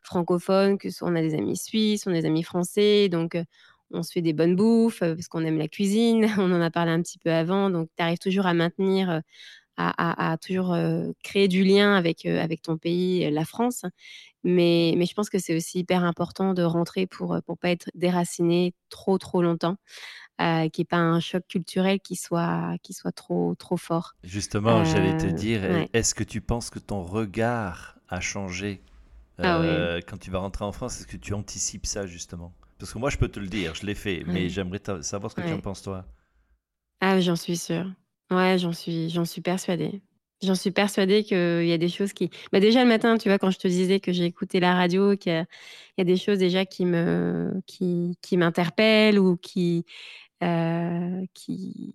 francophones 0.03 0.78
que 0.78 0.88
on 1.03 1.14
a 1.16 1.20
des 1.20 1.34
amis 1.34 1.57
suisses 1.57 2.07
on 2.07 2.11
a 2.11 2.20
des 2.20 2.26
amis 2.26 2.42
français 2.42 3.09
donc 3.09 3.36
on 3.90 4.03
se 4.03 4.12
fait 4.12 4.22
des 4.22 4.32
bonnes 4.32 4.57
bouffes 4.57 5.01
parce 5.01 5.28
qu'on 5.28 5.45
aime 5.45 5.59
la 5.59 5.68
cuisine 5.68 6.28
on 6.38 6.53
en 6.53 6.61
a 6.61 6.70
parlé 6.70 6.92
un 6.92 7.03
petit 7.03 7.18
peu 7.18 7.32
avant 7.32 7.70
donc 7.70 7.88
tu 7.97 8.03
arrives 8.03 8.18
toujours 8.18 8.47
à 8.47 8.55
maintenir 8.55 9.22
à, 9.76 10.36
toujours 10.40 10.76
créer 11.24 11.49
du 11.49 11.64
lien 11.64 11.95
avec 11.95 12.26
avec 12.26 12.62
ton 12.62 12.76
pays 12.78 13.28
la 13.30 13.45
France. 13.45 13.84
Mais 14.45 14.95
mais 14.97 15.07
je 15.07 15.14
pense 15.14 15.30
que 15.30 15.38
c'est 15.38 15.57
aussi 15.57 15.80
hyper 15.80 16.05
important 16.05 16.55
de 16.55 16.62
rentrer 16.62 17.07
pour 17.07 17.36
pour 17.47 17.59
pas 17.59 17.70
être 17.70 17.90
déraciné 17.95 18.74
trop 18.90 19.18
trop 19.18 19.42
longtemps 19.42 19.76
euh, 20.41 20.68
qu'il 20.68 20.82
n'y 20.82 20.82
ait 20.82 20.85
pas 20.87 20.97
un 20.97 21.20
choc 21.20 21.45
culturel 21.49 22.01
qui 22.01 22.16
soit, 22.16 22.76
qui 22.82 22.93
soit 22.93 23.12
trop, 23.12 23.55
trop 23.55 23.76
fort. 23.76 24.14
Justement, 24.24 24.85
j'allais 24.85 25.16
te 25.16 25.26
euh, 25.26 25.32
dire, 25.32 25.87
est-ce 25.93 26.14
que 26.14 26.24
tu 26.24 26.41
penses 26.41 26.70
que 26.70 26.80
ton 26.80 27.03
regard 27.03 27.97
a 28.09 28.20
changé 28.20 28.82
ah 29.39 29.59
euh, 29.59 30.01
quand 30.07 30.18
tu 30.18 30.30
vas 30.30 30.41
rentrer 30.41 30.64
en 30.64 30.72
France? 30.72 30.99
Est-ce 30.99 31.07
que 31.07 31.16
tu 31.16 31.35
anticipes 31.35 31.87
ça 31.87 32.07
justement? 32.07 32.53
Parce 32.78 32.93
que 32.93 32.99
moi, 32.99 33.11
je 33.11 33.16
peux 33.16 33.28
te 33.28 33.39
le 33.39 33.47
dire, 33.47 33.74
je 33.74 33.87
l'ai 33.87 33.95
fait, 33.95 34.24
mais 34.26 34.49
j'aimerais 34.49 34.80
savoir 35.03 35.30
ce 35.30 35.37
que 35.37 35.47
tu 35.47 35.53
en 35.53 35.61
penses 35.61 35.82
toi. 35.82 36.05
Ah, 37.01 37.20
j'en 37.20 37.37
suis 37.37 37.57
sûre. 37.57 37.87
Ouais, 38.30 38.59
j'en 38.59 38.72
suis, 38.72 39.11
j'en 39.11 39.24
suis 39.24 39.41
persuadée. 39.41 40.03
J'en 40.43 40.55
suis 40.55 40.72
persuadée 40.72 41.22
qu'il 41.22 41.66
y 41.66 41.72
a 41.72 41.78
des 41.78 41.89
choses 41.89 42.12
qui. 42.12 42.30
Bah 42.53 42.61
déjà 42.61 42.82
le 42.82 42.89
matin, 42.89 43.16
tu 43.16 43.28
vois, 43.28 43.39
quand 43.39 43.51
je 43.51 43.59
te 43.59 43.68
disais 43.68 44.01
que 44.01 44.12
j'ai 44.12 44.24
écouté 44.24 44.61
la 44.61 44.74
radio, 44.74 45.16
qu'il 45.16 45.32
y, 45.32 46.01
y, 46.01 46.01
a 46.01 46.05
des 46.05 46.16
choses 46.16 46.39
déjà 46.39 46.66
qui 46.66 46.85
me, 46.85 47.62
qui, 47.66 48.18
qui 48.20 48.37
m'interpellent 48.37 49.18
ou 49.18 49.37
qui, 49.37 49.87
qui 51.35 51.95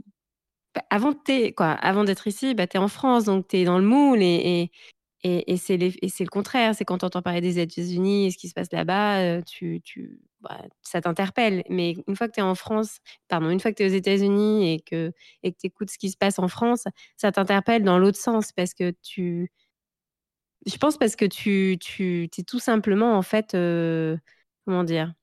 bah, 0.75 0.83
avant 0.91 1.13
quoi, 1.57 1.71
avant 1.73 2.03
d'être 2.05 2.27
ici, 2.27 2.55
bah, 2.55 2.67
tu 2.67 2.77
es 2.77 2.79
en 2.79 2.87
France, 2.89 3.25
donc 3.25 3.47
tu 3.47 3.57
es 3.57 3.65
dans 3.65 3.79
le 3.79 3.85
moule 3.85 4.21
et 4.21 5.57
c'est 5.57 5.77
le 5.77 6.29
contraire. 6.29 6.75
C'est 6.75 6.85
quand 6.85 6.99
tu 6.99 7.05
entends 7.05 7.21
parler 7.21 7.41
des 7.41 7.59
États-Unis 7.59 8.27
et 8.27 8.31
ce 8.31 8.37
qui 8.37 8.49
se 8.49 8.53
passe 8.53 8.71
là-bas, 8.71 9.19
euh, 9.21 9.41
bah, 10.41 10.61
ça 10.81 11.01
t'interpelle. 11.01 11.63
Mais 11.69 11.95
une 12.07 12.15
fois 12.15 12.27
que 12.27 12.33
tu 12.33 12.39
es 12.39 12.43
en 12.43 12.55
France 12.55 12.99
pardon, 13.27 13.49
une 13.49 13.59
fois 13.59 13.71
que 13.71 13.77
tu 13.77 13.83
es 13.83 13.87
aux 13.87 13.93
États-Unis 13.95 14.73
et 14.73 14.79
que 14.81 15.11
et 15.43 15.51
que 15.51 15.57
tu 15.59 15.67
écoutes 15.67 15.91
ce 15.91 15.97
qui 15.97 16.09
se 16.09 16.17
passe 16.17 16.39
en 16.39 16.47
France, 16.47 16.85
ça 17.17 17.31
t'interpelle 17.31 17.83
dans 17.83 17.99
l'autre 17.99 18.19
sens 18.19 18.51
parce 18.53 18.73
que 18.73 18.93
tu 19.03 19.51
je 20.65 20.77
pense 20.77 20.97
parce 20.97 21.15
que 21.15 21.25
tu 21.25 21.77
tu 21.79 22.23
es 22.37 22.43
tout 22.43 22.59
simplement 22.59 23.17
en 23.17 23.21
fait, 23.21 23.53
euh, 23.55 24.17
comment 24.65 24.83
dire? 24.83 25.13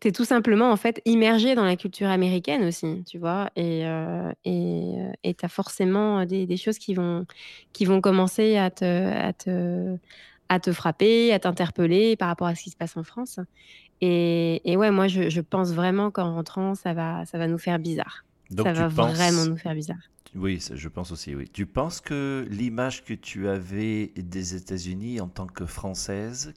Tu 0.00 0.08
es 0.08 0.12
tout 0.12 0.24
simplement, 0.26 0.70
en 0.70 0.76
fait, 0.76 1.00
immergé 1.06 1.54
dans 1.54 1.64
la 1.64 1.76
culture 1.76 2.08
américaine 2.08 2.64
aussi, 2.64 3.02
tu 3.04 3.18
vois? 3.18 3.50
Et 3.56 3.84
heu 3.86 4.32
tu 4.44 5.44
as 5.44 5.48
forcément, 5.48 6.24
des 6.26 6.46
des 6.46 6.56
choses 6.56 6.78
qui 6.78 6.94
vont 6.94 7.26
qui 7.72 7.84
vont 7.86 8.00
commencer 8.00 8.56
à 8.56 8.70
te 8.70 8.84
à 8.84 9.32
te 9.32 9.96
à 10.48 10.60
te 10.60 10.72
frapper, 10.72 11.32
à 11.32 11.40
t'interpeller 11.40 12.16
par 12.16 12.28
rapport 12.28 12.46
à 12.48 12.54
ce 12.54 12.62
qui 12.64 12.70
se 12.70 12.76
passe 12.76 12.96
en 12.96 13.04
France 13.04 13.40
et 14.02 14.62
et 14.70 14.76
ouais, 14.78 14.90
moi, 14.92 15.08
je 15.08 15.30
je 15.30 15.42
pense 15.42 15.72
vraiment 15.72 16.10
qu'en 16.12 16.34
rentrant, 16.34 16.74
ça 16.76 16.94
va 16.94 17.26
ça 17.26 17.38
va 17.38 17.48
nous 17.48 17.58
faire 17.58 17.78
bizarre. 17.80 18.24
Donc 18.50 18.68
Ça 18.68 18.74
va 18.74 18.88
vraiment 18.88 19.46
nous 19.46 19.58
faire 19.58 19.74
bizarre. 19.74 19.98
oui, 20.34 20.60
je 20.74 20.88
pense 20.88 21.12
aussi, 21.12 21.34
oui. 21.34 21.48
Tu 21.48 21.66
penses 21.66 22.00
que 22.00 22.46
l'image 22.50 23.04
que 23.04 23.14
tu 23.14 23.48
avais 23.48 24.12
des 24.16 24.54
États-Unis 24.54 25.20
en 25.20 25.28
tant 25.28 25.46
que 25.46 25.64
Française 25.66 26.52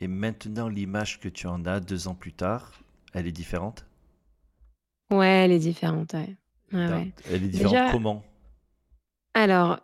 et 0.00 0.08
maintenant, 0.08 0.68
l'image 0.68 1.20
que 1.20 1.28
tu 1.28 1.46
en 1.46 1.64
as 1.66 1.80
deux 1.80 2.08
ans 2.08 2.14
plus 2.14 2.32
tard, 2.32 2.72
elle 3.14 3.26
est 3.26 3.32
différente? 3.32 3.86
Ouais, 5.10 5.26
elle 5.44 5.52
est 5.52 5.58
différente, 5.58 6.12
ouais. 6.14 6.36
Ouais, 6.72 7.12
Elle 7.24 7.44
est 7.44 7.48
différente 7.48 7.84
comment? 7.84 8.24
alors 9.34 9.80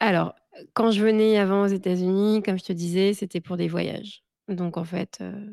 alors, 0.00 0.34
quand 0.74 0.90
je 0.90 1.02
venais 1.02 1.38
avant 1.38 1.62
aux 1.64 1.66
États-Unis, 1.68 2.42
comme 2.42 2.58
je 2.58 2.64
te 2.64 2.72
disais, 2.72 3.14
c'était 3.14 3.40
pour 3.40 3.56
des 3.56 3.68
voyages. 3.68 4.22
Donc 4.48 4.76
en 4.76 4.84
fait, 4.84 5.18
euh, 5.20 5.52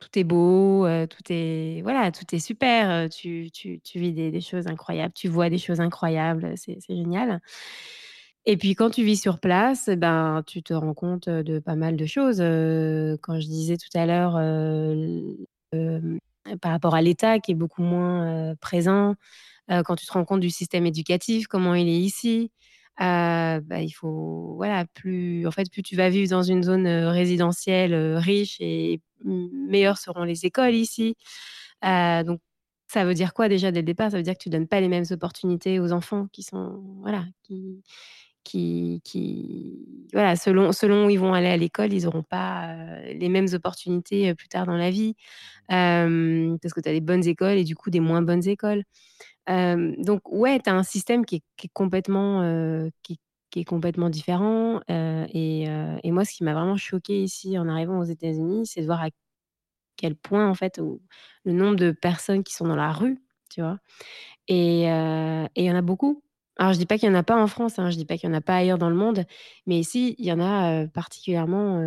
tout 0.00 0.18
est 0.18 0.24
beau, 0.24 0.84
euh, 0.86 1.06
tout 1.06 1.22
est 1.30 1.80
voilà, 1.82 2.12
tout 2.12 2.24
est 2.34 2.38
super, 2.38 2.90
euh, 2.90 3.08
tu 3.08 3.50
tu 3.52 3.80
tu 3.80 3.98
vis 3.98 4.12
des 4.12 4.30
des 4.30 4.40
choses 4.40 4.66
incroyables, 4.66 5.14
tu 5.14 5.28
vois 5.28 5.48
des 5.50 5.58
choses 5.58 5.80
incroyables, 5.80 6.52
c'est 6.56 6.78
génial. 6.88 7.40
Et 8.46 8.56
puis 8.58 8.74
quand 8.74 8.90
tu 8.90 9.02
vis 9.02 9.16
sur 9.20 9.38
place, 9.40 9.88
eh 9.88 9.96
ben, 9.96 10.42
tu 10.46 10.62
te 10.62 10.74
rends 10.74 10.92
compte, 10.92 11.28
de 11.30 11.58
pas 11.60 11.76
mal 11.76 11.96
de 11.96 12.04
choses, 12.06 12.38
quand 13.22 13.40
je 13.40 13.46
disais 13.46 13.76
tout 13.78 13.88
à 13.98 14.04
l'heure, 14.06 14.36
heu, 14.38 16.18
par 16.60 16.72
rapport 16.72 16.94
à 16.94 17.00
l'État 17.02 17.38
qui 17.40 17.52
est 17.52 17.54
beaucoup 17.54 17.82
moins, 17.82 18.54
présent, 18.60 19.14
quand 19.86 19.96
tu 19.96 20.06
te 20.06 20.12
rends 20.14 20.24
compte 20.26 20.40
du 20.40 20.50
système 20.50 20.86
éducatif, 20.86 21.48
comment 21.48 21.74
il 21.76 21.88
est 21.88 22.00
ici, 22.00 22.50
heu, 23.02 23.60
bah, 23.62 23.82
il 23.82 23.92
faut 23.92 24.54
voilà, 24.56 24.86
plus 24.94 25.46
en 25.46 25.50
fait, 25.52 25.70
plus 25.70 25.82
tu 25.84 25.96
vas 25.96 26.10
vivre 26.10 26.30
dans 26.30 26.42
une 26.44 26.64
zone, 26.64 26.88
résidentielle, 26.88 27.94
riche 28.16 28.56
et 28.60 29.02
meilleures 29.24 29.98
seront 29.98 30.24
les 30.24 30.46
écoles 30.46 30.74
ici. 30.74 31.16
Donc 31.82 32.40
ça 32.88 33.04
veut 33.04 33.14
dire 33.14 33.34
quoi 33.34 33.48
déjà 33.48 33.72
dès 33.72 33.80
le 33.80 33.86
départ? 33.86 34.10
Ça 34.12 34.18
veut 34.18 34.22
dire 34.24 34.34
que 34.34 34.42
tu 34.42 34.50
donnes 34.50 34.68
pas 34.68 34.80
les 34.80 34.88
mêmes 34.88 35.04
opportunités 35.10 35.80
aux 35.80 35.92
enfants 35.92 36.28
qui 36.32 36.42
sont 36.44 36.82
voilà, 37.02 37.24
qui 37.44 37.82
qui 38.44 39.00
qui 39.04 40.08
voilà, 40.12 40.36
selon 40.36 40.72
selon 40.72 41.06
où 41.06 41.10
ils 41.10 41.18
vont 41.20 41.34
aller 41.34 41.48
à 41.48 41.56
l'école, 41.56 41.92
ils 41.92 42.04
n'auront 42.04 42.22
pas, 42.24 42.74
heu, 42.76 43.14
les 43.18 43.28
mêmes 43.30 43.48
opportunités, 43.54 44.30
heu, 44.30 44.34
plus 44.36 44.48
tard 44.48 44.66
dans 44.66 44.76
la 44.76 44.90
vie. 44.90 45.16
Hem, 45.70 46.58
parce 46.62 46.74
que 46.74 46.80
tu 46.82 46.88
as 46.90 46.92
des 46.92 47.00
bonnes 47.02 47.26
écoles 47.28 47.58
et 47.58 47.64
du 47.64 47.76
coup 47.76 47.90
des 47.90 48.00
moins 48.00 48.22
bonnes 48.22 48.46
écoles. 48.48 48.84
Donc 49.48 50.22
ouais, 50.32 50.60
tu 50.60 50.70
as 50.70 50.74
un 50.74 50.82
système 50.84 51.24
qui 51.26 51.36
est 51.36 51.42
qui 51.56 51.66
est 51.68 51.70
complètement, 51.74 52.42
heu, 52.44 52.90
qui 53.02 53.18
qui 53.50 53.60
est 53.60 53.64
complètement 53.64 54.10
différent, 54.10 54.80
et 54.88 55.64
et 56.04 56.10
moi 56.12 56.24
ce 56.24 56.34
qui 56.34 56.44
m'a 56.44 56.54
vraiment 56.54 56.76
choquée 56.78 57.22
ici 57.22 57.58
en 57.58 57.68
arrivant 57.68 57.98
aux 58.00 58.04
États-Unis, 58.04 58.66
c'est 58.66 58.80
de 58.82 58.86
voir 58.86 59.02
à 59.02 59.08
quel 59.96 60.16
point 60.16 60.48
en 60.50 60.54
fait, 60.54 60.78
le 61.44 61.52
nombre 61.54 61.76
de 61.76 61.92
personnes 61.92 62.44
qui 62.44 62.54
sont 62.54 62.66
dans 62.68 62.76
la 62.76 62.92
rue, 62.92 63.20
tu 63.50 63.62
vois? 63.62 63.78
Et 64.48 64.82
il 64.84 65.64
y 65.64 65.72
en 65.72 65.76
a 65.76 65.82
beaucoup. 65.82 66.23
Alors 66.56 66.72
je 66.72 66.78
dis 66.78 66.86
pas 66.86 66.98
qu'il 66.98 67.08
y 67.08 67.12
en 67.12 67.16
a 67.16 67.22
pas 67.24 67.36
en 67.42 67.48
France, 67.48 67.78
hein, 67.78 67.90
je 67.90 67.96
dis 67.96 68.04
pas 68.04 68.16
qu'il 68.16 68.28
y 68.28 68.32
en 68.32 68.36
a 68.36 68.40
pas 68.40 68.56
ailleurs 68.56 68.78
dans 68.78 68.88
le 68.88 68.94
monde, 68.94 69.24
mais 69.66 69.78
ici, 69.78 70.14
il 70.18 70.24
y 70.24 70.32
en 70.32 70.40
a, 70.40 70.86
particulièrement, 70.86 71.80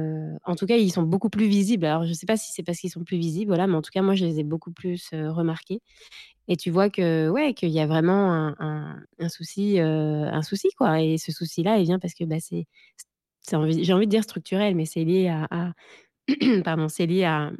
en 0.43 0.55
tout 0.55 0.65
cas, 0.65 0.75
ils 0.75 0.91
sont 0.91 1.03
beaucoup 1.03 1.29
plus 1.29 1.47
visibles. 1.47 1.85
Alors 1.85 2.05
je 2.05 2.13
sais 2.13 2.25
pas 2.25 2.35
si 2.37 2.51
c'est 2.51 2.63
parce 2.63 2.79
qu'ils 2.79 2.89
sont 2.89 3.03
plus 3.05 3.17
visibles, 3.17 3.49
voilà, 3.49 3.65
mais 3.67 3.75
en 3.75 3.81
tout 3.81 3.91
cas, 3.93 4.01
moi, 4.01 4.15
je 4.15 4.25
les 4.25 4.39
ai 4.39 4.43
beaucoup 4.43 4.71
plus, 4.71 5.09
remarqués 5.13 5.81
et 6.49 6.57
tu 6.57 6.71
vois 6.71 6.89
que, 6.89 7.29
ouais, 7.29 7.53
qu'il 7.53 7.69
y 7.69 7.79
a 7.79 7.87
vraiment 7.87 8.53
un 8.59 9.29
souci, 9.29 9.79
un 9.79 10.41
souci, 10.41 10.69
quoi 10.77 11.01
et 11.01 11.17
ce 11.17 11.31
souci-là, 11.31 11.77
il 11.79 11.85
vient 11.85 11.99
parce 11.99 12.13
que, 12.13 12.25
bah, 12.25 12.39
c'est 12.39 12.65
j'ai 13.49 13.93
envie 13.93 14.05
de 14.05 14.11
dire 14.11 14.23
structurel, 14.23 14.75
mais 14.75 14.85
c'est 14.85 15.03
lié 15.03 15.29
à, 15.29 15.73
pardon, 16.63 16.89
c'est 16.89 17.05
lié 17.05 17.23
à, 17.23 17.51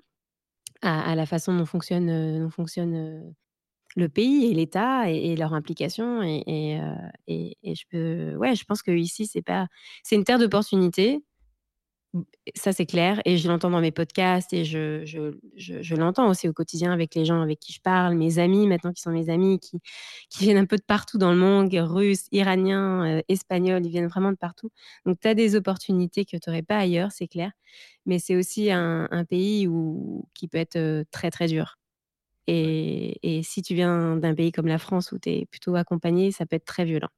à, 0.82 1.16
la 1.16 1.26
façon 1.26 1.58
dont 1.58 1.66
fonctionne, 1.66 2.50
fonctionne 2.52 3.34
le 3.96 4.10
pays 4.10 4.52
et 4.52 4.54
l'État 4.54 5.10
et, 5.10 5.36
leur 5.36 5.54
implication. 5.54 6.22
Et, 6.24 6.44
et, 7.28 7.58
et, 7.64 7.76
je 7.76 7.84
peux, 7.90 8.36
ouais, 8.36 8.56
je 8.56 8.64
pense 8.66 8.82
que 8.82 8.92
ici 8.92 9.26
c'est 9.28 9.42
pas, 9.42 9.68
c'est 10.04 10.16
une 10.16 10.24
terre 10.24 10.40
d'opportunités. 10.40 11.24
Ça, 12.56 12.72
c'est 12.74 12.86
clair. 12.86 13.22
Et 13.26 13.38
je 13.38 13.48
l'entends 13.48 13.70
dans 13.70 13.82
mes 13.82 13.92
podcasts 13.92 14.54
et 14.54 14.66
je, 14.66 15.06
je, 15.06 15.34
je, 15.56 15.96
l'entends 15.96 16.30
aussi 16.30 16.48
au 16.48 16.54
quotidien 16.54 16.92
avec 16.92 17.14
les 17.16 17.26
gens 17.26 17.42
avec 17.42 17.60
qui 17.60 17.74
je 17.74 17.82
parle, 17.82 18.16
mes 18.16 18.40
amis 18.40 18.66
maintenant 18.66 18.94
qui 18.94 19.02
sont 19.02 19.12
mes 19.12 19.30
amis, 19.30 19.60
qui, 19.60 19.80
qui 20.30 20.46
viennent 20.46 20.58
un 20.58 20.66
peu 20.66 20.78
de 20.78 20.84
partout 20.84 21.18
dans 21.18 21.32
le 21.32 21.38
monde, 21.38 21.70
russes, 21.74 22.28
iraniens, 22.32 23.18
euh, 23.18 23.22
espagnols, 23.28 23.86
ils 23.86 23.92
viennent 23.92 24.08
vraiment 24.08 24.32
de 24.32 24.38
partout. 24.38 24.72
Donc, 25.06 25.20
tu 25.20 25.28
as 25.28 25.36
des 25.36 25.56
opportunités 25.56 26.26
que 26.26 26.38
tu 26.38 26.50
n'aurais 26.50 26.64
pas 26.64 26.78
ailleurs, 26.78 27.12
c'est 27.12 27.28
clair. 27.28 27.52
Mais 28.06 28.20
c'est 28.20 28.36
aussi 28.36 28.72
un, 28.72 29.08
un, 29.12 29.26
pays 29.26 29.68
où, 29.68 30.28
qui 30.34 30.48
peut 30.48 30.58
être 30.58 30.78
euh, 30.78 31.04
très, 31.12 31.30
très 31.30 31.48
dur. 31.48 31.77
Et, 32.48 33.20
et 33.24 33.44
si 33.44 33.62
tu 33.62 33.76
viens 33.76 34.16
d'un 34.16 34.34
pays 34.34 34.52
comme 34.52 34.68
la 34.68 34.78
France 34.78 35.12
où 35.12 35.20
tu 35.20 35.30
es 35.30 35.46
plutôt 35.46 35.76
accompagné, 35.76 36.32
ça 36.32 36.46
peut 36.46 36.56
être 36.56 36.66
très 36.66 36.86
violent. 36.86 37.10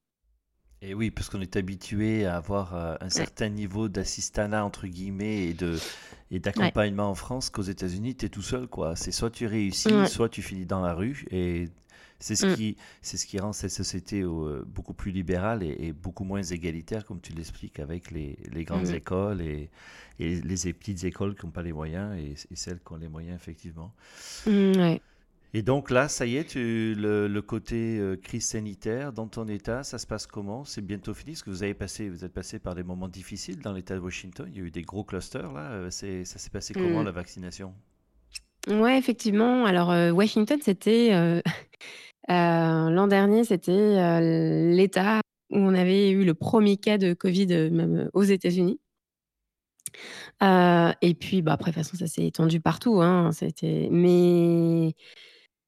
Et 0.82 0.93
oui, 0.93 1.11
parce 1.11 1.30
qu'on 1.30 1.41
est 1.41 1.57
habitué 1.57 2.25
à 2.25 2.38
avoir 2.38 2.73
euh, 2.73 2.95
un 3.01 3.09
certain 3.09 3.49
niveau 3.49 3.89
d'assistanat, 3.89 4.63
entre 4.63 4.88
guillemets, 4.88 5.47
et 5.47 5.53
de 5.53 5.77
et 6.32 6.39
d'accompagnement 6.39 7.09
en 7.09 7.15
France 7.15 7.49
qu'aux 7.49 7.63
États-Unis, 7.63 8.15
tu 8.15 8.27
es 8.27 8.30
tout 8.30 8.43
seul, 8.43 8.67
quoi. 8.67 8.95
C'est 8.95 9.11
soit 9.11 9.32
tu 9.32 9.47
réussis, 9.47 10.07
soit 10.07 10.30
tu 10.30 10.41
finis 10.41 10.65
dans 10.65 10.80
la 10.80 10.93
rue. 10.93 11.25
Et 11.32 11.69
c'est 12.19 12.36
ce, 12.36 12.45
mm. 12.45 12.55
qui, 12.55 12.77
c'est 13.01 13.17
ce 13.17 13.25
qui 13.25 13.39
rend 13.39 13.51
cette 13.51 13.71
société 13.71 14.21
euh, 14.21 14.63
beaucoup 14.65 14.93
plus 14.93 15.11
libérale 15.11 15.63
et, 15.63 15.91
beaucoup 15.91 16.23
moins 16.23 16.43
égalitaire, 16.43 17.03
comme 17.03 17.19
tu 17.19 17.34
l'expliques, 17.34 17.80
avec 17.80 18.11
les, 18.11 18.38
les 18.51 18.63
grandes 18.63 18.89
écoles 18.89 19.41
et, 19.41 19.69
et, 20.19 20.36
les 20.36 20.73
petites 20.73 21.03
écoles 21.03 21.36
qui 21.36 21.45
n'ont 21.45 21.51
pas 21.51 21.63
les 21.63 21.73
moyens 21.73 22.15
et, 22.17 22.36
celles 22.55 22.80
qui 22.80 22.93
ont 22.93 22.97
les 22.97 23.09
moyens, 23.09 23.36
effectivement. 23.36 23.93
Mm, 24.45 24.77
ouais. 24.77 25.01
Et 25.53 25.63
donc 25.63 25.89
là, 25.89 26.07
ça 26.07 26.27
y 26.27 26.37
est, 26.37 26.43
tu, 26.43 26.93
le, 26.95 27.39
côté 27.39 27.97
euh, 27.97 28.15
crise 28.15 28.45
sanitaire 28.45 29.11
dans 29.13 29.27
ton 29.27 29.47
État, 29.47 29.83
ça 29.83 29.97
se 29.97 30.05
passe 30.05 30.27
comment? 30.27 30.63
C'est 30.63 30.81
bientôt 30.81 31.15
fini? 31.15 31.31
Parce 31.31 31.41
que 31.41 31.49
vous 31.49 31.63
avez 31.63 31.73
passé, 31.73 32.07
vous 32.07 32.23
êtes 32.23 32.33
passé 32.33 32.59
par 32.59 32.75
des 32.75 32.83
moments 32.83 33.07
difficiles 33.07 33.59
dans 33.59 33.73
l'État 33.73 33.95
de 33.95 33.99
Washington. 33.99 34.47
Il 34.51 34.57
y 34.57 34.61
a 34.61 34.65
eu 34.65 34.71
des 34.71 34.83
gros 34.83 35.03
clusters 35.03 35.51
là. 35.51 35.71
Euh, 35.71 35.89
c'est, 35.89 36.23
ça 36.23 36.37
s'est 36.37 36.51
passé 36.51 36.75
comment 36.75 37.01
mm. 37.01 37.05
la 37.05 37.11
vaccination? 37.11 37.73
Ouais, 38.67 38.99
effectivement. 38.99 39.65
Alors 39.65 39.89
euh, 39.89 40.11
Washington, 40.11 40.59
c'était 40.61 41.09
l'an 42.27 43.07
dernier, 43.07 43.43
c'était 43.43 44.21
l'État 44.71 45.21
où 45.49 45.57
on 45.57 45.73
avait 45.73 46.11
eu 46.11 46.25
le 46.25 46.35
premier 46.35 46.77
cas 46.77 46.99
de 46.99 47.15
Covid, 47.15 47.71
même 47.71 48.07
aux 48.13 48.21
États-Unis. 48.21 48.79
et 50.43 51.15
puis, 51.19 51.41
bah, 51.41 51.53
après, 51.53 51.71
de 51.71 51.75
toute 51.75 51.85
façon, 51.85 51.97
ça 51.97 52.05
s'est 52.05 52.27
étendu 52.27 52.61
partout. 52.61 53.01
Hein, 53.01 53.31
c'était... 53.31 53.87
Mais 53.91 54.93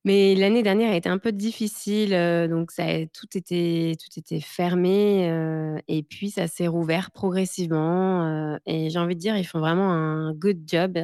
mais 0.03 0.35
l'année 0.35 0.63
dernière 0.63 0.91
a 0.91 0.95
été 0.95 1.09
un 1.09 1.17
peu 1.19 1.31
difficile, 1.31 2.11
donc 2.49 2.71
tout 3.13 3.37
était 3.37 3.93
tout 3.99 4.19
était 4.19 4.39
fermé, 4.41 5.81
et 5.87 6.03
puis 6.03 6.31
ça 6.31 6.47
s'est 6.47 6.67
rouvert 6.67 7.11
progressivement, 7.11 8.57
et 8.65 8.89
j'ai 8.89 8.99
envie 8.99 9.15
de 9.15 9.19
dire, 9.21 9.37
ils 9.37 9.45
font 9.45 9.59
vraiment 9.59 9.91
un 9.91 10.33
good 10.33 10.61
job, 10.67 10.97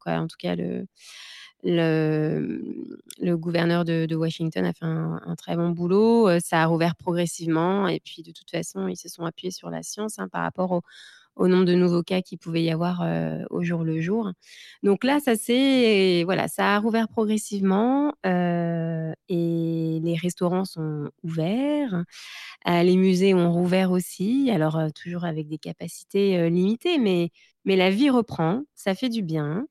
quoi. 0.00 0.14
En 0.14 0.26
tout 0.26 0.36
cas, 0.38 0.56
le 0.56 0.86
le, 1.62 2.62
le 3.20 3.36
gouverneur 3.36 3.84
de 3.84 4.14
Washington 4.16 4.64
a 4.64 4.72
fait 4.72 4.84
un 4.86 5.34
très 5.36 5.56
bon 5.56 5.70
boulot, 5.70 6.28
ça 6.40 6.62
a 6.62 6.66
rouvert 6.66 6.96
progressivement 6.96 7.86
et 7.88 8.00
puis 8.00 8.22
de 8.22 8.32
toute 8.32 8.50
façon, 8.50 8.88
ils 8.88 8.96
se 8.96 9.08
sont 9.10 9.24
appuyés 9.24 9.50
sur 9.52 9.70
la 9.70 9.82
science, 9.82 10.18
hein, 10.18 10.28
par 10.28 10.42
rapport 10.42 10.72
au 10.72 10.82
au 11.40 11.48
nombre 11.48 11.64
de 11.64 11.74
nouveaux 11.74 12.02
cas 12.02 12.20
qu'il 12.22 12.38
pouvait 12.38 12.62
y 12.62 12.70
avoir 12.70 13.02
au 13.50 13.62
jour 13.62 13.82
le 13.82 14.00
jour. 14.00 14.30
Donc 14.82 15.04
là, 15.04 15.20
ça 15.20 15.36
c'est 15.36 16.22
voilà, 16.24 16.48
ça 16.48 16.74
a 16.76 16.78
rouvert 16.78 17.08
progressivement 17.08 18.12
et 18.24 20.00
les 20.02 20.16
restaurants 20.16 20.64
sont 20.66 21.10
ouverts, 21.22 22.04
les 22.66 22.96
musées 22.96 23.34
ont 23.34 23.52
rouvert 23.52 23.90
aussi, 23.92 24.50
alors 24.52 24.78
toujours 24.94 25.24
avec 25.24 25.48
des 25.48 25.58
capacités 25.58 26.50
limitées, 26.50 26.98
mais 26.98 27.30
mais 27.64 27.76
la 27.76 27.90
vie 27.90 28.10
reprend, 28.10 28.62
ça 28.74 28.94
fait 28.94 29.08
du 29.10 29.22
bien. 29.22 29.66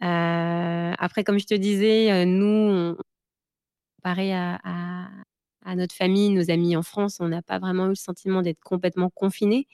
après, 0.00 1.24
comme 1.24 1.38
je 1.40 1.46
te 1.46 1.54
disais, 1.54 2.26
nous, 2.26 2.96
à, 4.32 4.58
à, 4.64 5.08
à 5.64 5.74
notre 5.76 5.94
famille, 5.94 6.30
nos 6.30 6.50
amis 6.50 6.76
en 6.76 6.82
France, 6.82 7.18
on 7.20 7.28
n'a 7.28 7.42
pas 7.42 7.58
vraiment 7.58 7.86
eu 7.86 7.90
le 7.90 7.94
sentiment 7.94 8.42
d'être 8.42 8.60
complètement 8.64 9.10
confinés 9.10 9.66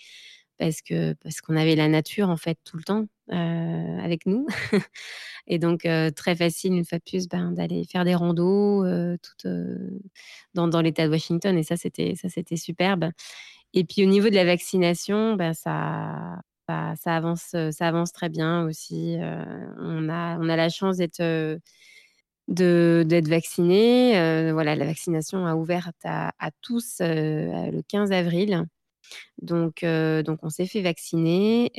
parce 0.59 0.83
que 0.83 1.15
parce 1.15 1.41
qu'on 1.41 1.57
avait 1.57 1.77
la 1.77 1.89
nature 1.89 2.29
en 2.31 2.37
fait 2.37 2.59
tout 2.65 2.77
le 2.77 2.85
temps 2.85 3.07
avec 3.29 4.27
nous. 4.27 4.47
Et 5.47 5.59
donc 5.59 5.87
très 6.17 6.37
facile 6.37 6.75
une 6.75 6.85
fois 6.85 6.99
de 6.99 7.05
plus 7.05 7.29
ben, 7.29 7.53
d'aller 7.53 7.85
faire 7.91 8.05
des 8.05 8.15
randos 8.15 8.85
euh, 8.85 9.17
dans, 10.55 10.69
dans 10.69 10.81
l'État 10.81 11.07
de 11.07 11.11
Washington 11.11 11.57
et 11.57 11.63
ça 11.63 11.77
c'était 11.77 12.15
ça 12.17 12.29
c'était 12.29 12.57
superbe. 12.57 13.11
Et 13.75 13.85
puis 13.85 14.05
au 14.05 14.09
niveau 14.09 14.29
de 14.31 14.35
la 14.35 14.45
vaccination 14.45 15.35
ben, 15.35 15.55
ça, 15.55 16.41
ça, 16.69 16.95
avance 17.07 17.55
ça 17.71 17.89
avance 17.89 18.13
très 18.13 18.29
bien 18.29 18.65
aussi 18.65 19.17
on 19.79 20.09
a 20.09 20.39
on 20.39 20.49
a 20.49 20.57
la 20.57 20.69
chance 20.69 20.99
d'être 20.99 21.23
de 22.49 23.05
d'être 23.07 23.29
vacciné 23.29 24.53
voilà 24.53 24.77
la 24.77 24.87
vaccination 24.87 25.47
a 25.47 25.55
ouvert 25.57 25.91
à 26.05 26.51
tous 26.63 26.99
le 27.01 27.83
15 27.89 28.13
avril 28.13 28.67
donc, 29.43 29.85
donc 29.85 30.39
on 30.43 30.51
s'est 30.51 30.67
fait 30.67 30.83
vacciner. 30.83 31.71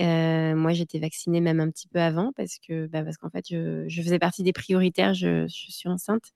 moi, 0.55 0.73
j'étais 0.73 0.99
vaccinée 0.99 1.41
même 1.41 1.59
un 1.59 1.69
petit 1.69 1.88
peu 1.88 1.99
avant 1.99 2.31
parce 2.36 2.57
que, 2.59 2.88
bah, 2.88 3.03
parce 3.03 3.17
qu'en 3.17 3.29
fait, 3.29 3.45
je, 3.49 4.01
faisais 4.01 4.19
partie 4.19 4.43
des 4.43 4.53
prioritaires. 4.53 5.13
Je, 5.13 5.45
suis 5.47 5.89
enceinte. 5.89 6.33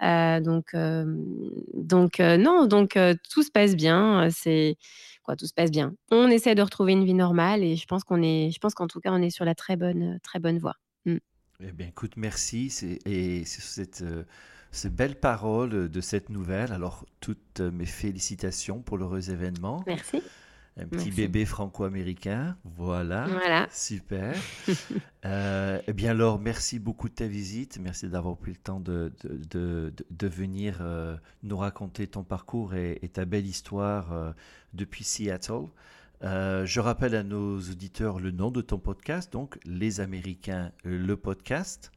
donc, 0.00 0.74
donc 1.74 2.18
non, 2.18 2.66
donc 2.66 2.98
tout 3.30 3.42
se 3.42 3.50
passe 3.50 3.76
bien. 3.76 4.28
C'est 4.30 4.76
quoi, 5.22 5.36
tout 5.36 5.46
se 5.46 5.54
passe 5.54 5.70
bien. 5.70 5.94
On 6.10 6.28
essaie 6.28 6.54
de 6.54 6.62
retrouver 6.62 6.92
une 6.92 7.04
vie 7.04 7.14
normale 7.14 7.62
et 7.62 7.76
je 7.76 7.86
pense 7.86 8.04
qu'on 8.04 8.22
est, 8.22 8.50
je 8.50 8.58
pense 8.58 8.74
qu'en 8.74 8.86
tout 8.86 9.00
cas, 9.00 9.10
on 9.12 9.22
est 9.22 9.30
sur 9.30 9.44
la 9.44 9.54
très 9.54 9.76
bonne, 9.76 10.18
très 10.22 10.38
bonne 10.38 10.58
voie. 10.58 10.76
Mmh. 11.04 11.16
Eh 11.60 11.72
bien, 11.72 11.88
écoute, 11.88 12.12
merci. 12.16 12.72
Et 13.06 13.44
c'est 13.44 13.62
cette 13.62 14.04
ces 14.70 14.90
belles 14.90 15.18
paroles 15.18 15.88
de 15.88 16.00
cette 16.00 16.28
nouvelle. 16.28 16.72
Alors, 16.72 17.06
toutes 17.20 17.60
mes 17.60 17.86
félicitations 17.86 18.80
pour 18.80 18.98
l'heureux 18.98 19.30
événement. 19.30 19.82
Merci. 19.86 20.22
Un 20.78 20.86
petit 20.86 21.10
bébé 21.10 21.46
franco-américain. 21.46 22.54
Voilà. 22.64 23.26
Voilà. 23.28 23.66
Super. 23.70 24.36
euh, 25.24 25.80
eh 25.86 25.92
bien, 25.94 26.10
alors, 26.10 26.38
merci 26.38 26.78
beaucoup 26.78 27.08
de 27.08 27.14
ta 27.14 27.26
visite. 27.26 27.78
Merci 27.80 28.08
d'avoir 28.08 28.36
pris 28.36 28.50
le 28.50 28.58
temps 28.58 28.80
de, 28.80 29.10
de, 29.24 29.94
de, 30.10 30.28
venir 30.28 30.78
euh, 30.82 31.16
nous 31.42 31.56
raconter 31.56 32.06
ton 32.06 32.24
parcours 32.24 32.74
et, 32.74 33.00
ta 33.10 33.24
belle 33.24 33.46
histoire 33.46 34.12
euh, 34.12 34.32
depuis 34.74 35.02
Seattle. 35.02 35.68
Euh, 36.22 36.66
je 36.66 36.80
rappelle 36.80 37.14
à 37.14 37.22
nos 37.22 37.58
auditeurs 37.58 38.20
le 38.20 38.30
nom 38.30 38.50
de 38.50 38.60
ton 38.60 38.78
podcast, 38.78 39.32
donc 39.32 39.58
Les 39.64 40.00
Américains, 40.00 40.72
le 40.84 41.16
podcast. 41.16 41.90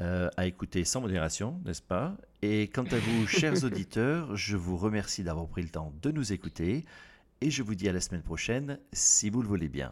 Euh, 0.00 0.28
à 0.36 0.46
écouter 0.46 0.84
sans 0.84 1.00
modération, 1.00 1.60
n'est-ce 1.64 1.82
pas? 1.82 2.16
Et 2.42 2.66
quant 2.66 2.84
à 2.84 2.98
vous, 2.98 3.26
chers 3.28 3.62
auditeurs, 3.62 4.34
je 4.34 4.56
vous 4.56 4.76
remercie 4.76 5.22
d'avoir 5.22 5.46
pris 5.46 5.62
le 5.62 5.68
temps 5.68 5.92
de 6.02 6.10
nous 6.10 6.32
écouter 6.32 6.84
et 7.40 7.50
je 7.50 7.62
vous 7.62 7.76
dis 7.76 7.88
à 7.88 7.92
la 7.92 8.00
semaine 8.00 8.22
prochaine, 8.22 8.78
si 8.92 9.30
vous 9.30 9.40
le 9.40 9.48
voulez 9.48 9.68
bien. 9.68 9.90